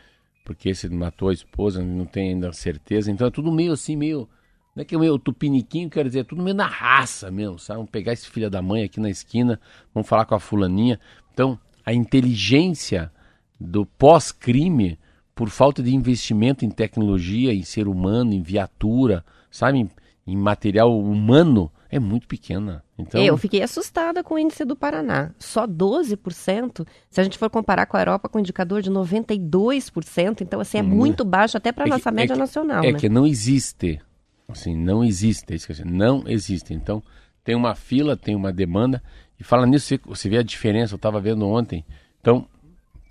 porque 0.49 0.69
esse 0.69 0.89
matou 0.89 1.29
a 1.29 1.33
esposa, 1.33 1.79
não 1.79 2.07
tem 2.07 2.29
ainda 2.29 2.51
certeza. 2.51 3.12
Então 3.12 3.27
é 3.27 3.29
tudo 3.29 3.51
meio 3.51 3.71
assim, 3.71 3.95
meio. 3.95 4.27
Não 4.75 4.81
é 4.81 4.83
que 4.83 4.95
é 4.95 4.97
meio 4.97 5.19
tupiniquinho, 5.19 5.91
quer 5.91 6.03
dizer, 6.05 6.21
é 6.21 6.23
tudo 6.23 6.41
meio 6.41 6.55
na 6.55 6.65
raça 6.65 7.29
mesmo, 7.29 7.59
sabe? 7.59 7.77
Vamos 7.77 7.91
pegar 7.91 8.13
esse 8.13 8.27
filho 8.27 8.49
da 8.49 8.59
mãe 8.59 8.83
aqui 8.83 8.99
na 8.99 9.12
esquina, 9.12 9.62
vamos 9.93 10.09
falar 10.09 10.25
com 10.25 10.33
a 10.33 10.39
fulaninha. 10.39 10.99
Então, 11.31 11.59
a 11.85 11.93
inteligência 11.93 13.12
do 13.59 13.85
pós-crime 13.85 14.97
por 15.35 15.49
falta 15.49 15.83
de 15.83 15.93
investimento 15.93 16.65
em 16.65 16.71
tecnologia, 16.71 17.53
em 17.53 17.62
ser 17.62 17.88
humano, 17.88 18.33
em 18.33 18.41
viatura, 18.41 19.23
sabe, 19.51 19.88
em 20.25 20.35
material 20.35 20.99
humano, 20.99 21.71
é 21.91 21.99
muito 21.99 22.28
pequena. 22.28 22.84
Então, 22.97 23.19
Eu 23.21 23.36
fiquei 23.38 23.62
assustada 23.63 24.23
com 24.23 24.36
o 24.36 24.39
índice 24.39 24.63
do 24.63 24.75
Paraná. 24.75 25.32
Só 25.39 25.65
12%. 25.65 26.86
Se 27.10 27.19
a 27.19 27.23
gente 27.23 27.38
for 27.38 27.49
comparar 27.49 27.86
com 27.86 27.97
a 27.97 28.02
Europa, 28.02 28.30
com 28.30 28.38
um 28.38 28.41
indicador 28.41 28.82
de 28.82 28.89
92%. 28.91 30.41
Então, 30.41 30.60
assim, 30.60 30.78
é 30.78 30.82
muito 30.82 31.23
baixo 31.25 31.58
até 31.58 31.71
para 31.71 31.84
a 31.84 31.86
Hum. 31.86 31.88
é 31.88 31.89
que- 31.91 31.97
nossa 31.97 32.10
é 32.10 32.12
média 32.13 32.34
que- 32.36 32.39
nacional, 32.39 32.84
é 32.84 32.91
né? 32.91 32.99
que 32.99 33.10
não 33.10 33.25
existe, 33.25 33.99
assim, 34.47 34.75
não 34.75 35.04
existe, 35.04 35.54
é 35.54 35.58
que 35.58 35.84
não 35.86 36.23
existe. 36.28 36.73
Então, 36.73 37.02
tem 37.43 37.56
uma 37.56 37.75
fila, 37.75 38.15
tem 38.17 38.36
uma 38.36 38.52
demanda, 38.52 39.02
e 39.39 39.43
fala 39.43 39.65
nisso, 39.65 39.88
você- 39.88 39.99
você 40.06 40.30
vê 40.30 40.38
a 40.38 40.43
diferença, 40.43 40.93
eu 40.93 40.97
estava 40.97 41.19
vendo 41.19 41.47
ontem. 41.47 41.84
Então, 42.21 42.45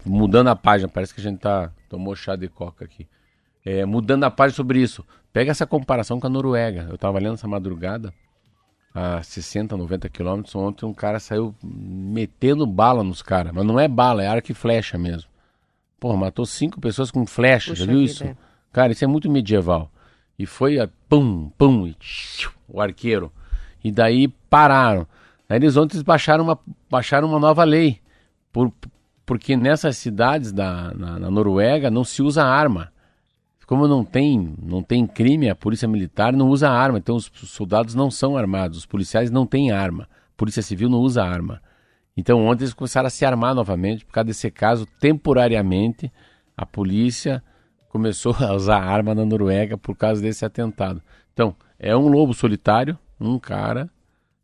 mudando 0.05 0.49
a 0.49 0.57
página, 0.57 0.88
parece 0.88 1.12
que 1.14 1.21
a 1.21 1.25
gente 1.25 1.38
tá 1.41 1.73
tomou 1.88 2.14
chá 2.14 2.37
de 2.37 2.49
coca 2.49 2.85
aqui. 2.85 3.07
É, 3.64 3.85
mudando 3.85 4.25
a 4.25 4.31
página 4.31 4.55
sobre 4.57 4.81
isso, 4.81 5.05
pega 5.33 5.51
essa 5.51 5.67
comparação 5.67 6.21
com 6.21 6.27
a 6.27 6.31
Noruega. 6.31 6.87
Eu 6.88 6.95
estava 6.95 7.19
lendo 7.19 7.35
essa 7.35 7.49
madrugada, 7.49 8.12
a 8.94 9.22
60, 9.22 9.77
90 9.77 10.09
quilômetros, 10.09 10.55
ontem 10.55 10.87
um 10.87 10.94
cara 10.94 11.20
saiu 11.20 11.55
metendo 11.62 12.66
bala 12.66 13.05
nos 13.05 13.22
caras, 13.22 13.53
mas 13.53 13.64
não 13.64 13.79
é 13.79 13.87
bala, 13.87 14.22
é 14.22 14.27
arco 14.27 14.51
e 14.51 14.55
flecha 14.55 14.98
mesmo. 14.98 15.31
Porra, 16.01 16.16
matou 16.16 16.46
cinco 16.46 16.81
pessoas 16.81 17.11
com 17.11 17.27
flecha, 17.27 17.72
Puxa 17.72 17.85
já 17.85 17.92
viu 17.92 18.03
isso? 18.03 18.24
é. 18.24 18.37
Cara, 18.72 18.92
isso 18.92 19.05
é 19.05 19.07
muito 19.07 19.31
medieval. 19.31 19.90
E 20.38 20.46
foi 20.46 20.79
a 20.79 20.88
pum, 21.09 21.51
pum, 21.59 21.87
e 21.87 21.94
tchiu, 21.94 22.51
o 22.68 22.81
arqueiro. 22.81 23.33
E 23.83 23.90
daí 23.90 24.29
pararam. 24.29 25.07
Aí 25.48 25.57
eles 25.57 25.77
ontem 25.77 26.01
baixaram 26.03 26.44
uma, 26.44 26.59
baixaram 26.88 27.29
uma 27.29 27.40
nova 27.40 27.64
lei. 27.64 28.01
Por, 28.53 28.72
porque 29.27 29.57
nessas 29.57 29.96
cidades 29.96 30.53
da, 30.53 30.92
na, 30.94 31.18
na 31.18 31.31
Noruega 31.31 31.90
não 31.90 32.05
se 32.05 32.22
usa 32.22 32.44
arma. 32.44 32.92
Como 33.68 33.87
não 33.87 34.02
tem, 34.02 34.54
não 34.62 34.83
tem 34.83 35.07
crime, 35.07 35.50
a 35.50 35.54
polícia 35.54 35.87
militar 35.87 36.33
não 36.33 36.48
usa 36.48 36.70
arma. 36.70 36.96
Então 36.96 37.16
os 37.16 37.31
soldados 37.35 37.94
não 37.94 38.11
são 38.11 38.35
armados, 38.35 38.78
os 38.78 38.87
policiais 38.87 39.31
não 39.31 39.46
têm 39.46 39.70
arma. 39.70 40.04
A 40.04 40.38
polícia 40.38 40.62
civil 40.62 40.88
não 40.88 41.00
usa 41.00 41.22
arma. 41.22 41.61
Então 42.16 42.46
ontem 42.46 42.64
eles 42.64 42.72
começaram 42.72 43.09
a 43.09 43.11
se 43.11 43.26
armar 43.26 43.54
novamente 43.54 44.07
por 44.07 44.12
causa 44.12 44.28
desse 44.28 44.50
caso. 44.50 44.87
Temporariamente, 44.98 46.10
a 46.56 46.64
polícia 46.64 47.44
começou 47.90 48.35
a 48.40 48.54
usar 48.54 48.79
arma 48.79 49.14
na 49.14 49.27
Noruega 49.27 49.77
por 49.77 49.94
causa 49.94 50.23
desse 50.23 50.46
atentado. 50.46 51.02
Então, 51.35 51.54
é 51.79 51.94
um 51.94 52.08
lobo 52.08 52.33
solitário, 52.33 52.98
um 53.21 53.38
cara 53.38 53.90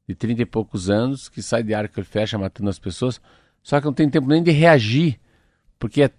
de 0.06 0.14
30 0.14 0.42
e 0.42 0.44
poucos 0.44 0.90
anos 0.90 1.30
que 1.30 1.40
sai 1.40 1.62
de 1.62 1.72
arco 1.72 1.98
e 1.98 2.04
flecha 2.04 2.36
matando 2.36 2.68
as 2.68 2.78
pessoas, 2.78 3.18
só 3.62 3.80
que 3.80 3.86
não 3.86 3.94
tem 3.94 4.10
tempo 4.10 4.28
nem 4.28 4.42
de 4.42 4.50
reagir, 4.50 5.18
porque 5.78 6.02
é, 6.02 6.10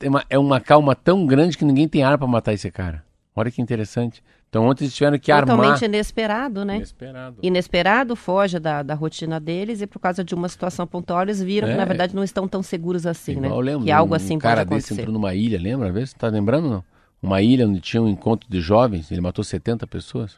é 0.00 0.08
uma, 0.08 0.24
é 0.30 0.38
uma 0.38 0.60
calma 0.60 0.94
tão 0.94 1.26
grande 1.26 1.56
que 1.58 1.64
ninguém 1.64 1.88
tem 1.88 2.02
arma 2.02 2.18
para 2.18 2.26
matar 2.26 2.52
esse 2.52 2.70
cara. 2.70 3.04
Olha 3.34 3.50
que 3.50 3.62
interessante. 3.62 4.22
Então 4.48 4.66
ontem 4.66 4.84
eles 4.84 4.94
tiveram 4.94 5.16
que 5.18 5.32
Totalmente 5.32 5.66
armar. 5.74 5.84
inesperado, 5.84 6.64
né? 6.64 6.76
Inesperado. 6.78 7.36
Inesperado, 7.40 8.16
foge 8.16 8.58
da, 8.58 8.82
da 8.82 8.94
rotina 8.94 9.38
deles 9.38 9.80
e 9.80 9.86
por 9.86 10.00
causa 10.00 10.24
de 10.24 10.34
uma 10.34 10.48
situação 10.48 10.86
pontual 10.86 11.22
eles 11.22 11.40
viram 11.40 11.68
que 11.68 11.74
É. 11.74 11.76
na 11.76 11.84
verdade 11.84 12.16
não 12.16 12.24
estão 12.24 12.48
tão 12.48 12.60
seguros 12.62 13.06
assim, 13.06 13.36
né? 13.36 13.48
Eu 13.48 13.60
lembro, 13.60 13.84
que 13.84 13.92
algo 13.92 14.12
um 14.12 14.16
assim 14.16 14.38
cara 14.38 14.62
pode 14.66 14.70
desse 14.70 14.86
acontecer. 14.88 15.02
entrou 15.02 15.12
numa 15.14 15.32
ilha, 15.34 15.58
lembra? 15.60 15.88
Às 15.88 15.94
vezes, 15.94 16.14
tá 16.14 16.26
lembrando 16.26 16.68
não? 16.68 16.84
Uma 17.22 17.40
ilha 17.40 17.68
onde 17.68 17.80
tinha 17.80 18.02
um 18.02 18.08
encontro 18.08 18.48
de 18.50 18.60
jovens, 18.60 19.12
ele 19.12 19.20
matou 19.20 19.44
70 19.44 19.86
pessoas. 19.86 20.36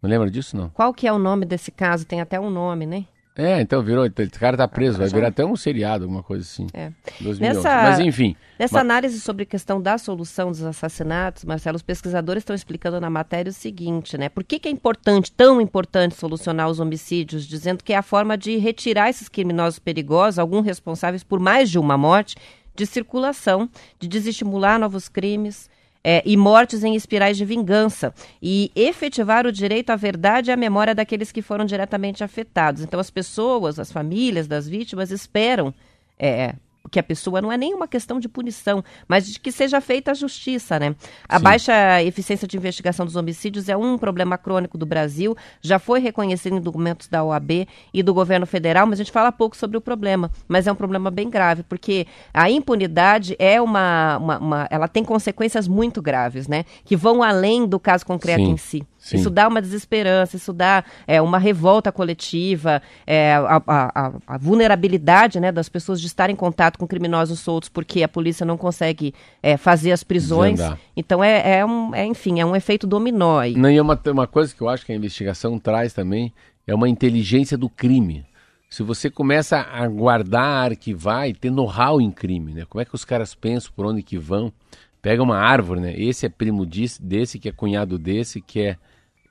Não 0.00 0.08
lembra 0.08 0.30
disso 0.30 0.56
não? 0.56 0.70
Qual 0.70 0.94
que 0.94 1.06
é 1.06 1.12
o 1.12 1.18
nome 1.18 1.44
desse 1.44 1.70
caso? 1.70 2.06
Tem 2.06 2.20
até 2.22 2.40
um 2.40 2.48
nome, 2.50 2.86
né? 2.86 3.04
É, 3.36 3.60
então 3.60 3.82
virou. 3.82 4.06
Esse 4.06 4.38
cara 4.38 4.56
tá 4.56 4.68
preso, 4.68 4.96
vai 4.96 5.08
virar 5.08 5.28
até 5.28 5.44
um 5.44 5.56
seriado, 5.56 6.04
alguma 6.04 6.22
coisa 6.22 6.44
assim. 6.44 6.68
É. 6.72 6.92
Nessa-. 7.40 7.82
Mas 7.82 7.98
enfim. 7.98 8.36
Nessa 8.56 8.76
Ma- 8.76 8.80
análise 8.80 9.20
sobre 9.20 9.42
a 9.42 9.46
questão 9.46 9.82
da 9.82 9.98
solução 9.98 10.50
dos 10.50 10.62
assassinatos, 10.62 11.44
Marcelo, 11.44 11.74
os 11.74 11.82
pesquisadores 11.82 12.42
estão 12.42 12.54
explicando 12.54 13.00
na 13.00 13.10
matéria 13.10 13.50
o 13.50 13.52
seguinte, 13.52 14.16
né? 14.16 14.28
Por 14.28 14.44
que, 14.44 14.60
que 14.60 14.68
é 14.68 14.70
importante, 14.70 15.32
tão 15.32 15.60
importante, 15.60 16.14
solucionar 16.14 16.68
os 16.68 16.78
homicídios, 16.78 17.44
dizendo 17.44 17.82
que 17.82 17.92
é 17.92 17.96
a 17.96 18.02
forma 18.02 18.38
de 18.38 18.56
retirar 18.56 19.10
esses 19.10 19.28
criminosos 19.28 19.80
perigosos, 19.80 20.38
alguns 20.38 20.64
responsáveis 20.64 21.24
por 21.24 21.40
mais 21.40 21.68
de 21.68 21.78
uma 21.78 21.98
morte, 21.98 22.36
de 22.76 22.86
circulação, 22.86 23.68
de 23.98 24.06
desestimular 24.06 24.78
novos 24.78 25.08
crimes. 25.08 25.68
É, 26.04 26.22
e 26.26 26.36
mortes 26.36 26.84
em 26.84 26.94
espirais 26.94 27.36
de 27.36 27.44
vingança, 27.46 28.14
e 28.42 28.70
efetivar 28.76 29.46
o 29.46 29.52
direito 29.52 29.90
à 29.90 29.96
verdade 29.96 30.50
e 30.50 30.52
à 30.52 30.56
memória 30.56 30.94
daqueles 30.94 31.32
que 31.32 31.40
foram 31.40 31.64
diretamente 31.64 32.22
afetados. 32.22 32.82
Então, 32.82 33.00
as 33.00 33.10
pessoas, 33.10 33.78
as 33.78 33.90
famílias 33.90 34.46
das 34.46 34.68
vítimas 34.68 35.10
esperam 35.10 35.72
é, 36.18 36.54
que 36.90 36.98
a 36.98 37.02
pessoa 37.02 37.40
não 37.40 37.50
é 37.50 37.56
nem 37.56 37.74
uma 37.74 37.88
questão 37.88 38.20
de 38.20 38.28
punição, 38.28 38.84
mas 39.08 39.26
de 39.26 39.40
que 39.40 39.50
seja 39.50 39.80
feita 39.80 40.10
a 40.10 40.14
justiça, 40.14 40.78
né? 40.78 40.94
A 41.28 41.38
Sim. 41.38 41.44
baixa 41.44 42.02
eficiência 42.02 42.46
de 42.46 42.56
investigação 42.56 43.06
dos 43.06 43.16
homicídios 43.16 43.68
é 43.68 43.76
um 43.76 43.96
problema 43.98 44.36
crônico 44.36 44.76
do 44.76 44.84
Brasil, 44.86 45.36
já 45.62 45.78
foi 45.78 46.00
reconhecido 46.00 46.56
em 46.56 46.60
documentos 46.60 47.08
da 47.08 47.24
OAB 47.24 47.66
e 47.92 48.02
do 48.02 48.12
governo 48.12 48.46
federal, 48.46 48.86
mas 48.86 49.00
a 49.00 49.02
gente 49.02 49.12
fala 49.12 49.32
pouco 49.32 49.56
sobre 49.56 49.76
o 49.76 49.80
problema, 49.80 50.30
mas 50.46 50.66
é 50.66 50.72
um 50.72 50.76
problema 50.76 51.10
bem 51.10 51.30
grave, 51.30 51.62
porque 51.62 52.06
a 52.32 52.50
impunidade 52.50 53.34
é 53.38 53.60
uma, 53.60 54.18
uma- 54.18 54.38
uma- 54.38 54.68
ela 54.70 54.86
tem 54.88 55.04
consequências 55.04 55.66
muito 55.66 56.02
graves, 56.02 56.46
né? 56.46 56.64
Que 56.84 56.96
vão 56.96 57.22
além 57.22 57.66
do 57.66 57.80
caso 57.80 58.04
concreto 58.04 58.44
Sim, 58.44 58.50
em 58.52 58.56
si. 58.56 58.86
Sim. 59.04 59.16
Isso 59.16 59.28
dá 59.30 59.46
uma 59.46 59.60
desesperança, 59.60 60.36
isso 60.36 60.52
dá 60.52 60.82
é, 61.06 61.20
uma 61.20 61.38
revolta 61.38 61.92
coletiva, 61.92 62.80
é, 63.06 63.34
a, 63.34 63.62
a- 63.66 64.12
a- 64.26 64.38
vulnerabilidade 64.38 65.38
né, 65.38 65.52
das 65.52 65.68
pessoas 65.68 66.00
de 66.00 66.06
estar 66.06 66.30
em 66.30 66.36
contato 66.36 66.78
com 66.78 66.86
criminosos 66.86 67.40
soltos 67.40 67.68
porque 67.68 68.02
a 68.02 68.08
polícia 68.08 68.44
não 68.46 68.56
consegue 68.56 69.14
é, 69.42 69.56
fazer 69.56 69.92
as 69.92 70.02
prisões. 70.02 70.54
Desandar. 70.58 70.78
Então 70.96 71.22
é, 71.22 71.58
é 71.58 71.66
um, 71.66 71.94
é, 71.94 72.04
enfim, 72.06 72.40
é 72.40 72.46
um 72.46 72.56
efeito 72.56 72.86
dominó 72.86 73.38
aí. 73.38 73.54
Não, 73.54 73.70
e 73.70 73.76
é 73.76 73.82
uma, 73.82 74.00
uma 74.06 74.26
coisa 74.26 74.54
que 74.54 74.60
eu 74.62 74.68
acho 74.68 74.84
que 74.86 74.92
a 74.92 74.96
investigação 74.96 75.58
traz 75.58 75.92
também 75.92 76.32
é 76.66 76.74
uma 76.74 76.88
inteligência 76.88 77.58
do 77.58 77.68
crime. 77.68 78.24
Se 78.70 78.82
você 78.82 79.08
começa 79.10 79.58
a 79.60 79.86
guardar, 79.86 80.70
arquivar 80.72 81.28
e 81.28 81.34
ter 81.34 81.50
know-how 81.50 82.00
em 82.00 82.10
crime, 82.10 82.52
né? 82.54 82.64
Como 82.68 82.80
é 82.82 82.84
que 82.84 82.94
os 82.94 83.04
caras 83.04 83.34
pensam, 83.34 83.70
por 83.76 83.86
onde 83.86 84.02
que 84.02 84.18
vão? 84.18 84.52
Pega 85.00 85.22
uma 85.22 85.36
árvore, 85.36 85.80
né? 85.80 85.94
Esse 85.96 86.26
é 86.26 86.28
primo 86.28 86.66
disso, 86.66 87.00
desse, 87.02 87.38
que 87.38 87.48
é 87.48 87.52
cunhado 87.52 87.98
desse, 87.98 88.40
que 88.40 88.60
é, 88.62 88.76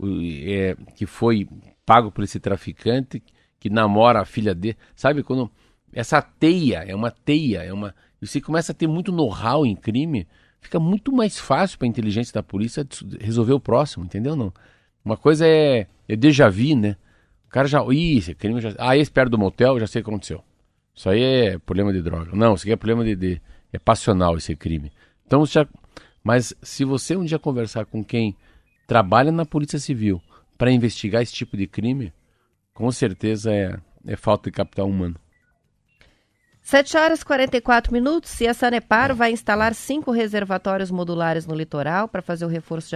é 0.01 0.75
que 0.95 1.05
foi 1.05 1.47
pago 1.85 2.11
por 2.11 2.23
esse 2.23 2.39
traficante, 2.39 3.21
que 3.59 3.69
namora 3.69 4.21
a 4.21 4.25
filha 4.25 4.53
dele. 4.53 4.77
Sabe 4.95 5.23
quando 5.23 5.49
essa 5.93 6.21
teia 6.21 6.79
é 6.79 6.95
uma 6.95 7.11
teia, 7.11 7.63
é 7.63 7.71
uma. 7.71 7.93
Você 8.21 8.39
começa 8.41 8.71
a 8.71 8.75
ter 8.75 8.87
muito 8.87 9.11
know-how 9.11 9.65
em 9.65 9.75
crime, 9.75 10.27
fica 10.61 10.79
muito 10.79 11.11
mais 11.11 11.37
fácil 11.37 11.77
para 11.77 11.85
a 11.87 11.89
inteligência 11.89 12.33
da 12.33 12.43
polícia 12.43 12.87
resolver 13.19 13.53
o 13.53 13.59
próximo, 13.59 14.05
entendeu? 14.05 14.35
Não. 14.35 14.53
Uma 15.03 15.17
coisa 15.17 15.45
é, 15.45 15.87
é 16.07 16.15
déjà 16.15 16.49
vu, 16.49 16.75
né? 16.75 16.95
O 17.45 17.49
cara 17.49 17.67
já. 17.67 17.83
Ih, 17.91 18.17
esse 18.17 18.33
crime 18.33 18.61
já. 18.61 18.73
Ah, 18.77 18.97
esse 18.97 19.11
perto 19.11 19.31
do 19.31 19.37
motel, 19.37 19.79
já 19.79 19.87
sei 19.87 20.01
o 20.01 20.05
que 20.05 20.09
aconteceu. 20.09 20.43
Isso 20.95 21.09
aí 21.09 21.21
é 21.21 21.57
problema 21.59 21.91
de 21.91 22.01
droga. 22.01 22.31
Não, 22.33 22.53
isso 22.55 22.63
aqui 22.63 22.71
é 22.71 22.75
problema 22.75 23.03
de. 23.03 23.15
de- 23.15 23.41
é 23.71 23.79
passional 23.79 24.37
esse 24.37 24.55
crime. 24.55 24.91
Então, 25.25 25.45
já. 25.45 25.67
Mas 26.23 26.53
se 26.61 26.85
você 26.85 27.15
um 27.17 27.25
dia 27.25 27.39
conversar 27.39 27.85
com 27.85 28.03
quem 28.03 28.35
trabalha 28.87 29.31
na 29.31 29.45
Polícia 29.45 29.79
Civil 29.79 30.21
para 30.57 30.71
investigar 30.71 31.21
esse 31.21 31.33
tipo 31.33 31.57
de 31.57 31.67
crime, 31.67 32.13
com 32.73 32.91
certeza 32.91 33.53
é, 33.53 33.77
é 34.05 34.15
falta 34.15 34.49
de 34.49 34.55
capital 34.55 34.87
humano. 34.87 35.15
7 36.63 36.95
horas 36.95 37.21
e 37.21 37.25
44 37.25 37.91
minutos 37.91 38.39
e 38.39 38.47
a 38.47 38.53
Sanepar 38.53 39.13
vai 39.13 39.31
instalar 39.31 39.75
cinco 39.75 40.11
reservatórios 40.11 40.89
modulares 40.89 41.45
no 41.45 41.53
litoral 41.53 42.07
para 42.07 42.21
fazer 42.21 42.45
o 42.45 42.47
reforço 42.47 42.89
de 42.89 42.95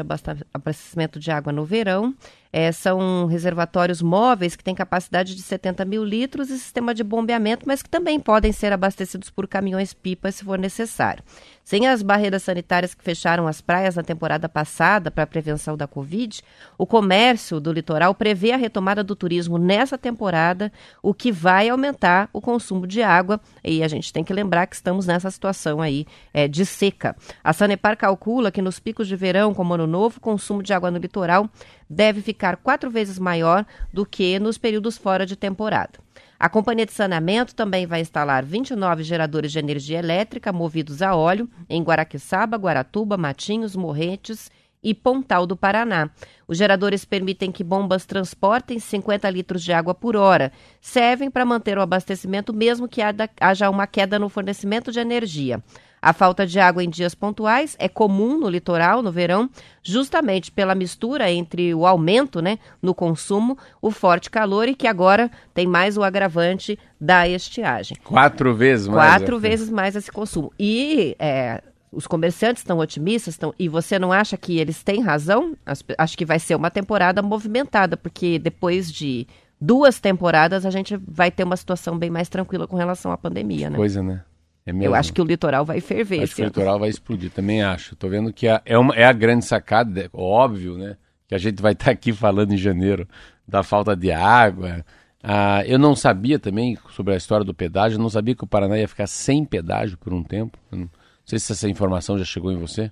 abastecimento 0.53 1.19
de 1.19 1.29
água 1.29 1.51
no 1.51 1.65
verão. 1.65 2.15
É, 2.51 2.71
são 2.71 3.25
reservatórios 3.25 4.01
móveis 4.01 4.55
que 4.55 4.63
têm 4.63 4.75
capacidade 4.75 5.35
de 5.35 5.41
70 5.41 5.85
mil 5.85 6.03
litros 6.03 6.49
e 6.49 6.57
sistema 6.57 6.93
de 6.93 7.03
bombeamento, 7.03 7.65
mas 7.67 7.81
que 7.81 7.89
também 7.89 8.19
podem 8.19 8.51
ser 8.51 8.71
abastecidos 8.71 9.29
por 9.29 9.47
caminhões-pipa 9.47 10.31
se 10.31 10.43
for 10.43 10.57
necessário. 10.57 11.23
Sem 11.67 11.85
as 11.85 12.01
barreiras 12.01 12.43
sanitárias 12.43 12.93
que 12.93 13.03
fecharam 13.03 13.45
as 13.45 13.59
praias 13.59 13.97
na 13.97 14.01
temporada 14.01 14.47
passada 14.47 15.11
para 15.11 15.25
a 15.25 15.27
prevenção 15.27 15.75
da 15.75 15.85
Covid, 15.85 16.41
o 16.77 16.85
comércio 16.85 17.59
do 17.59 17.73
litoral 17.73 18.15
prevê 18.15 18.53
a 18.53 18.55
retomada 18.55 19.03
do 19.03 19.17
turismo 19.17 19.57
nessa 19.57 19.97
temporada, 19.97 20.71
o 21.03 21.13
que 21.13 21.29
vai 21.29 21.67
aumentar 21.67 22.29
o 22.31 22.39
consumo 22.39 22.87
de 22.87 23.03
água. 23.03 23.41
E 23.61 23.83
a 23.83 23.87
gente 23.89 24.13
tem 24.13 24.23
que 24.23 24.31
lembrar 24.31 24.65
que 24.67 24.77
estamos 24.77 25.05
nessa 25.05 25.29
situação 25.29 25.81
aí 25.81 26.05
é, 26.33 26.47
de 26.47 26.65
seca. 26.65 27.17
A 27.43 27.51
Sanepar 27.51 27.97
calcula 27.97 28.49
que 28.49 28.61
nos 28.61 28.79
picos 28.79 29.05
de 29.05 29.17
verão, 29.17 29.53
como 29.53 29.73
ano 29.73 29.85
novo, 29.85 30.19
o 30.19 30.21
consumo 30.21 30.63
de 30.63 30.71
água 30.71 30.89
no 30.89 30.97
litoral 30.97 31.49
deve 31.89 32.21
ficar 32.21 32.46
quatro 32.55 32.89
vezes 32.89 33.19
maior 33.19 33.65
do 33.91 34.05
que 34.05 34.39
nos 34.39 34.57
períodos 34.57 34.97
fora 34.97 35.25
de 35.25 35.35
temporada. 35.35 35.99
A 36.39 36.47
companhia 36.47 36.85
de 36.85 36.93
saneamento 36.93 37.53
também 37.53 37.85
vai 37.85 37.99
instalar 37.99 38.45
29 38.45 39.03
geradores 39.03 39.51
de 39.51 39.59
energia 39.59 39.99
elétrica 39.99 40.53
movidos 40.53 41.01
a 41.01 41.15
óleo 41.15 41.49
em 41.67 41.83
Guaraqueçaba, 41.83 42.57
Guaratuba, 42.57 43.17
Matinhos, 43.17 43.75
Morretes 43.75 44.49
e 44.83 44.93
Pontal 44.93 45.47
do 45.47 45.57
Paraná. 45.57 46.09
Os 46.47 46.57
geradores 46.57 47.03
permitem 47.03 47.51
que 47.51 47.63
bombas 47.63 48.05
transportem 48.05 48.79
50 48.79 49.29
litros 49.29 49.63
de 49.63 49.73
água 49.73 49.93
por 49.93 50.15
hora. 50.15 50.51
Servem 50.79 51.29
para 51.29 51.43
manter 51.43 51.77
o 51.77 51.81
abastecimento 51.81 52.53
mesmo 52.53 52.87
que 52.87 53.01
haja 53.41 53.69
uma 53.69 53.87
queda 53.87 54.19
no 54.19 54.29
fornecimento 54.29 54.91
de 54.91 54.99
energia. 54.99 55.61
A 56.07 56.13
falta 56.13 56.47
de 56.47 56.57
água 56.57 56.81
em 56.81 56.89
dias 56.89 57.13
pontuais 57.13 57.75
é 57.77 57.89
comum 57.89 58.39
no 58.39 58.49
litoral 58.49 59.01
no 59.01 59.11
verão, 59.11 59.49
justamente 59.83 60.49
pela 60.49 60.73
mistura 60.73 61.29
entre 61.29 61.75
o 61.75 61.85
aumento 61.85 62.41
né, 62.41 62.59
no 62.81 62.95
consumo, 62.95 63.57
o 63.81 63.91
forte 63.91 64.29
calor 64.29 64.69
e 64.69 64.73
que 64.73 64.87
agora 64.87 65.29
tem 65.53 65.67
mais 65.67 65.97
o 65.97 66.03
agravante 66.03 66.79
da 66.97 67.27
estiagem. 67.27 67.97
Quatro 68.05 68.55
vezes 68.55 68.87
mais. 68.87 69.19
Quatro 69.19 69.35
né? 69.35 69.49
vezes 69.49 69.69
mais 69.69 69.97
esse 69.97 70.09
consumo. 70.09 70.49
E 70.57 71.13
é, 71.19 71.61
os 71.91 72.07
comerciantes 72.07 72.61
estão 72.61 72.77
otimistas, 72.77 73.33
estão, 73.33 73.53
e 73.59 73.67
você 73.67 73.99
não 73.99 74.13
acha 74.13 74.37
que 74.37 74.59
eles 74.59 74.81
têm 74.81 75.01
razão? 75.01 75.57
As 75.65 75.83
acho 75.97 76.17
que 76.17 76.23
vai 76.23 76.39
ser 76.39 76.55
uma 76.55 76.71
temporada 76.71 77.21
movimentada, 77.21 77.97
porque 77.97 78.39
depois 78.39 78.89
de 78.89 79.27
duas 79.59 79.99
temporadas 79.99 80.65
a 80.65 80.69
gente 80.69 80.95
vai 81.05 81.29
ter 81.29 81.43
uma 81.43 81.57
situação 81.57 81.97
bem 81.97 82.09
mais 82.09 82.29
tranquila 82.29 82.65
com 82.65 82.77
relação 82.77 83.11
à 83.11 83.17
pandemia, 83.17 83.69
né? 83.69 83.75
Coisa, 83.75 84.01
né? 84.01 84.23
É. 84.67 84.85
Eu 84.87 84.93
acho 84.93 85.13
que 85.13 85.21
o 85.21 85.25
litoral 85.25 85.63
vai 85.65 85.79
ferver 85.79 86.21
Acho 86.23 86.35
que 86.35 86.41
o 86.41 86.45
litoral 86.45 86.77
vai 86.77 86.89
explodir, 86.89 87.31
também 87.31 87.63
acho. 87.63 87.95
Tô 87.95 88.09
vendo 88.09 88.33
que 88.33 88.47
a- 88.47 88.61
é, 88.65 88.77
uma, 88.77 88.93
é 88.95 89.05
a 89.05 89.13
grande 89.13 89.45
sacada, 89.45 90.01
é 90.01 90.09
óbvio, 90.13 90.77
né? 90.77 90.97
Que 91.27 91.35
a 91.35 91.37
gente 91.37 91.61
vai 91.61 91.71
estar 91.71 91.89
aqui 91.91 92.11
falando 92.11 92.53
em 92.53 92.57
janeiro 92.57 93.07
da 93.47 93.63
falta 93.63 93.95
de 93.95 94.11
água. 94.11 94.85
Ah, 95.23 95.63
eu 95.65 95.79
não 95.79 95.95
sabia 95.95 96.37
também 96.37 96.77
sobre 96.91 97.13
a 97.13 97.17
história 97.17 97.45
do 97.45 97.53
pedágio, 97.53 97.95
eu 97.97 98.01
não 98.01 98.09
sabia 98.09 98.35
que 98.35 98.43
o 98.43 98.47
Paraná 98.47 98.77
ia 98.77 98.87
ficar 98.87 99.07
sem 99.07 99.43
pedágio 99.45 99.97
por 99.97 100.13
um 100.13 100.23
tempo. 100.23 100.57
Eu 100.71 100.79
não 100.79 100.89
sei 101.25 101.39
se 101.39 101.51
essa 101.51 101.67
informação 101.69 102.17
já 102.17 102.25
chegou 102.25 102.51
em 102.51 102.57
você. 102.57 102.91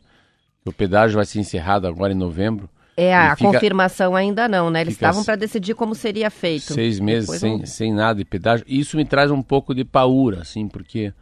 O 0.65 0.71
pedágio 0.73 1.17
vai 1.17 1.25
ser 1.25 1.39
encerrado 1.39 1.87
agora 1.87 2.11
em 2.13 2.17
novembro. 2.17 2.69
É, 2.97 3.13
a 3.13 3.35
fica 3.35 3.51
confirmação 3.51 4.15
ainda 4.15 4.47
não, 4.47 4.69
né? 4.69 4.79
Eles 4.81 4.93
estavam 4.93 5.23
para 5.23 5.35
decidir 5.35 5.75
como 5.75 5.93
seria 5.93 6.29
feito. 6.31 6.73
seis 6.73 6.99
meses 6.99 7.25
Depois 7.29 7.41
sem, 7.41 7.65
sem 7.65 7.93
nada 7.93 8.17
de 8.19 8.25
pedágio. 8.25 8.65
Isso 8.67 8.95
me 8.95 9.03
traz 9.05 9.29
um 9.29 9.41
pouco 9.41 9.75
de 9.75 9.83
paura, 9.83 10.41
assim, 10.41 10.67
porque 10.67 11.13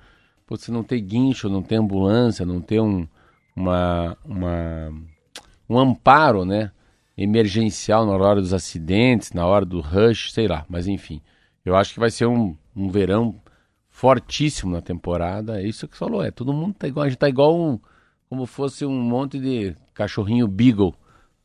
você 0.47 0.71
não 0.71 0.83
tem 0.83 1.03
guincho, 1.03 1.49
não 1.49 1.61
tem 1.61 1.77
ambulância, 1.77 2.45
não 2.45 2.61
tem 2.61 2.79
um, 2.79 3.07
uma, 3.55 4.17
uma, 4.23 4.93
um 5.69 5.79
amparo, 5.79 6.45
né? 6.45 6.71
Emergencial 7.17 8.05
na 8.05 8.13
hora 8.13 8.41
dos 8.41 8.53
acidentes, 8.53 9.33
na 9.33 9.45
hora 9.45 9.65
do 9.65 9.79
rush, 9.79 10.31
sei 10.31 10.47
lá. 10.47 10.65
Mas 10.67 10.87
enfim, 10.87 11.21
eu 11.63 11.75
acho 11.75 11.93
que 11.93 11.99
vai 11.99 12.09
ser 12.09 12.25
um, 12.25 12.55
um 12.75 12.89
verão 12.89 13.39
fortíssimo 13.89 14.71
na 14.71 14.81
temporada. 14.81 15.61
É 15.61 15.67
isso 15.67 15.87
que 15.87 15.95
você 15.95 15.99
falou, 15.99 16.23
é 16.23 16.31
todo 16.31 16.53
mundo 16.53 16.73
tá 16.73 16.87
igual, 16.87 17.05
a 17.05 17.09
gente 17.09 17.19
tá 17.19 17.29
igual 17.29 17.59
um, 17.59 17.79
como 18.29 18.45
fosse 18.45 18.85
um 18.85 18.99
monte 18.99 19.39
de 19.39 19.75
cachorrinho 19.93 20.47
beagle 20.47 20.95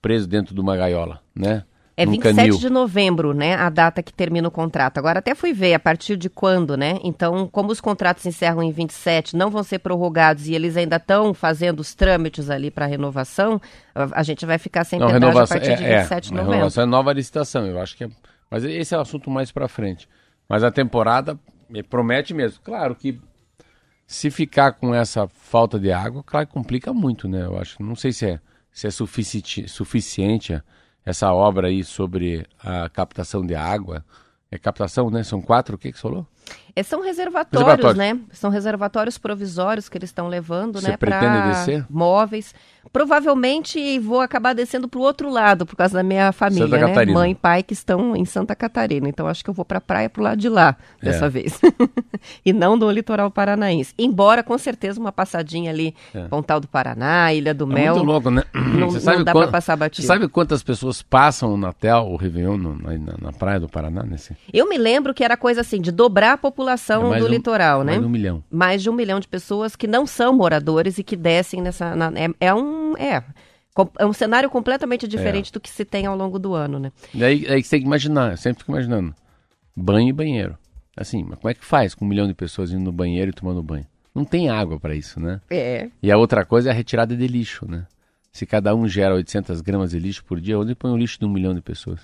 preso 0.01 0.27
dentro 0.27 0.55
de 0.55 0.61
uma 0.61 0.77
gaiola, 0.77 1.21
né? 1.35 1.65
É 2.01 2.07
Num 2.07 2.13
27 2.13 2.37
canil. 2.37 2.59
de 2.59 2.71
novembro, 2.71 3.35
né? 3.35 3.57
A 3.57 3.69
data 3.69 4.05
que 4.05 4.13
termina 4.13 4.47
o 4.47 4.53
contrato. 4.53 4.99
Agora 4.99 5.19
até 5.19 5.35
fui 5.35 5.53
ver 5.53 5.75
a 5.75 5.81
partir 5.81 6.17
de 6.17 6.31
quando, 6.31 6.77
né? 6.77 6.97
Então, 7.03 7.49
como 7.49 7.73
os 7.73 7.81
contratos 7.81 8.25
encerram 8.25 8.63
em 8.63 8.71
27, 8.71 9.37
não 9.37 9.51
vão 9.51 9.65
ser 9.65 9.81
prorrogados 9.81 10.47
e 10.47 10.55
eles 10.55 10.77
ainda 10.77 10.95
estão 10.95 11.35
fazendo 11.35 11.81
os 11.81 11.97
trâmites 11.97 12.51
ali 12.51 12.71
para 12.71 12.87
renovação, 12.87 13.61
a, 13.93 14.21
a 14.21 14.23
gente 14.23 14.47
vai 14.47 14.59
ficar 14.59 14.85
sem 14.85 15.01
Não, 15.01 15.09
pedágio 15.09 15.27
renovação, 15.29 15.57
a 15.57 15.61
partir 15.61 15.77
de 15.77 15.85
é, 15.85 15.99
27 16.03 16.23
de 16.23 16.29
é, 16.29 16.37
novembro. 16.37 16.53
renovação 16.53 16.83
é 16.85 16.87
nova 16.87 17.13
licitação, 17.13 17.67
eu 17.67 17.81
acho 17.81 17.97
que 17.97 18.05
é. 18.05 18.09
Mas 18.49 18.63
esse 18.63 18.95
é 18.95 18.99
o 18.99 19.01
assunto 19.01 19.29
mais 19.29 19.51
pra 19.51 19.67
frente. 19.67 20.09
Mas 20.49 20.63
a 20.63 20.71
temporada 20.71 21.37
promete 21.91 22.33
mesmo. 22.33 22.61
Claro 22.63 22.95
que 22.95 23.21
se 24.07 24.31
ficar 24.31 24.71
com 24.71 24.95
essa 24.95 25.27
falta 25.27 25.81
de 25.81 25.91
água, 25.91 26.23
claro 26.25 26.47
que 26.47 26.53
complica 26.53 26.93
muito, 26.95 27.29
né? 27.29 27.45
Eu 27.45 27.59
acho. 27.59 27.83
Não 27.83 27.97
sei 27.97 28.13
se 28.13 28.25
é, 28.25 28.41
se 28.71 28.87
é 28.87 28.91
suficiente, 28.93 29.69
suficiente 29.69 30.63
essa 31.05 31.33
obra 31.33 31.69
aí 31.69 31.83
sobre 31.85 32.47
a 32.59 32.89
captação 32.89 33.45
de 33.45 33.55
água. 33.55 34.05
É 34.51 34.59
captação, 34.59 35.11
né? 35.11 35.23
São 35.23 35.41
quatro, 35.41 35.77
o 35.77 35.79
que 35.79 35.93
que 35.93 35.99
você 35.99 36.03
falou? 36.03 36.27
É, 36.77 36.83
são 36.83 37.01
reservatórios, 37.03 37.67
Reservatórios. 37.69 37.97
né? 37.99 38.21
São 38.33 38.51
reservatórios 38.51 39.19
provisórios 39.19 39.89
que 39.89 39.99
eles 39.99 40.11
estão 40.11 40.29
levando, 40.29 40.81
Você 40.81 40.91
né? 40.91 40.97
Para 40.97 41.85
móveis. 41.91 42.55
Provavelmente 42.93 43.99
vou 43.99 44.21
acabar 44.21 44.55
descendo 44.55 44.87
para 44.89 44.99
o 44.99 45.03
outro 45.03 45.31
lado, 45.31 45.65
por 45.65 45.77
causa 45.77 45.95
da 45.95 46.03
minha 46.03 46.31
família, 46.33 46.67
Santa 46.67 46.79
né? 46.79 46.87
Catarina. 46.89 47.13
Mãe 47.19 47.31
e 47.33 47.35
pai 47.35 47.63
que 47.63 47.73
estão 47.73 48.15
em 48.15 48.25
Santa 48.25 48.55
Catarina. 48.55 49.09
Então 49.09 49.27
acho 49.27 49.43
que 49.43 49.51
eu 49.51 49.55
vou 49.55 49.65
para 49.65 49.79
a 49.79 49.81
praia 49.81 50.09
pro 50.11 50.23
lado 50.23 50.39
de 50.39 50.49
lá, 50.49 50.77
dessa 51.03 51.27
É. 51.27 51.29
vez. 51.29 51.61
e 52.45 52.53
não 52.53 52.79
do 52.79 52.91
litoral 52.91 53.31
paranaense. 53.31 53.93
Embora, 53.99 54.43
com 54.43 54.57
certeza, 54.57 54.99
uma 55.01 55.13
passadinha 55.13 55.71
ali, 55.71 55.95
É. 56.15 56.25
Pontal 56.29 56.61
do 56.61 56.69
Paraná, 56.69 57.33
Ilha 57.33 57.53
do 57.53 57.65
É 57.71 57.75
Mel. 57.75 57.95
muito 57.97 58.07
louco, 58.07 58.31
né? 58.31 58.43
não- 58.55 58.89
Você 58.91 58.97
não 58.97 59.01
sabe 59.01 59.25
dá 59.25 59.33
quan- 59.33 59.43
pra 59.43 59.53
passar 59.53 59.77
batido. 59.77 60.03
Você 60.03 60.07
sabe 60.07 60.29
quantas 60.29 60.63
pessoas 60.63 61.03
passam 61.03 61.53
o 61.53 61.57
Natal, 61.57 62.11
o 62.11 62.17
Réveillon, 62.17 62.57
no- 62.57 62.75
na, 62.79 62.93
na- 62.99 63.15
na 63.21 63.33
praia 63.33 63.61
do 63.61 63.69
Paraná? 63.69 64.03
Nesse... 64.03 64.37
Eu 64.53 64.69
me 64.69 64.79
lembro 64.79 65.13
que 65.13 65.23
era 65.25 65.37
coisa 65.37 65.61
assim, 65.61 65.81
de 65.81 65.91
dobrar 65.93 66.38
população 66.39 67.13
É 67.15 67.19
do 67.19 67.27
um- 67.27 67.29
litoral, 67.29 67.83
né? 67.85 67.93
Mais 67.93 68.01
de 68.01 68.07
um 68.07 68.11
milhão. 68.11 68.45
mais 68.51 68.83
de 68.83 68.91
um 68.91 68.93
milhão 68.95 69.21
de 69.21 69.29
pessoas 69.29 69.77
que 69.77 69.87
não 69.87 70.07
são 70.07 70.33
moradores 70.33 70.97
e 70.99 71.05
que 71.05 71.17
descem 71.17 71.61
nessa. 71.61 71.95
na- 71.95 72.13
é, 72.17 72.29
é 72.41 72.55
um. 72.55 72.97
É, 72.97 73.23
é 73.99 74.07
um 74.07 74.13
cenário 74.13 74.49
completamente 74.51 75.05
É. 75.05 75.09
diferente 75.09 75.53
do 75.53 75.61
que 75.61 75.69
se 75.71 75.85
tem 75.85 76.07
ao 76.07 76.17
longo 76.17 76.39
do 76.39 76.55
ano, 76.55 76.79
né? 76.79 76.91
E 77.15 77.23
aí, 77.23 77.47
aí 77.49 77.63
você 77.63 77.71
tem 77.71 77.81
que 77.81 77.87
imaginar, 77.87 78.31
eu 78.33 78.37
sempre 78.37 78.61
fico 78.61 78.73
imaginando. 78.73 79.15
Banho 79.77 80.09
e 80.09 80.13
banheiro. 80.13 80.57
Assim, 80.97 81.23
mas 81.23 81.39
como 81.39 81.49
é 81.51 81.55
que 81.55 81.65
faz 81.65 81.95
com 81.95 82.05
um 82.05 82.09
milhão 82.09 82.27
de 82.27 82.35
pessoas 82.35 82.73
indo 82.73 82.83
no 82.83 82.91
banheiro 82.93 83.31
e 83.31 83.33
tomando 83.33 83.63
banho? 83.63 83.87
Não 84.13 84.25
tem 84.25 84.49
água 84.51 84.81
para 84.81 84.97
isso, 84.97 85.21
né? 85.21 85.41
É. 85.49 85.89
E 86.03 86.11
a 86.11 86.17
outra 86.19 86.45
coisa 86.45 86.71
é 86.71 86.73
a 86.73 86.75
retirada 86.75 87.15
de 87.17 87.27
lixo, 87.29 87.71
né? 87.71 87.87
Se 88.33 88.45
cada 88.45 88.75
um 88.75 88.89
gera 88.89 89.15
800 89.15 89.61
gramas 89.61 89.93
de 89.93 89.99
lixo 90.01 90.25
por 90.25 90.41
dia, 90.41 90.59
onde 90.59 90.75
põe 90.75 90.91
o 90.91 90.97
lixo 90.97 91.19
de 91.21 91.25
um 91.25 91.29
milhão 91.29 91.55
de 91.55 91.61
pessoas? 91.61 92.01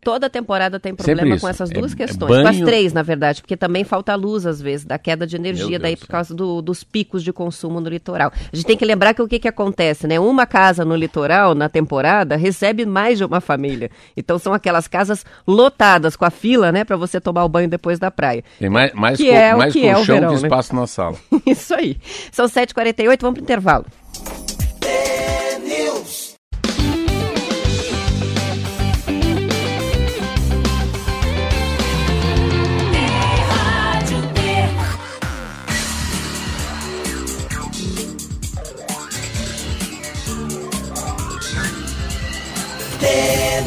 Toda 0.00 0.30
temporada 0.30 0.78
tem 0.78 0.94
problema 0.94 1.38
com 1.38 1.48
essas 1.48 1.70
É- 1.70 1.74
duas 1.74 1.92
é 1.92 1.96
questões. 1.96 2.28
Com 2.28 2.34
as 2.48 2.56
banho- 2.56 2.64
três, 2.66 2.92
na 2.92 3.02
verdade, 3.02 3.42
porque 3.42 3.56
também 3.56 3.82
falta 3.84 4.14
luz 4.14 4.46
às 4.46 4.60
vezes, 4.62 4.86
da 4.86 4.96
queda 4.98 5.26
de 5.26 5.36
energia, 5.36 5.78
daí 5.78 5.96
por 5.96 6.06
causa 6.06 6.32
do- 6.34 6.62
dos 6.62 6.84
picos 6.84 7.22
de 7.22 7.32
consumo 7.32 7.80
no 7.80 7.88
litoral. 7.90 8.32
A 8.52 8.56
gente 8.56 8.64
tem 8.64 8.76
que 8.76 8.84
lembrar 8.84 9.12
que 9.12 9.20
o 9.20 9.26
que, 9.28 9.38
que 9.38 9.48
acontece, 9.48 10.06
né? 10.06 10.18
Uma 10.20 10.46
casa 10.46 10.84
no 10.84 10.94
litoral, 10.94 11.54
na 11.54 11.68
temporada, 11.68 12.36
recebe 12.36 12.86
mais 12.86 13.18
de 13.18 13.24
uma 13.24 13.40
família. 13.40 13.90
Então 14.16 14.38
são 14.38 14.54
aquelas 14.54 14.86
casas 14.86 15.26
lotadas 15.46 16.14
com 16.16 16.24
a 16.24 16.30
fila, 16.30 16.70
né, 16.72 16.84
para 16.84 16.96
você 16.96 17.20
tomar 17.20 17.44
o 17.44 17.48
banho 17.48 17.68
depois 17.68 17.98
da 17.98 18.10
praia. 18.10 18.44
Tem 18.58 18.70
mais, 18.70 18.92
mais, 18.94 19.16
Que 19.18 19.26
co- 19.28 19.34
é 19.34 19.54
o 19.54 19.58
mais 19.58 19.72
que 19.72 19.86
é 19.86 19.92
o 19.92 19.96
colchão 19.96 20.14
verão, 20.14 20.28
que 20.34 20.42
né? 20.42 20.48
espaço 20.48 20.74
na 20.76 20.86
sala. 20.86 21.16
Isso 21.44 21.74
aí. 21.74 21.96
São 22.30 22.46
7h48, 22.46 23.20
vamos 23.20 23.34
pro 23.34 23.42
intervalo. 23.42 23.84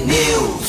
News. 0.06 0.61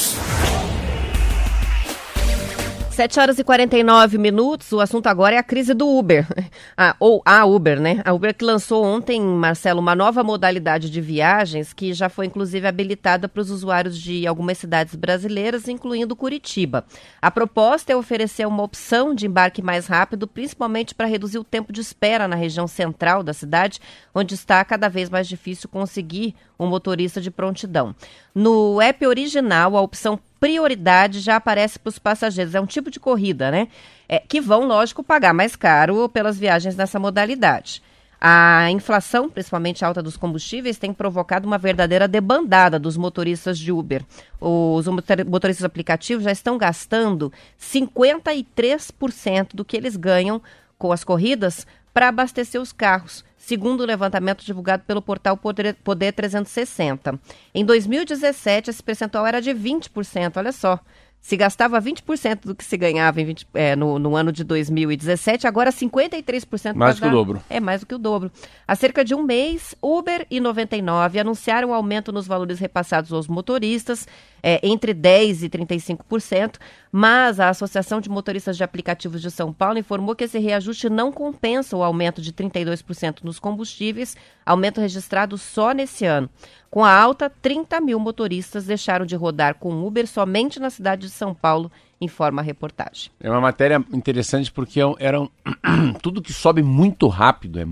7 2.92 3.18
horas 3.20 3.38
e 3.38 3.44
49 3.44 4.18
minutos. 4.18 4.70
O 4.70 4.78
assunto 4.78 5.06
agora 5.06 5.34
é 5.34 5.38
a 5.38 5.42
crise 5.42 5.72
do 5.72 5.88
Uber. 5.88 6.26
Ah, 6.74 6.96
ou 6.98 7.20
a 7.24 7.44
Uber, 7.44 7.78
né? 7.78 8.00
A 8.04 8.14
Uber 8.14 8.34
que 8.34 8.44
lançou 8.44 8.82
ontem, 8.82 9.20
Marcelo, 9.20 9.80
uma 9.80 9.94
nova 9.94 10.24
modalidade 10.24 10.88
de 10.88 11.00
viagens 11.02 11.72
que 11.72 11.92
já 11.92 12.08
foi 12.08 12.26
inclusive 12.26 12.66
habilitada 12.66 13.28
para 13.28 13.42
os 13.42 13.50
usuários 13.50 14.00
de 14.00 14.26
algumas 14.26 14.56
cidades 14.56 14.94
brasileiras, 14.94 15.68
incluindo 15.68 16.16
Curitiba. 16.16 16.84
A 17.20 17.30
proposta 17.30 17.92
é 17.92 17.96
oferecer 17.96 18.46
uma 18.46 18.62
opção 18.62 19.14
de 19.14 19.26
embarque 19.26 19.60
mais 19.60 19.86
rápido, 19.86 20.26
principalmente 20.26 20.94
para 20.94 21.06
reduzir 21.06 21.38
o 21.38 21.44
tempo 21.44 21.72
de 21.72 21.82
espera 21.82 22.26
na 22.26 22.36
região 22.36 22.66
central 22.66 23.22
da 23.22 23.34
cidade, 23.34 23.78
onde 24.14 24.34
está 24.34 24.64
cada 24.64 24.88
vez 24.88 25.10
mais 25.10 25.28
difícil 25.28 25.68
conseguir 25.68 26.34
um 26.58 26.66
motorista 26.66 27.20
de 27.20 27.30
prontidão. 27.30 27.94
No 28.34 28.80
app 28.80 29.06
original, 29.06 29.76
a 29.76 29.80
opção 29.82 30.18
prioridade 30.42 31.20
já 31.20 31.36
aparece 31.36 31.78
para 31.78 31.88
os 31.88 32.00
passageiros. 32.00 32.56
É 32.56 32.60
um 32.60 32.66
tipo 32.66 32.90
de 32.90 32.98
corrida, 32.98 33.48
né? 33.48 33.68
É, 34.08 34.18
que 34.18 34.40
vão, 34.40 34.66
lógico, 34.66 35.04
pagar 35.04 35.32
mais 35.32 35.54
caro 35.54 36.08
pelas 36.08 36.36
viagens 36.36 36.74
nessa 36.74 36.98
modalidade. 36.98 37.80
A 38.20 38.68
inflação, 38.72 39.28
principalmente 39.30 39.84
alta 39.84 40.02
dos 40.02 40.16
combustíveis, 40.16 40.78
tem 40.78 40.92
provocado 40.92 41.46
uma 41.46 41.58
verdadeira 41.58 42.08
debandada 42.08 42.76
dos 42.76 42.96
motoristas 42.96 43.56
de 43.56 43.70
Uber. 43.70 44.04
Os 44.40 44.88
motor- 44.88 45.24
motoristas 45.24 45.64
aplicativos 45.64 46.24
já 46.24 46.32
estão 46.32 46.58
gastando 46.58 47.32
53% 47.60 49.54
do 49.54 49.64
que 49.64 49.76
eles 49.76 49.94
ganham 49.96 50.42
com 50.76 50.90
as 50.90 51.04
corridas 51.04 51.64
para 51.94 52.08
abastecer 52.08 52.60
os 52.60 52.72
carros, 52.72 53.24
segundo 53.44 53.80
o 53.80 53.84
levantamento 53.86 54.44
divulgado 54.44 54.84
pelo 54.86 55.02
portal 55.02 55.36
Poder, 55.36 55.74
Poder 55.82 56.12
360. 56.12 57.18
Em 57.52 57.64
2017, 57.64 58.70
esse 58.70 58.82
percentual 58.82 59.26
era 59.26 59.42
de 59.42 59.50
20%, 59.50 60.36
olha 60.36 60.52
só. 60.52 60.78
Se 61.20 61.36
gastava 61.36 61.80
20% 61.80 62.40
do 62.46 62.54
que 62.54 62.64
se 62.64 62.76
ganhava 62.76 63.20
em 63.20 63.24
20 63.24 63.46
é, 63.54 63.76
no, 63.76 63.96
no 63.96 64.16
ano 64.16 64.32
de 64.32 64.42
2017, 64.42 65.46
agora 65.46 65.70
53%. 65.70 66.74
Mais 66.74 66.98
que 66.98 67.04
o 67.04 67.08
dar- 67.08 67.12
dobro. 67.12 67.42
É 67.48 67.60
mais 67.60 67.80
do 67.80 67.86
que 67.86 67.94
o 67.94 67.98
dobro. 67.98 68.30
Há 68.66 68.74
cerca 68.74 69.04
de 69.04 69.14
um 69.14 69.22
mês, 69.22 69.72
Uber 69.80 70.26
e 70.28 70.40
99 70.40 71.20
anunciaram 71.20 71.68
um 71.70 71.74
aumento 71.74 72.10
nos 72.10 72.26
valores 72.26 72.58
repassados 72.58 73.12
aos 73.12 73.28
motoristas, 73.28 74.06
é, 74.42 74.60
entre 74.66 74.92
10% 74.92 75.42
e 75.44 75.48
35%, 75.48 76.56
mas 76.90 77.38
a 77.38 77.48
Associação 77.48 78.00
de 78.00 78.08
Motoristas 78.10 78.56
de 78.56 78.64
Aplicativos 78.64 79.22
de 79.22 79.30
São 79.30 79.52
Paulo 79.52 79.78
informou 79.78 80.16
que 80.16 80.24
esse 80.24 80.38
reajuste 80.38 80.90
não 80.90 81.12
compensa 81.12 81.76
o 81.76 81.82
aumento 81.82 82.20
de 82.20 82.32
32% 82.32 83.18
nos 83.22 83.38
combustíveis, 83.38 84.16
aumento 84.44 84.80
registrado 84.80 85.38
só 85.38 85.72
nesse 85.72 86.04
ano. 86.04 86.28
Com 86.70 86.84
a 86.84 86.92
alta, 86.92 87.30
30 87.30 87.80
mil 87.80 88.00
motoristas 88.00 88.64
deixaram 88.64 89.06
de 89.06 89.14
rodar 89.14 89.54
com 89.56 89.86
Uber 89.86 90.06
somente 90.06 90.58
na 90.58 90.70
cidade 90.70 91.02
de 91.02 91.10
São 91.10 91.34
Paulo, 91.34 91.70
informa 92.00 92.42
a 92.42 92.44
reportagem. 92.44 93.10
É 93.20 93.30
uma 93.30 93.40
matéria 93.40 93.84
interessante 93.92 94.50
porque 94.50 94.80
é 94.80 94.84
era 94.98 95.20
um- 95.20 95.28
tudo 96.02 96.20
que 96.22 96.32
sobe 96.32 96.62
muito 96.62 97.06
rápido, 97.06 97.60
é 97.60 97.66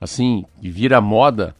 assim, 0.00 0.44
vira 0.60 1.00
moda, 1.00 1.54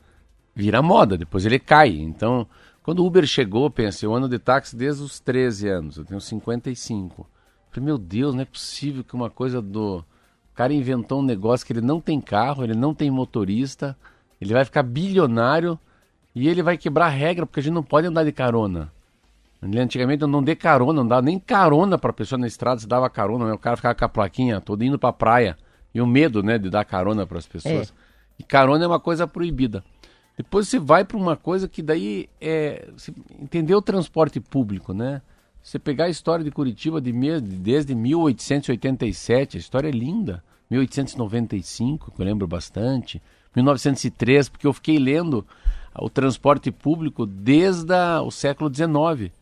vira 0.54 0.80
moda, 0.80 1.18
depois 1.18 1.44
ele 1.44 1.58
cai. 1.58 1.90
Então, 1.90 2.46
quando 2.84 3.00
o 3.00 3.06
Uber 3.06 3.26
chegou, 3.26 3.70
pensei, 3.70 4.06
eu 4.06 4.14
ando 4.14 4.28
de 4.28 4.38
táxi 4.38 4.76
desde 4.76 5.02
os 5.02 5.18
13 5.18 5.68
anos, 5.68 5.96
eu 5.96 6.04
tenho 6.04 6.20
55. 6.20 7.26
Falei, 7.70 7.86
meu 7.86 7.96
Deus, 7.96 8.34
não 8.34 8.42
é 8.42 8.44
possível 8.44 9.02
que 9.02 9.14
uma 9.14 9.30
coisa 9.30 9.62
do. 9.62 9.96
O 10.52 10.54
cara 10.54 10.72
inventou 10.72 11.20
um 11.20 11.24
negócio 11.24 11.66
que 11.66 11.72
ele 11.72 11.80
não 11.80 11.98
tem 11.98 12.20
carro, 12.20 12.62
ele 12.62 12.74
não 12.74 12.94
tem 12.94 13.10
motorista, 13.10 13.96
ele 14.38 14.52
vai 14.52 14.66
ficar 14.66 14.82
bilionário 14.82 15.78
e 16.34 16.46
ele 16.46 16.62
vai 16.62 16.76
quebrar 16.76 17.06
a 17.06 17.08
regra, 17.08 17.46
porque 17.46 17.60
a 17.60 17.62
gente 17.62 17.72
não 17.72 17.82
pode 17.82 18.06
andar 18.06 18.22
de 18.22 18.32
carona. 18.32 18.92
Antigamente 19.62 20.20
eu 20.20 20.28
não 20.28 20.42
dei 20.42 20.54
carona, 20.54 21.00
não 21.00 21.08
dava 21.08 21.22
nem 21.22 21.38
carona 21.38 21.96
pra 21.96 22.12
pessoa 22.12 22.38
na 22.38 22.46
estrada, 22.46 22.80
se 22.80 22.86
dava 22.86 23.08
carona, 23.08 23.46
né? 23.46 23.54
O 23.54 23.58
cara 23.58 23.76
ficava 23.76 23.94
com 23.94 24.04
a 24.04 24.08
plaquinha, 24.10 24.60
todo 24.60 24.84
indo 24.84 24.98
pra 24.98 25.10
praia. 25.10 25.56
E 25.94 26.02
o 26.02 26.06
medo, 26.06 26.42
né, 26.42 26.58
de 26.58 26.68
dar 26.68 26.84
carona 26.84 27.26
pras 27.26 27.46
pessoas. 27.46 27.94
E 28.38 28.42
carona 28.42 28.84
é 28.84 28.86
uma 28.86 29.00
coisa 29.00 29.26
proibida. 29.26 29.82
Depois 30.36 30.68
você 30.68 30.78
vai 30.78 31.04
pra 31.04 31.16
uma 31.16 31.36
coisa 31.36 31.68
que 31.68 31.82
daí 31.82 32.28
é. 32.40 32.88
Você 32.96 33.12
entendeu 33.40 33.78
o 33.78 33.82
transporte 33.82 34.40
público, 34.40 34.92
né? 34.92 35.22
Você 35.62 35.78
pegar 35.78 36.04
a 36.04 36.10
história 36.10 36.44
de 36.44 36.50
Curitiba 36.50 37.00
de 37.00 37.12
desde 37.40 37.94
1887, 37.94 39.56
a 39.56 39.60
história 39.60 39.88
é 39.88 39.92
linda. 39.92 40.42
1895, 40.70 42.10
que 42.10 42.20
eu 42.20 42.24
lembro 42.24 42.46
bastante. 42.46 43.22
1903, 43.54 44.48
porque 44.48 44.66
eu 44.66 44.72
fiquei 44.72 44.98
lendo 44.98 45.46
o 45.96 46.10
transporte 46.10 46.70
público 46.70 47.24
desde 47.24 47.94
a- 47.94 48.20
o 48.20 48.30
século 48.30 48.68
XIX. 48.68 49.32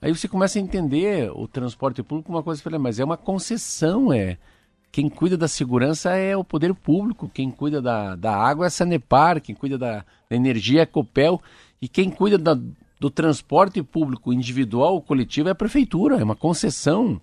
Aí 0.00 0.14
você 0.14 0.26
começa 0.26 0.58
a 0.58 0.62
entender 0.62 1.30
o 1.32 1.46
transporte 1.46 2.02
público 2.02 2.26
como 2.26 2.38
uma 2.38 2.42
coisa, 2.42 2.62
mas 2.78 2.98
é 2.98 3.04
uma 3.04 3.18
concessão, 3.18 4.10
é. 4.12 4.38
Quem 4.92 5.08
cuida 5.08 5.36
da 5.36 5.46
segurança 5.46 6.10
é 6.16 6.36
o 6.36 6.42
poder 6.42 6.74
público, 6.74 7.30
quem 7.32 7.50
cuida 7.50 7.80
da, 7.80 8.16
da 8.16 8.34
água 8.36 8.66
é 8.66 8.68
a 8.68 8.70
Sanepar, 8.70 9.40
quem 9.40 9.54
cuida 9.54 9.78
da, 9.78 10.04
da 10.28 10.36
energia 10.36 10.80
é 10.80 10.82
a 10.82 10.86
Copel, 10.86 11.40
e 11.80 11.86
quem 11.88 12.10
cuida 12.10 12.36
da- 12.36 12.58
do 12.98 13.08
transporte 13.10 13.82
público 13.82 14.32
individual 14.32 14.94
ou 14.94 15.00
coletivo 15.02 15.48
é 15.48 15.52
a 15.52 15.54
prefeitura, 15.54 16.18
é 16.18 16.24
uma 16.24 16.34
concessão. 16.36 17.20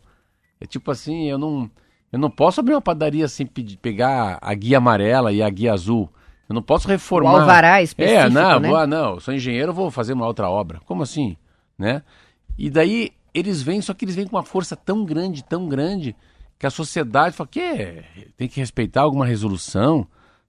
É 0.61 0.65
tipo 0.65 0.89
assim, 0.89 1.25
eu 1.29 1.37
não, 1.37 1.69
eu 2.11 2.17
não 2.17 2.31
posso 2.31 2.59
abrir 2.61 2.73
uma 2.73 2.81
padaria 2.81 3.27
sem 3.27 3.45
pedir- 3.45 3.77
pegar 3.77 4.39
a 4.41 4.53
guia 4.53 4.77
amarela 4.77 5.31
e 5.33 5.43
a 5.43 5.49
guia 5.49 5.73
azul. 5.73 6.09
Eu 6.49 6.55
não 6.55 6.61
posso 6.61 6.87
reformar. 6.87 7.33
O 7.33 7.37
alvará 7.41 7.81
específico, 7.83 8.21
É, 8.21 8.29
não, 8.29 8.59
né? 8.61 8.69
vou- 8.69 8.87
não, 8.87 9.13
eu 9.15 9.19
sou 9.19 9.33
engenheiro, 9.33 9.73
vou 9.73 9.91
fazer 9.91 10.13
uma 10.13 10.25
outra 10.25 10.49
obra. 10.49 10.79
Como 10.85 11.03
assim? 11.03 11.35
Né? 11.77 12.01
E 12.57 12.69
daí 12.69 13.11
eles 13.33 13.61
vêm, 13.61 13.81
só 13.81 13.93
que 13.93 14.05
eles 14.05 14.15
vêm 14.15 14.25
com 14.25 14.35
uma 14.37 14.43
força 14.43 14.75
tão 14.75 15.03
grande, 15.05 15.43
tão 15.43 15.67
grande, 15.67 16.15
que 16.59 16.65
a 16.65 16.69
sociedade 16.71 17.35
fala 17.35 17.47
que 17.51 18.03
tem 18.35 18.47
que 18.47 18.59
respeitar 18.59 19.01
alguma 19.01 19.25
resolução, 19.25 20.07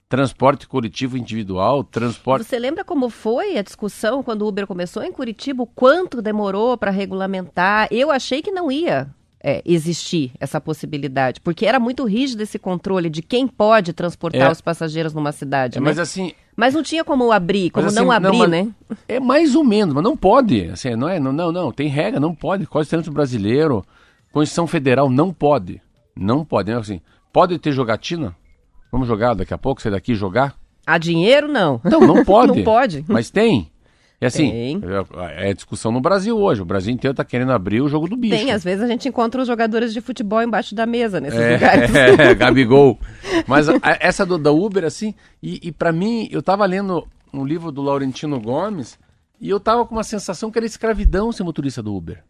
transporte 0.08 0.66
coletivo 0.66 1.18
individual, 1.18 1.84
transporte. 1.84 2.44
Você 2.46 2.58
lembra 2.58 2.82
como 2.84 3.10
foi 3.10 3.58
a 3.58 3.62
discussão 3.62 4.22
quando 4.22 4.42
o 4.42 4.48
Uber 4.48 4.66
começou 4.66 5.02
em 5.02 5.12
Curitiba? 5.12 5.66
Quanto 5.74 6.22
demorou 6.22 6.76
para 6.78 6.90
regulamentar? 6.90 7.88
Eu 7.90 8.10
achei 8.10 8.40
que 8.40 8.50
não 8.50 8.72
ia 8.72 9.08
é, 9.44 9.62
existir 9.66 10.32
essa 10.40 10.58
possibilidade? 10.60 11.40
Porque 11.42 11.66
era 11.66 11.78
muito 11.78 12.04
rígido 12.04 12.40
esse 12.42 12.58
controle 12.58 13.10
de 13.10 13.20
quem 13.20 13.46
pode 13.46 13.92
transportar 13.92 14.48
É. 14.48 14.50
os 14.52 14.60
passageiros 14.62 15.12
numa 15.12 15.30
cidade, 15.30 15.76
É, 15.76 15.80
né? 15.80 15.84
mas 15.84 15.98
assim, 15.98 16.32
Mas 16.56 16.74
não 16.74 16.82
tinha 16.82 17.04
como 17.04 17.30
abrir, 17.30 17.70
como 17.70 17.84
Mas, 17.84 17.94
não 17.94 18.10
assim, 18.10 18.20
não, 18.20 18.28
abrir, 18.28 18.38
mas- 18.38 18.50
né? 18.50 18.68
É 19.06 19.20
mais 19.20 19.54
ou 19.54 19.62
menos, 19.62 19.94
mas 19.94 20.02
não 20.02 20.16
pode. 20.16 20.64
Assim, 20.70 20.96
não 20.96 21.08
é, 21.08 21.20
não, 21.20 21.32
não, 21.32 21.52
não, 21.52 21.70
tem 21.70 21.86
regra, 21.86 22.18
não 22.18 22.34
pode. 22.34 22.66
Código 22.66 22.84
de 22.86 22.90
Trânsito 22.90 23.12
Brasileiro, 23.12 23.84
Constituição 24.32 24.66
Federal, 24.66 25.08
não 25.08 25.32
pode. 25.32 25.80
Não 26.18 26.44
pode, 26.44 26.70
né? 26.72 26.78
Assim, 26.78 27.00
pode 27.32 27.58
ter 27.58 27.72
jogatina? 27.72 28.34
Vamos 28.90 29.06
jogar 29.06 29.34
daqui 29.34 29.54
a 29.54 29.58
pouco, 29.58 29.80
sair 29.80 29.92
daqui 29.92 30.12
e 30.12 30.16
jogar? 30.16 30.56
A 30.86 30.98
dinheiro, 30.98 31.46
não. 31.48 31.80
Não, 31.84 32.00
não 32.00 32.24
pode. 32.26 32.56
Não 32.58 32.64
pode. 32.64 33.04
Mas 33.06 33.30
tem. 33.30 33.70
E 34.20 34.26
assim, 34.26 34.50
Tem. 34.50 34.80
é, 35.38 35.50
é 35.50 35.54
discussão 35.54 35.92
no 35.92 36.00
Brasil 36.00 36.36
hoje. 36.36 36.60
O 36.60 36.64
Brasil 36.64 36.92
inteiro 36.92 37.14
tá 37.14 37.24
querendo 37.24 37.52
abrir 37.52 37.80
o 37.80 37.88
jogo 37.88 38.08
do 38.08 38.16
bicho. 38.16 38.34
Tem, 38.34 38.50
às 38.50 38.64
vezes 38.64 38.82
a 38.82 38.88
gente 38.88 39.08
encontra 39.08 39.40
os 39.40 39.46
jogadores 39.46 39.92
de 39.92 40.00
futebol 40.00 40.42
embaixo 40.42 40.74
da 40.74 40.86
mesa 40.86 41.20
nesses 41.20 41.38
lugares. 41.38 41.90
É, 41.94 42.34
Gabigol. 42.34 42.98
Mas 43.46 43.68
a- 43.68 43.78
essa 44.00 44.26
do, 44.26 44.36
da 44.36 44.50
Uber, 44.50 44.84
assim, 44.84 45.14
e, 45.40 45.60
e 45.68 45.70
para 45.70 45.92
mim, 45.92 46.28
eu 46.32 46.42
tava 46.42 46.66
lendo 46.66 47.06
um 47.32 47.44
livro 47.44 47.70
do 47.70 47.80
Laurentino 47.80 48.40
Gomes 48.40 48.98
e 49.40 49.48
eu 49.48 49.60
tava 49.60 49.86
com 49.86 49.94
uma 49.94 50.02
sensação 50.02 50.50
que 50.50 50.58
era 50.58 50.66
escravidão 50.66 51.30
ser 51.30 51.44
motorista 51.44 51.80
do 51.80 51.94
Uber. 51.94 52.24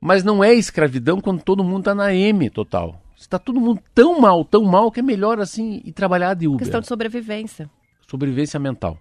Mas 0.00 0.22
não 0.22 0.42
é 0.42 0.54
escravidão 0.54 1.20
quando 1.20 1.42
todo 1.42 1.64
mundo 1.64 1.84
tá 1.84 1.94
na 1.94 2.14
M 2.14 2.48
total. 2.50 3.02
Está 3.16 3.38
todo 3.38 3.60
mundo 3.60 3.82
tão 3.94 4.20
mal, 4.20 4.44
tão 4.44 4.62
mal, 4.64 4.92
que 4.92 5.00
é 5.00 5.02
melhor 5.02 5.40
assim 5.40 5.82
ir 5.84 5.92
trabalhar 5.92 6.34
de 6.34 6.46
Uber. 6.46 6.60
Questão 6.60 6.80
de 6.80 6.86
sobrevivência. 6.86 7.68
Sobrevivência 8.06 8.60
mental. 8.60 8.96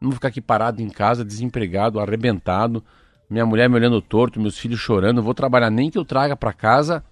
Não 0.00 0.10
vou 0.10 0.14
ficar 0.14 0.28
aqui 0.28 0.40
parado 0.40 0.82
em 0.82 0.88
casa, 0.88 1.24
desempregado, 1.24 2.00
arrebentado, 2.00 2.82
minha 3.28 3.46
mulher 3.46 3.68
me 3.68 3.76
olhando 3.76 4.02
torto, 4.02 4.40
meus 4.40 4.58
filhos 4.58 4.80
chorando. 4.80 5.18
Eu 5.18 5.22
vou 5.22 5.34
trabalhar 5.34 5.70
nem 5.70 5.88
que 5.88 5.96
eu 5.96 6.04
traga 6.04 6.36
para 6.36 6.52
casa 6.52 7.04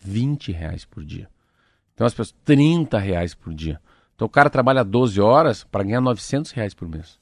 20 0.00 0.50
reais 0.50 0.86
por 0.86 1.04
dia. 1.04 1.28
Então 1.94 2.06
as 2.06 2.14
pessoas, 2.14 2.34
30 2.44 2.98
reais 2.98 3.34
por 3.34 3.52
dia. 3.52 3.78
Então 4.14 4.26
o 4.26 4.30
cara 4.30 4.48
trabalha 4.48 4.82
12 4.82 5.20
horas 5.20 5.64
para 5.64 5.84
ganhar 5.84 6.00
900 6.00 6.52
reais 6.52 6.72
por 6.72 6.88
mês. 6.88 7.18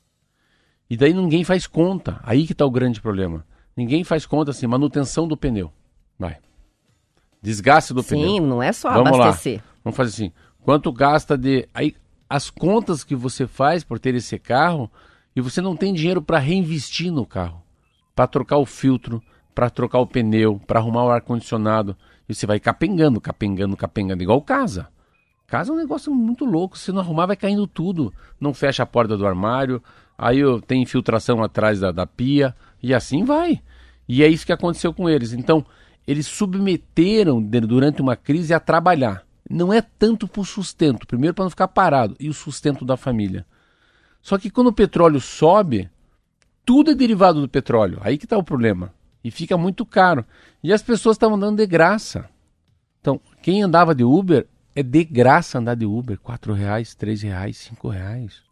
E 0.89 0.97
daí 0.97 1.13
ninguém 1.13 1.43
faz 1.43 1.67
conta. 1.67 2.21
Aí 2.23 2.47
que 2.47 2.53
está 2.53 2.65
o 2.65 2.71
grande 2.71 3.01
problema. 3.01 3.45
Ninguém 3.77 4.05
faz 4.05 4.25
conta 4.27 4.51
assim, 4.51 4.67
manutenção 4.67 5.27
do 5.27 5.37
pneu. 5.37 5.73
Vai. 6.19 6.39
Desgaste 7.43 7.93
do 7.93 8.03
pneu. 8.03 8.29
Sim, 8.29 8.41
não 8.41 8.63
é 8.63 8.73
só 8.73 8.93
Vamos 8.93 9.19
lá. 9.19 9.25
abastecer. 9.27 9.63
Vamos 9.83 9.97
fazer 9.97 10.11
assim. 10.11 10.33
Quanto 10.63 10.93
gasta 10.93 11.37
de. 11.37 11.69
Aí, 11.75 11.95
as 12.29 12.49
contas 12.49 13.05
que 13.05 13.15
você 13.15 13.47
faz 13.47 13.85
por 13.85 13.99
ter 13.99 14.15
esse 14.15 14.39
carro 14.39 14.91
e 15.37 15.41
você 15.41 15.61
não 15.61 15.77
tem 15.77 15.93
dinheiro 15.93 16.23
para 16.23 16.39
reinvestir 16.39 17.13
no 17.13 17.27
carro, 17.27 17.63
para 18.15 18.27
trocar 18.27 18.57
o 18.57 18.65
filtro, 18.65 19.23
para 19.55 19.69
trocar 19.69 19.99
o 19.99 20.07
pneu, 20.07 20.61
para 20.67 20.81
arrumar 20.81 21.05
o 21.05 21.11
ar 21.11 21.21
condicionado, 21.21 21.97
e 22.29 22.35
você 22.35 22.47
vai 22.47 22.59
capengando, 22.59 23.21
capengando, 23.21 23.77
capengando, 23.77 24.23
igual 24.23 24.41
casa. 24.41 24.89
Casa 25.47 25.71
é 25.71 25.75
um 25.75 25.79
negócio 25.79 26.13
muito 26.15 26.45
louco. 26.45 26.79
Se 26.79 26.91
não 26.91 27.01
arrumar, 27.01 27.27
vai 27.27 27.37
caindo 27.37 27.67
tudo. 27.67 28.13
Não 28.41 28.55
fecha 28.55 28.83
a 28.83 28.87
porta 28.87 29.17
do 29.17 29.27
armário, 29.27 29.83
aí 30.17 30.41
tem 30.67 30.83
infiltração 30.83 31.43
atrás 31.43 31.81
da, 31.81 31.93
da 31.93 32.07
pia, 32.07 32.57
e 32.85 32.93
assim 32.93 33.25
vai. 33.25 33.63
E 34.07 34.23
é 34.23 34.29
isso 34.29 34.45
que 34.45 34.53
aconteceu 34.53 34.93
com 34.93 35.09
eles. 35.09 35.33
Então, 35.33 35.65
eles 36.07 36.27
submeteram 36.27 37.43
durante 37.43 38.03
uma 38.03 38.15
crise 38.15 38.53
a 38.53 38.61
trabalhar. 38.61 39.25
Não 39.49 39.73
é 39.73 39.81
tanto 39.81 40.29
por 40.29 40.47
sustento, 40.47 41.07
primeiro 41.07 41.33
para 41.33 41.45
não 41.45 41.51
ficar 41.51 41.69
parado, 41.69 42.15
e 42.21 42.29
o 42.29 42.35
sustento 42.35 42.85
da 42.85 42.95
família. 42.95 43.47
Só 44.21 44.37
que 44.37 44.51
quando 44.51 44.67
o 44.67 44.73
petróleo 44.73 45.19
sobe, 45.19 45.89
tudo 46.63 46.91
é 46.91 46.95
derivado 46.95 47.41
do 47.41 47.49
petróleo. 47.49 47.99
Aí 48.03 48.19
que 48.19 48.27
está 48.27 48.37
o 48.37 48.45
problema. 48.45 48.93
E 49.23 49.31
fica 49.31 49.57
muito 49.57 49.87
caro. 49.87 50.23
E 50.63 50.71
as 50.71 50.83
pessoas 50.83 51.17
estavam 51.17 51.37
andando 51.37 51.57
de 51.57 51.67
graça. 51.67 52.29
Então, 53.01 53.19
quem 53.43 53.63
andava 53.63 53.95
de 53.95 54.05
Uber, 54.05 54.47
é 54.77 54.83
de 54.83 55.05
graça 55.05 55.59
andar 55.59 55.75
de 55.75 55.87
Uber. 55.87 56.19
quatro 56.19 56.53
reais, 56.53 56.95
três 56.95 57.23
reais, 57.23 57.57
cinco 57.57 57.89
reais. 57.89 58.43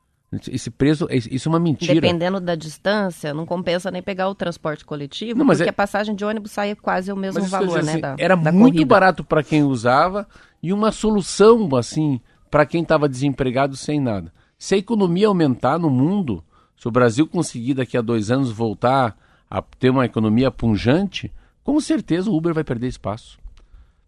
Esse 0.50 0.70
preço, 0.70 1.06
isso 1.10 1.48
é 1.48 1.50
uma 1.52 1.58
mentira. 1.60 1.92
Dependendo 1.94 2.40
da 2.40 2.54
distância, 2.54 3.34
não 3.34 3.44
compensa 3.44 3.90
nem 3.90 4.02
pegar 4.02 4.28
o 4.30 4.34
transporte 4.34 4.82
coletivo, 4.84 5.38
Não, 5.38 5.46
porque 5.46 5.64
é- 5.64 5.68
a 5.68 5.72
passagem 5.72 6.14
de 6.14 6.24
ônibus 6.24 6.52
sai 6.52 6.74
quase 6.74 7.12
o 7.12 7.16
mesmo 7.16 7.42
valor, 7.44 7.82
né? 7.82 7.92
assim, 7.92 8.00
da- 8.00 8.16
era 8.18 8.34
da 8.34 8.50
muito 8.50 8.72
corrida. 8.76 8.88
barato 8.88 9.22
para 9.22 9.42
quem 9.42 9.62
usava 9.62 10.26
e 10.62 10.72
uma 10.72 10.90
solução 10.90 11.68
assim 11.76 12.18
para 12.50 12.64
quem 12.64 12.82
estava 12.82 13.08
desempregado 13.08 13.76
sem 13.76 14.00
nada. 14.00 14.32
Se 14.58 14.74
a 14.74 14.78
economia 14.78 15.26
aumentar 15.26 15.78
no 15.78 15.90
mundo, 15.90 16.42
se 16.78 16.88
o 16.88 16.90
Brasil 16.90 17.26
conseguir 17.26 17.74
daqui 17.74 17.96
a 17.98 18.00
dois 18.02 18.30
anos 18.30 18.50
voltar 18.50 19.14
a 19.50 19.60
ter 19.60 19.90
uma 19.90 20.06
economia 20.06 20.50
punjante, 20.50 21.30
com 21.62 21.78
certeza 21.78 22.30
o 22.30 22.34
Uber 22.36 22.54
vai 22.54 22.64
perder 22.64 22.86
espaço. 22.88 23.38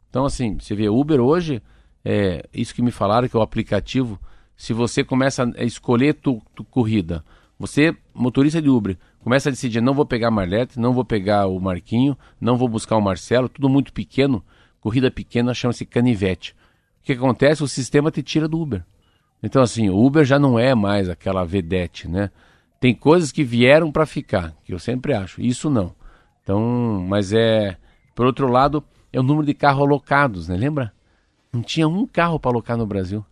Então 0.08 0.24
assim, 0.24 0.56
você 0.58 0.74
vê 0.74 0.88
Uber 0.88 1.20
hoje, 1.20 1.62
é 2.02 2.46
isso 2.54 2.74
que 2.74 2.80
me 2.80 2.90
falaram 2.90 3.28
que 3.28 3.36
é 3.36 3.38
o 3.38 3.42
aplicativo. 3.42 4.18
Se 4.56 4.72
você 4.72 5.02
começa 5.02 5.50
a 5.56 5.64
escolher 5.64 6.14
tu, 6.14 6.40
tu 6.54 6.64
corrida, 6.64 7.24
você 7.58 7.96
motorista 8.12 8.60
de 8.60 8.68
Uber 8.68 8.96
começa 9.24 9.48
a 9.48 9.52
decidir 9.52 9.80
não 9.80 9.94
vou 9.94 10.04
pegar 10.04 10.28
a 10.28 10.30
Marlete, 10.30 10.78
não 10.78 10.92
vou 10.92 11.04
pegar 11.04 11.46
o 11.46 11.58
Marquinho, 11.58 12.16
não 12.38 12.58
vou 12.58 12.68
buscar 12.68 12.96
o 12.96 13.00
Marcelo, 13.00 13.48
tudo 13.48 13.70
muito 13.70 13.92
pequeno, 13.92 14.44
corrida 14.80 15.10
pequena 15.10 15.54
chama-se 15.54 15.86
canivete. 15.86 16.54
O 17.00 17.04
que 17.04 17.12
acontece? 17.12 17.62
O 17.62 17.68
sistema 17.68 18.10
te 18.10 18.22
tira 18.22 18.46
do 18.46 18.60
Uber. 18.60 18.84
Então 19.42 19.62
assim, 19.62 19.88
o 19.88 19.96
Uber 19.96 20.24
já 20.24 20.38
não 20.38 20.58
é 20.58 20.74
mais 20.74 21.08
aquela 21.08 21.44
vedete, 21.44 22.06
né? 22.06 22.30
Tem 22.78 22.94
coisas 22.94 23.32
que 23.32 23.42
vieram 23.42 23.90
para 23.90 24.04
ficar, 24.04 24.54
que 24.62 24.74
eu 24.74 24.78
sempre 24.78 25.14
acho. 25.14 25.40
Isso 25.40 25.70
não. 25.70 25.94
Então, 26.42 27.02
mas 27.08 27.32
é, 27.32 27.78
por 28.14 28.26
outro 28.26 28.46
lado, 28.46 28.84
é 29.10 29.18
o 29.18 29.22
número 29.22 29.46
de 29.46 29.54
carros 29.54 29.82
alocados, 29.82 30.48
né? 30.48 30.56
Lembra? 30.56 30.92
Não 31.50 31.62
tinha 31.62 31.88
um 31.88 32.06
carro 32.06 32.38
para 32.38 32.50
alocar 32.50 32.76
no 32.76 32.86
Brasil, 32.86 33.24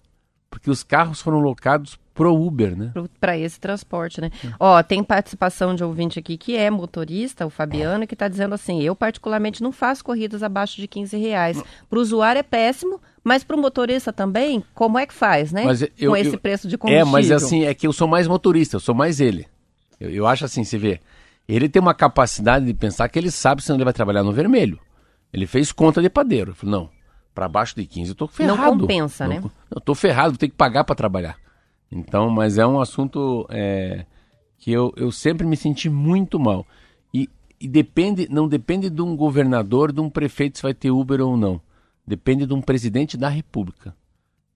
porque 0.52 0.70
os 0.70 0.82
carros 0.82 1.22
foram 1.22 1.38
locados 1.40 1.98
pro 2.12 2.34
Uber, 2.36 2.76
né? 2.76 2.92
para 3.18 3.38
esse 3.38 3.58
transporte, 3.58 4.20
né? 4.20 4.30
Ó, 4.60 4.82
tem 4.82 5.02
participação 5.02 5.74
de 5.74 5.82
ouvinte 5.82 6.18
aqui 6.18 6.36
que 6.36 6.54
é 6.54 6.70
motorista, 6.70 7.46
o 7.46 7.50
Fabiano, 7.50 8.06
que 8.06 8.12
está 8.14 8.28
dizendo 8.28 8.54
assim: 8.54 8.82
eu 8.82 8.94
particularmente 8.94 9.62
não 9.62 9.72
faço 9.72 10.04
corridas 10.04 10.42
abaixo 10.42 10.78
de 10.78 10.86
15 10.86 11.16
reais. 11.16 11.62
Para 11.88 11.98
o 11.98 12.02
usuário 12.02 12.38
é 12.38 12.42
péssimo, 12.42 13.00
mas 13.24 13.42
para 13.42 13.56
o 13.56 13.58
motorista 13.60 14.12
também, 14.12 14.62
como 14.74 14.98
é 14.98 15.06
que 15.06 15.14
faz, 15.14 15.52
né? 15.52 15.64
Mas 15.64 15.80
eu- 15.80 16.10
Com 16.10 16.16
esse 16.16 16.34
eu- 16.34 16.38
preço 16.38 16.68
de 16.68 16.74
É, 16.74 16.78
combustível. 16.78 17.06
mas 17.10 17.30
assim, 17.32 17.64
é 17.64 17.72
que 17.72 17.86
eu 17.86 17.92
sou 17.94 18.06
mais 18.06 18.28
motorista, 18.28 18.76
eu 18.76 18.80
sou 18.80 18.94
mais 18.94 19.18
ele. 19.18 19.46
Eu, 19.98 20.10
eu 20.10 20.26
acho 20.26 20.44
assim, 20.44 20.64
você 20.64 20.76
vê, 20.76 21.00
ele 21.48 21.66
tem 21.66 21.80
uma 21.80 21.94
capacidade 21.94 22.66
de 22.66 22.74
pensar 22.74 23.08
que 23.08 23.18
ele 23.18 23.30
sabe 23.30 23.62
se 23.62 23.72
ele 23.72 23.84
vai 23.84 23.92
trabalhar 23.94 24.22
no 24.22 24.32
vermelho. 24.32 24.78
Ele 25.32 25.46
fez 25.46 25.72
conta 25.72 26.02
de 26.02 26.10
padeiro. 26.10 26.50
Ele 26.50 26.56
falou, 26.58 26.78
não, 26.82 26.90
para 27.34 27.48
baixo 27.48 27.74
de 27.74 27.86
15 27.86 28.10
eu 28.10 28.14
tô 28.14 28.26
ferrado. 28.26 28.80
compensa, 28.80 29.26
né? 29.26 29.42
Eu 29.70 29.80
tô 29.80 29.94
ferrado, 29.94 30.30
vou 30.30 30.38
ter 30.38 30.48
que 30.48 30.54
pagar 30.54 30.84
para 30.84 30.94
trabalhar. 30.94 31.36
Então, 31.90 32.30
mas 32.30 32.58
é 32.58 32.66
um 32.66 32.80
assunto 32.80 33.46
é, 33.50 34.06
que 34.58 34.72
eu, 34.72 34.92
eu 34.96 35.10
sempre 35.12 35.46
me 35.46 35.56
senti 35.56 35.88
muito 35.90 36.38
mal. 36.38 36.66
E, 37.12 37.28
e 37.60 37.68
depende, 37.68 38.28
não 38.30 38.48
depende 38.48 38.88
de 38.88 39.02
um 39.02 39.16
governador, 39.16 39.92
de 39.92 40.00
um 40.00 40.08
prefeito 40.08 40.58
se 40.58 40.62
vai 40.62 40.74
ter 40.74 40.90
Uber 40.90 41.20
ou 41.20 41.36
não. 41.36 41.60
Depende 42.06 42.46
de 42.46 42.54
um 42.54 42.60
presidente 42.60 43.16
da 43.16 43.28
República. 43.28 43.94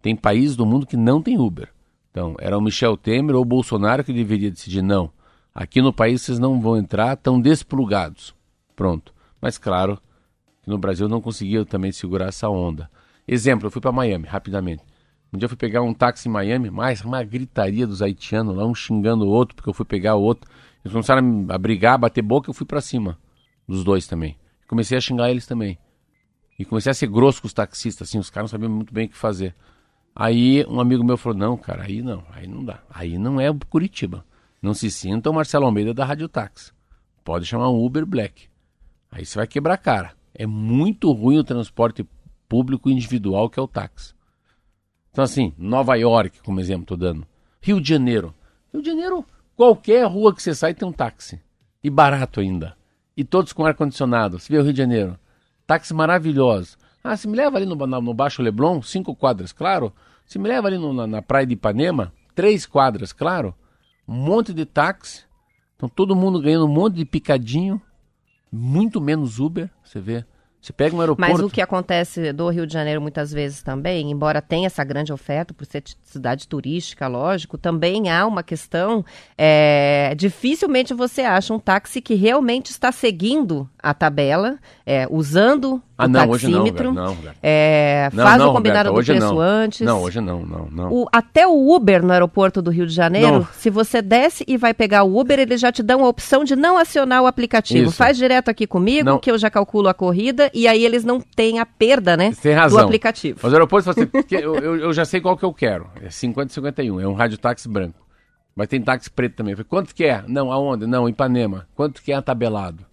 Tem 0.00 0.16
países 0.16 0.56
do 0.56 0.66
mundo 0.66 0.86
que 0.86 0.96
não 0.96 1.22
tem 1.22 1.38
Uber. 1.38 1.68
Então, 2.10 2.34
era 2.38 2.56
o 2.56 2.60
Michel 2.60 2.96
Temer 2.96 3.36
ou 3.36 3.42
o 3.42 3.46
Bolsonaro 3.46 4.02
que 4.02 4.12
deveria 4.12 4.50
decidir, 4.50 4.82
não. 4.82 5.10
Aqui 5.54 5.82
no 5.82 5.92
país 5.92 6.22
vocês 6.22 6.38
não 6.38 6.60
vão 6.60 6.76
entrar, 6.76 7.14
estão 7.14 7.40
desplugados. 7.40 8.34
Pronto. 8.74 9.14
Mas 9.40 9.58
claro 9.58 10.00
que 10.66 10.70
no 10.70 10.78
Brasil 10.78 11.08
não 11.08 11.20
conseguia 11.20 11.64
também 11.64 11.92
segurar 11.92 12.26
essa 12.26 12.48
onda. 12.48 12.90
Exemplo, 13.26 13.68
eu 13.68 13.70
fui 13.70 13.80
para 13.80 13.92
Miami, 13.92 14.26
rapidamente. 14.26 14.82
Um 15.32 15.38
dia 15.38 15.46
eu 15.46 15.48
fui 15.48 15.56
pegar 15.56 15.80
um 15.80 15.94
táxi 15.94 16.28
em 16.28 16.32
Miami, 16.32 16.70
mais 16.70 17.02
uma 17.02 17.22
gritaria 17.22 17.86
dos 17.86 18.02
haitianos 18.02 18.56
lá, 18.56 18.66
um 18.66 18.74
xingando 18.74 19.24
o 19.24 19.28
outro, 19.28 19.54
porque 19.54 19.70
eu 19.70 19.74
fui 19.74 19.86
pegar 19.86 20.16
o 20.16 20.22
outro. 20.22 20.50
Eles 20.84 20.92
começaram 20.92 21.46
a 21.48 21.56
brigar, 21.56 21.94
a 21.94 21.98
bater 21.98 22.20
boca, 22.20 22.50
eu 22.50 22.54
fui 22.54 22.66
para 22.66 22.80
cima 22.80 23.16
dos 23.66 23.84
dois 23.84 24.08
também. 24.08 24.36
Comecei 24.66 24.98
a 24.98 25.00
xingar 25.00 25.30
eles 25.30 25.46
também. 25.46 25.78
E 26.58 26.64
comecei 26.64 26.90
a 26.90 26.94
ser 26.94 27.06
grosso 27.06 27.42
com 27.42 27.46
os 27.46 27.52
taxistas, 27.52 28.08
assim, 28.08 28.18
os 28.18 28.28
caras 28.28 28.50
não 28.50 28.58
sabiam 28.58 28.74
muito 28.74 28.92
bem 28.92 29.06
o 29.06 29.08
que 29.08 29.16
fazer. 29.16 29.54
Aí 30.14 30.66
um 30.66 30.80
amigo 30.80 31.04
meu 31.04 31.16
falou: 31.16 31.38
não, 31.38 31.56
cara, 31.56 31.84
aí 31.84 32.02
não, 32.02 32.24
aí 32.32 32.48
não 32.48 32.64
dá. 32.64 32.82
Aí 32.90 33.18
não 33.18 33.40
é 33.40 33.48
o 33.48 33.54
Curitiba. 33.54 34.24
Não 34.60 34.74
se 34.74 34.90
sinta 34.90 35.30
o 35.30 35.34
Marcelo 35.34 35.66
Almeida 35.66 35.94
da 35.94 36.04
Rádio 36.04 36.28
Táxi. 36.28 36.72
Pode 37.22 37.46
chamar 37.46 37.70
um 37.70 37.84
Uber 37.84 38.04
Black. 38.04 38.48
Aí 39.12 39.24
você 39.24 39.38
vai 39.38 39.46
quebrar 39.46 39.74
a 39.74 39.78
cara. 39.78 40.15
É 40.38 40.46
muito 40.46 41.10
ruim 41.12 41.38
o 41.38 41.44
transporte 41.44 42.06
público 42.48 42.90
individual 42.90 43.48
que 43.48 43.58
é 43.58 43.62
o 43.62 43.68
táxi. 43.68 44.14
Então, 45.10 45.24
assim, 45.24 45.54
Nova 45.56 45.94
York, 45.96 46.40
como 46.44 46.60
exemplo, 46.60 46.82
estou 46.82 46.96
dando. 46.96 47.26
Rio 47.60 47.80
de 47.80 47.88
Janeiro. 47.88 48.34
Rio 48.72 48.82
de 48.82 48.88
Janeiro, 48.90 49.24
qualquer 49.56 50.06
rua 50.06 50.34
que 50.34 50.42
você 50.42 50.54
sai 50.54 50.74
tem 50.74 50.86
um 50.86 50.92
táxi. 50.92 51.40
E 51.82 51.88
barato 51.88 52.40
ainda. 52.40 52.76
E 53.16 53.24
todos 53.24 53.52
com 53.52 53.64
ar-condicionado. 53.64 54.38
Você 54.38 54.52
vê 54.52 54.58
o 54.58 54.62
Rio 54.62 54.72
de 54.72 54.78
Janeiro. 54.78 55.18
Táxi 55.66 55.94
maravilhoso. 55.94 56.76
Ah, 57.02 57.16
se 57.16 57.26
me 57.26 57.36
leva 57.36 57.56
ali 57.56 57.64
no, 57.64 57.74
no 57.74 58.14
Baixo 58.14 58.42
Leblon, 58.42 58.82
cinco 58.82 59.14
quadras, 59.16 59.52
claro. 59.52 59.92
Se 60.26 60.38
me 60.38 60.48
leva 60.48 60.68
ali 60.68 60.76
no- 60.76 60.92
na, 60.92 61.06
na 61.06 61.22
praia 61.22 61.46
de 61.46 61.54
Ipanema, 61.54 62.12
três 62.34 62.66
quadras, 62.66 63.12
claro. 63.12 63.54
Um 64.06 64.14
monte 64.14 64.52
de 64.52 64.66
táxi. 64.66 65.24
Então 65.76 65.88
todo 65.88 66.14
mundo 66.16 66.40
ganhando 66.40 66.66
um 66.66 66.72
monte 66.72 66.96
de 66.96 67.04
picadinho. 67.04 67.80
Muito 68.56 69.00
menos 69.00 69.38
Uber, 69.38 69.70
você 69.84 70.00
vê. 70.00 70.24
Você 70.66 70.72
pega 70.72 70.96
um 70.96 71.00
aeroporto. 71.00 71.32
Mas 71.32 71.40
o 71.40 71.48
que 71.48 71.60
acontece 71.60 72.32
do 72.32 72.48
Rio 72.48 72.66
de 72.66 72.72
Janeiro 72.72 73.00
muitas 73.00 73.30
vezes 73.30 73.62
também, 73.62 74.10
embora 74.10 74.42
tenha 74.42 74.66
essa 74.66 74.82
grande 74.82 75.12
oferta 75.12 75.54
por 75.54 75.64
ser 75.64 75.84
cidade 76.02 76.48
turística, 76.48 77.06
lógico, 77.06 77.56
também 77.56 78.10
há 78.10 78.26
uma 78.26 78.42
questão. 78.42 79.04
É, 79.38 80.12
dificilmente 80.16 80.92
você 80.92 81.22
acha 81.22 81.54
um 81.54 81.58
táxi 81.60 82.00
que 82.00 82.14
realmente 82.14 82.70
está 82.70 82.90
seguindo 82.90 83.70
a 83.80 83.94
tabela, 83.94 84.58
é, 84.84 85.06
usando 85.08 85.80
ah, 85.98 86.06
não, 86.08 86.28
hoje 86.28 86.46
não, 86.48 86.58
taxímetro, 86.58 86.88
Roberto, 86.90 87.06
não, 87.08 87.14
Roberto. 87.14 87.36
é, 87.42 88.10
Não, 88.12 88.24
faz 88.24 88.38
não, 88.38 88.50
o 88.50 88.52
combinado 88.52 88.88
Roberto, 88.90 89.06
do 89.06 89.12
preço 89.12 89.34
não. 89.34 89.40
antes. 89.40 89.80
Não, 89.80 90.02
hoje 90.02 90.20
não, 90.20 90.44
não, 90.44 90.68
não. 90.70 90.92
O- 90.92 91.06
até 91.10 91.46
o 91.46 91.74
Uber 91.74 92.02
no 92.04 92.12
aeroporto 92.12 92.60
do 92.60 92.70
Rio 92.70 92.86
de 92.86 92.92
Janeiro, 92.92 93.48
se 93.54 93.70
você 93.70 94.02
desce 94.02 94.44
e 94.46 94.56
vai 94.56 94.74
pegar 94.74 95.04
o 95.04 95.18
Uber, 95.18 95.38
ele 95.38 95.56
já 95.56 95.72
te 95.72 95.82
dá 95.82 95.96
uma 95.96 96.08
opção 96.08 96.44
de 96.44 96.54
não 96.54 96.76
acionar 96.76 97.22
o 97.22 97.26
aplicativo. 97.26 97.88
Isso. 97.88 97.96
Faz 97.96 98.16
direto 98.16 98.48
aqui 98.50 98.66
comigo, 98.66 99.18
que 99.20 99.30
eu 99.30 99.38
já 99.38 99.48
calculo 99.50 99.88
a 99.88 99.94
corrida, 99.94 100.50
e 100.52 100.68
aí 100.68 100.84
eles 100.84 101.04
não 101.04 101.20
têm 101.20 101.58
a 101.60 101.66
perda, 101.66 102.16
né? 102.16 102.32
Tem 102.42 102.52
razão. 102.52 102.78
Do 102.80 102.84
aplicativo. 102.84 103.38
Mas 103.42 103.52
o 103.52 103.54
aeroporto, 103.56 103.92
você, 103.92 104.08
eu, 104.32 104.54
eu, 104.56 104.76
eu 104.76 104.92
já 104.92 105.04
sei 105.04 105.20
qual 105.20 105.36
que 105.36 105.44
eu 105.44 105.52
quero. 105.54 105.86
É 106.02 106.10
50 106.10 106.52
51. 106.52 107.00
É 107.00 107.06
um 107.08 107.14
rádio 107.14 107.38
táxi 107.38 107.68
branco. 107.68 108.04
Mas 108.54 108.68
tem 108.68 108.80
táxi 108.80 109.10
preto 109.10 109.36
também. 109.36 109.54
Falei, 109.54 109.66
quanto 109.68 109.94
que 109.94 110.04
é? 110.04 110.24
Não, 110.26 110.50
aonde? 110.50 110.86
Não, 110.86 111.08
Ipanema. 111.08 111.66
Quanto 111.74 112.02
que 112.02 112.12
é 112.12 112.20
tabelado? 112.20 112.84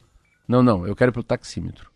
Não, 0.47 0.61
não, 0.61 0.85
eu 0.85 0.93
quero 0.95 1.11
pro 1.13 1.23
taxímetro. 1.23 1.89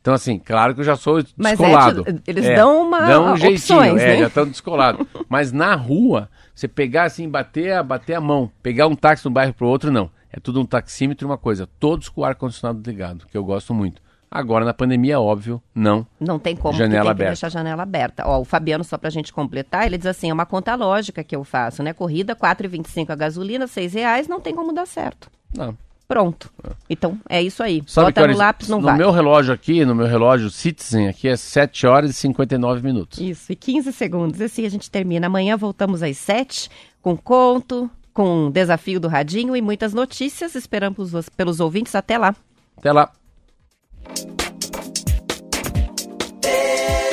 Então, 0.00 0.14
assim, 0.14 0.38
claro 0.38 0.74
que 0.74 0.80
eu 0.80 0.84
já 0.84 0.96
sou 0.96 1.22
Mas 1.36 1.60
é, 1.60 1.64
descolado. 1.64 2.04
eles 2.26 2.44
dão 2.56 2.86
uma- 2.86 3.00
Dão 3.00 3.24
um 3.26 3.32
opções, 3.32 3.40
jeitinho, 3.66 3.98
é, 3.98 4.06
né? 4.14 4.16
já 4.18 4.26
estão 4.28 4.46
descolados. 4.46 5.06
Mas 5.28 5.52
na 5.52 5.74
rua, 5.74 6.28
você 6.54 6.66
pegar 6.66 7.04
assim, 7.04 7.28
bater, 7.28 7.72
a- 7.74 7.82
bater 7.82 8.14
a 8.14 8.20
mão, 8.20 8.50
pegar 8.62 8.86
um 8.86 8.94
táxi 8.96 9.22
de 9.24 9.28
um 9.28 9.32
bairro 9.32 9.52
pro 9.52 9.66
outro, 9.68 9.90
não. 9.92 10.10
É 10.32 10.40
tudo 10.40 10.60
um 10.60 10.64
taxímetro 10.64 11.26
e 11.26 11.28
uma 11.28 11.36
coisa. 11.36 11.68
Todos 11.78 12.08
com 12.08 12.20
o 12.22 12.24
ar-condicionado 12.24 12.80
ligado, 12.88 13.26
que 13.26 13.36
eu 13.36 13.44
gosto 13.44 13.74
muito. 13.74 14.00
Agora, 14.30 14.64
na 14.64 14.72
pandemia, 14.72 15.18
óbvio, 15.20 15.60
não. 15.74 16.06
Não 16.20 16.38
tem 16.38 16.54
como, 16.54 16.78
Janela 16.78 17.02
tem 17.02 17.10
aberta. 17.10 17.30
deixar 17.32 17.48
a 17.48 17.50
janela 17.50 17.82
aberta. 17.82 18.22
Ó, 18.26 18.38
o 18.40 18.44
Fabiano, 18.44 18.84
só 18.84 18.96
pra 18.96 19.10
gente 19.10 19.32
completar, 19.32 19.84
ele 19.86 19.98
diz 19.98 20.06
assim, 20.06 20.30
é 20.30 20.32
uma 20.32 20.46
conta 20.46 20.72
lógica 20.76 21.24
que 21.24 21.34
eu 21.34 21.42
faço, 21.42 21.82
né? 21.82 21.92
Corrida, 21.92 22.32
R$ 22.34 22.38
4,25 22.38 23.10
a 23.10 23.16
gasolina, 23.16 23.66
6 23.66 23.92
reais, 23.92 24.28
não 24.28 24.40
tem 24.40 24.54
como 24.54 24.72
dar 24.72 24.86
certo. 24.86 25.28
Não. 25.52 25.76
Pronto. 26.10 26.50
Então, 26.88 27.16
é 27.28 27.40
isso 27.40 27.62
aí. 27.62 27.84
Sabe 27.86 28.06
Bota 28.08 28.26
no 28.26 28.36
lápis, 28.36 28.68
não 28.68 28.78
no 28.80 28.86
vai. 28.88 28.98
meu 28.98 29.12
relógio 29.12 29.54
aqui, 29.54 29.84
no 29.84 29.94
meu 29.94 30.08
relógio 30.08 30.50
Citizen 30.50 31.06
aqui 31.06 31.28
é 31.28 31.36
7 31.36 31.86
horas 31.86 32.10
e 32.10 32.14
59 32.14 32.82
minutos. 32.82 33.20
Isso, 33.20 33.52
e 33.52 33.54
15 33.54 33.92
segundos. 33.92 34.40
Assim 34.40 34.66
a 34.66 34.68
gente 34.68 34.90
termina. 34.90 35.28
Amanhã 35.28 35.56
voltamos 35.56 36.02
às 36.02 36.18
7 36.18 36.68
com 37.00 37.16
conto, 37.16 37.88
com 38.12 38.46
um 38.46 38.50
desafio 38.50 38.98
do 38.98 39.06
Radinho 39.06 39.54
e 39.54 39.62
muitas 39.62 39.94
notícias. 39.94 40.56
Esperamos 40.56 41.14
os- 41.14 41.28
pelos 41.28 41.60
ouvintes. 41.60 41.94
Até 41.94 42.18
lá. 42.18 42.34
Até 42.76 42.90
lá. 42.90 43.12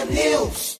News. 0.10 0.76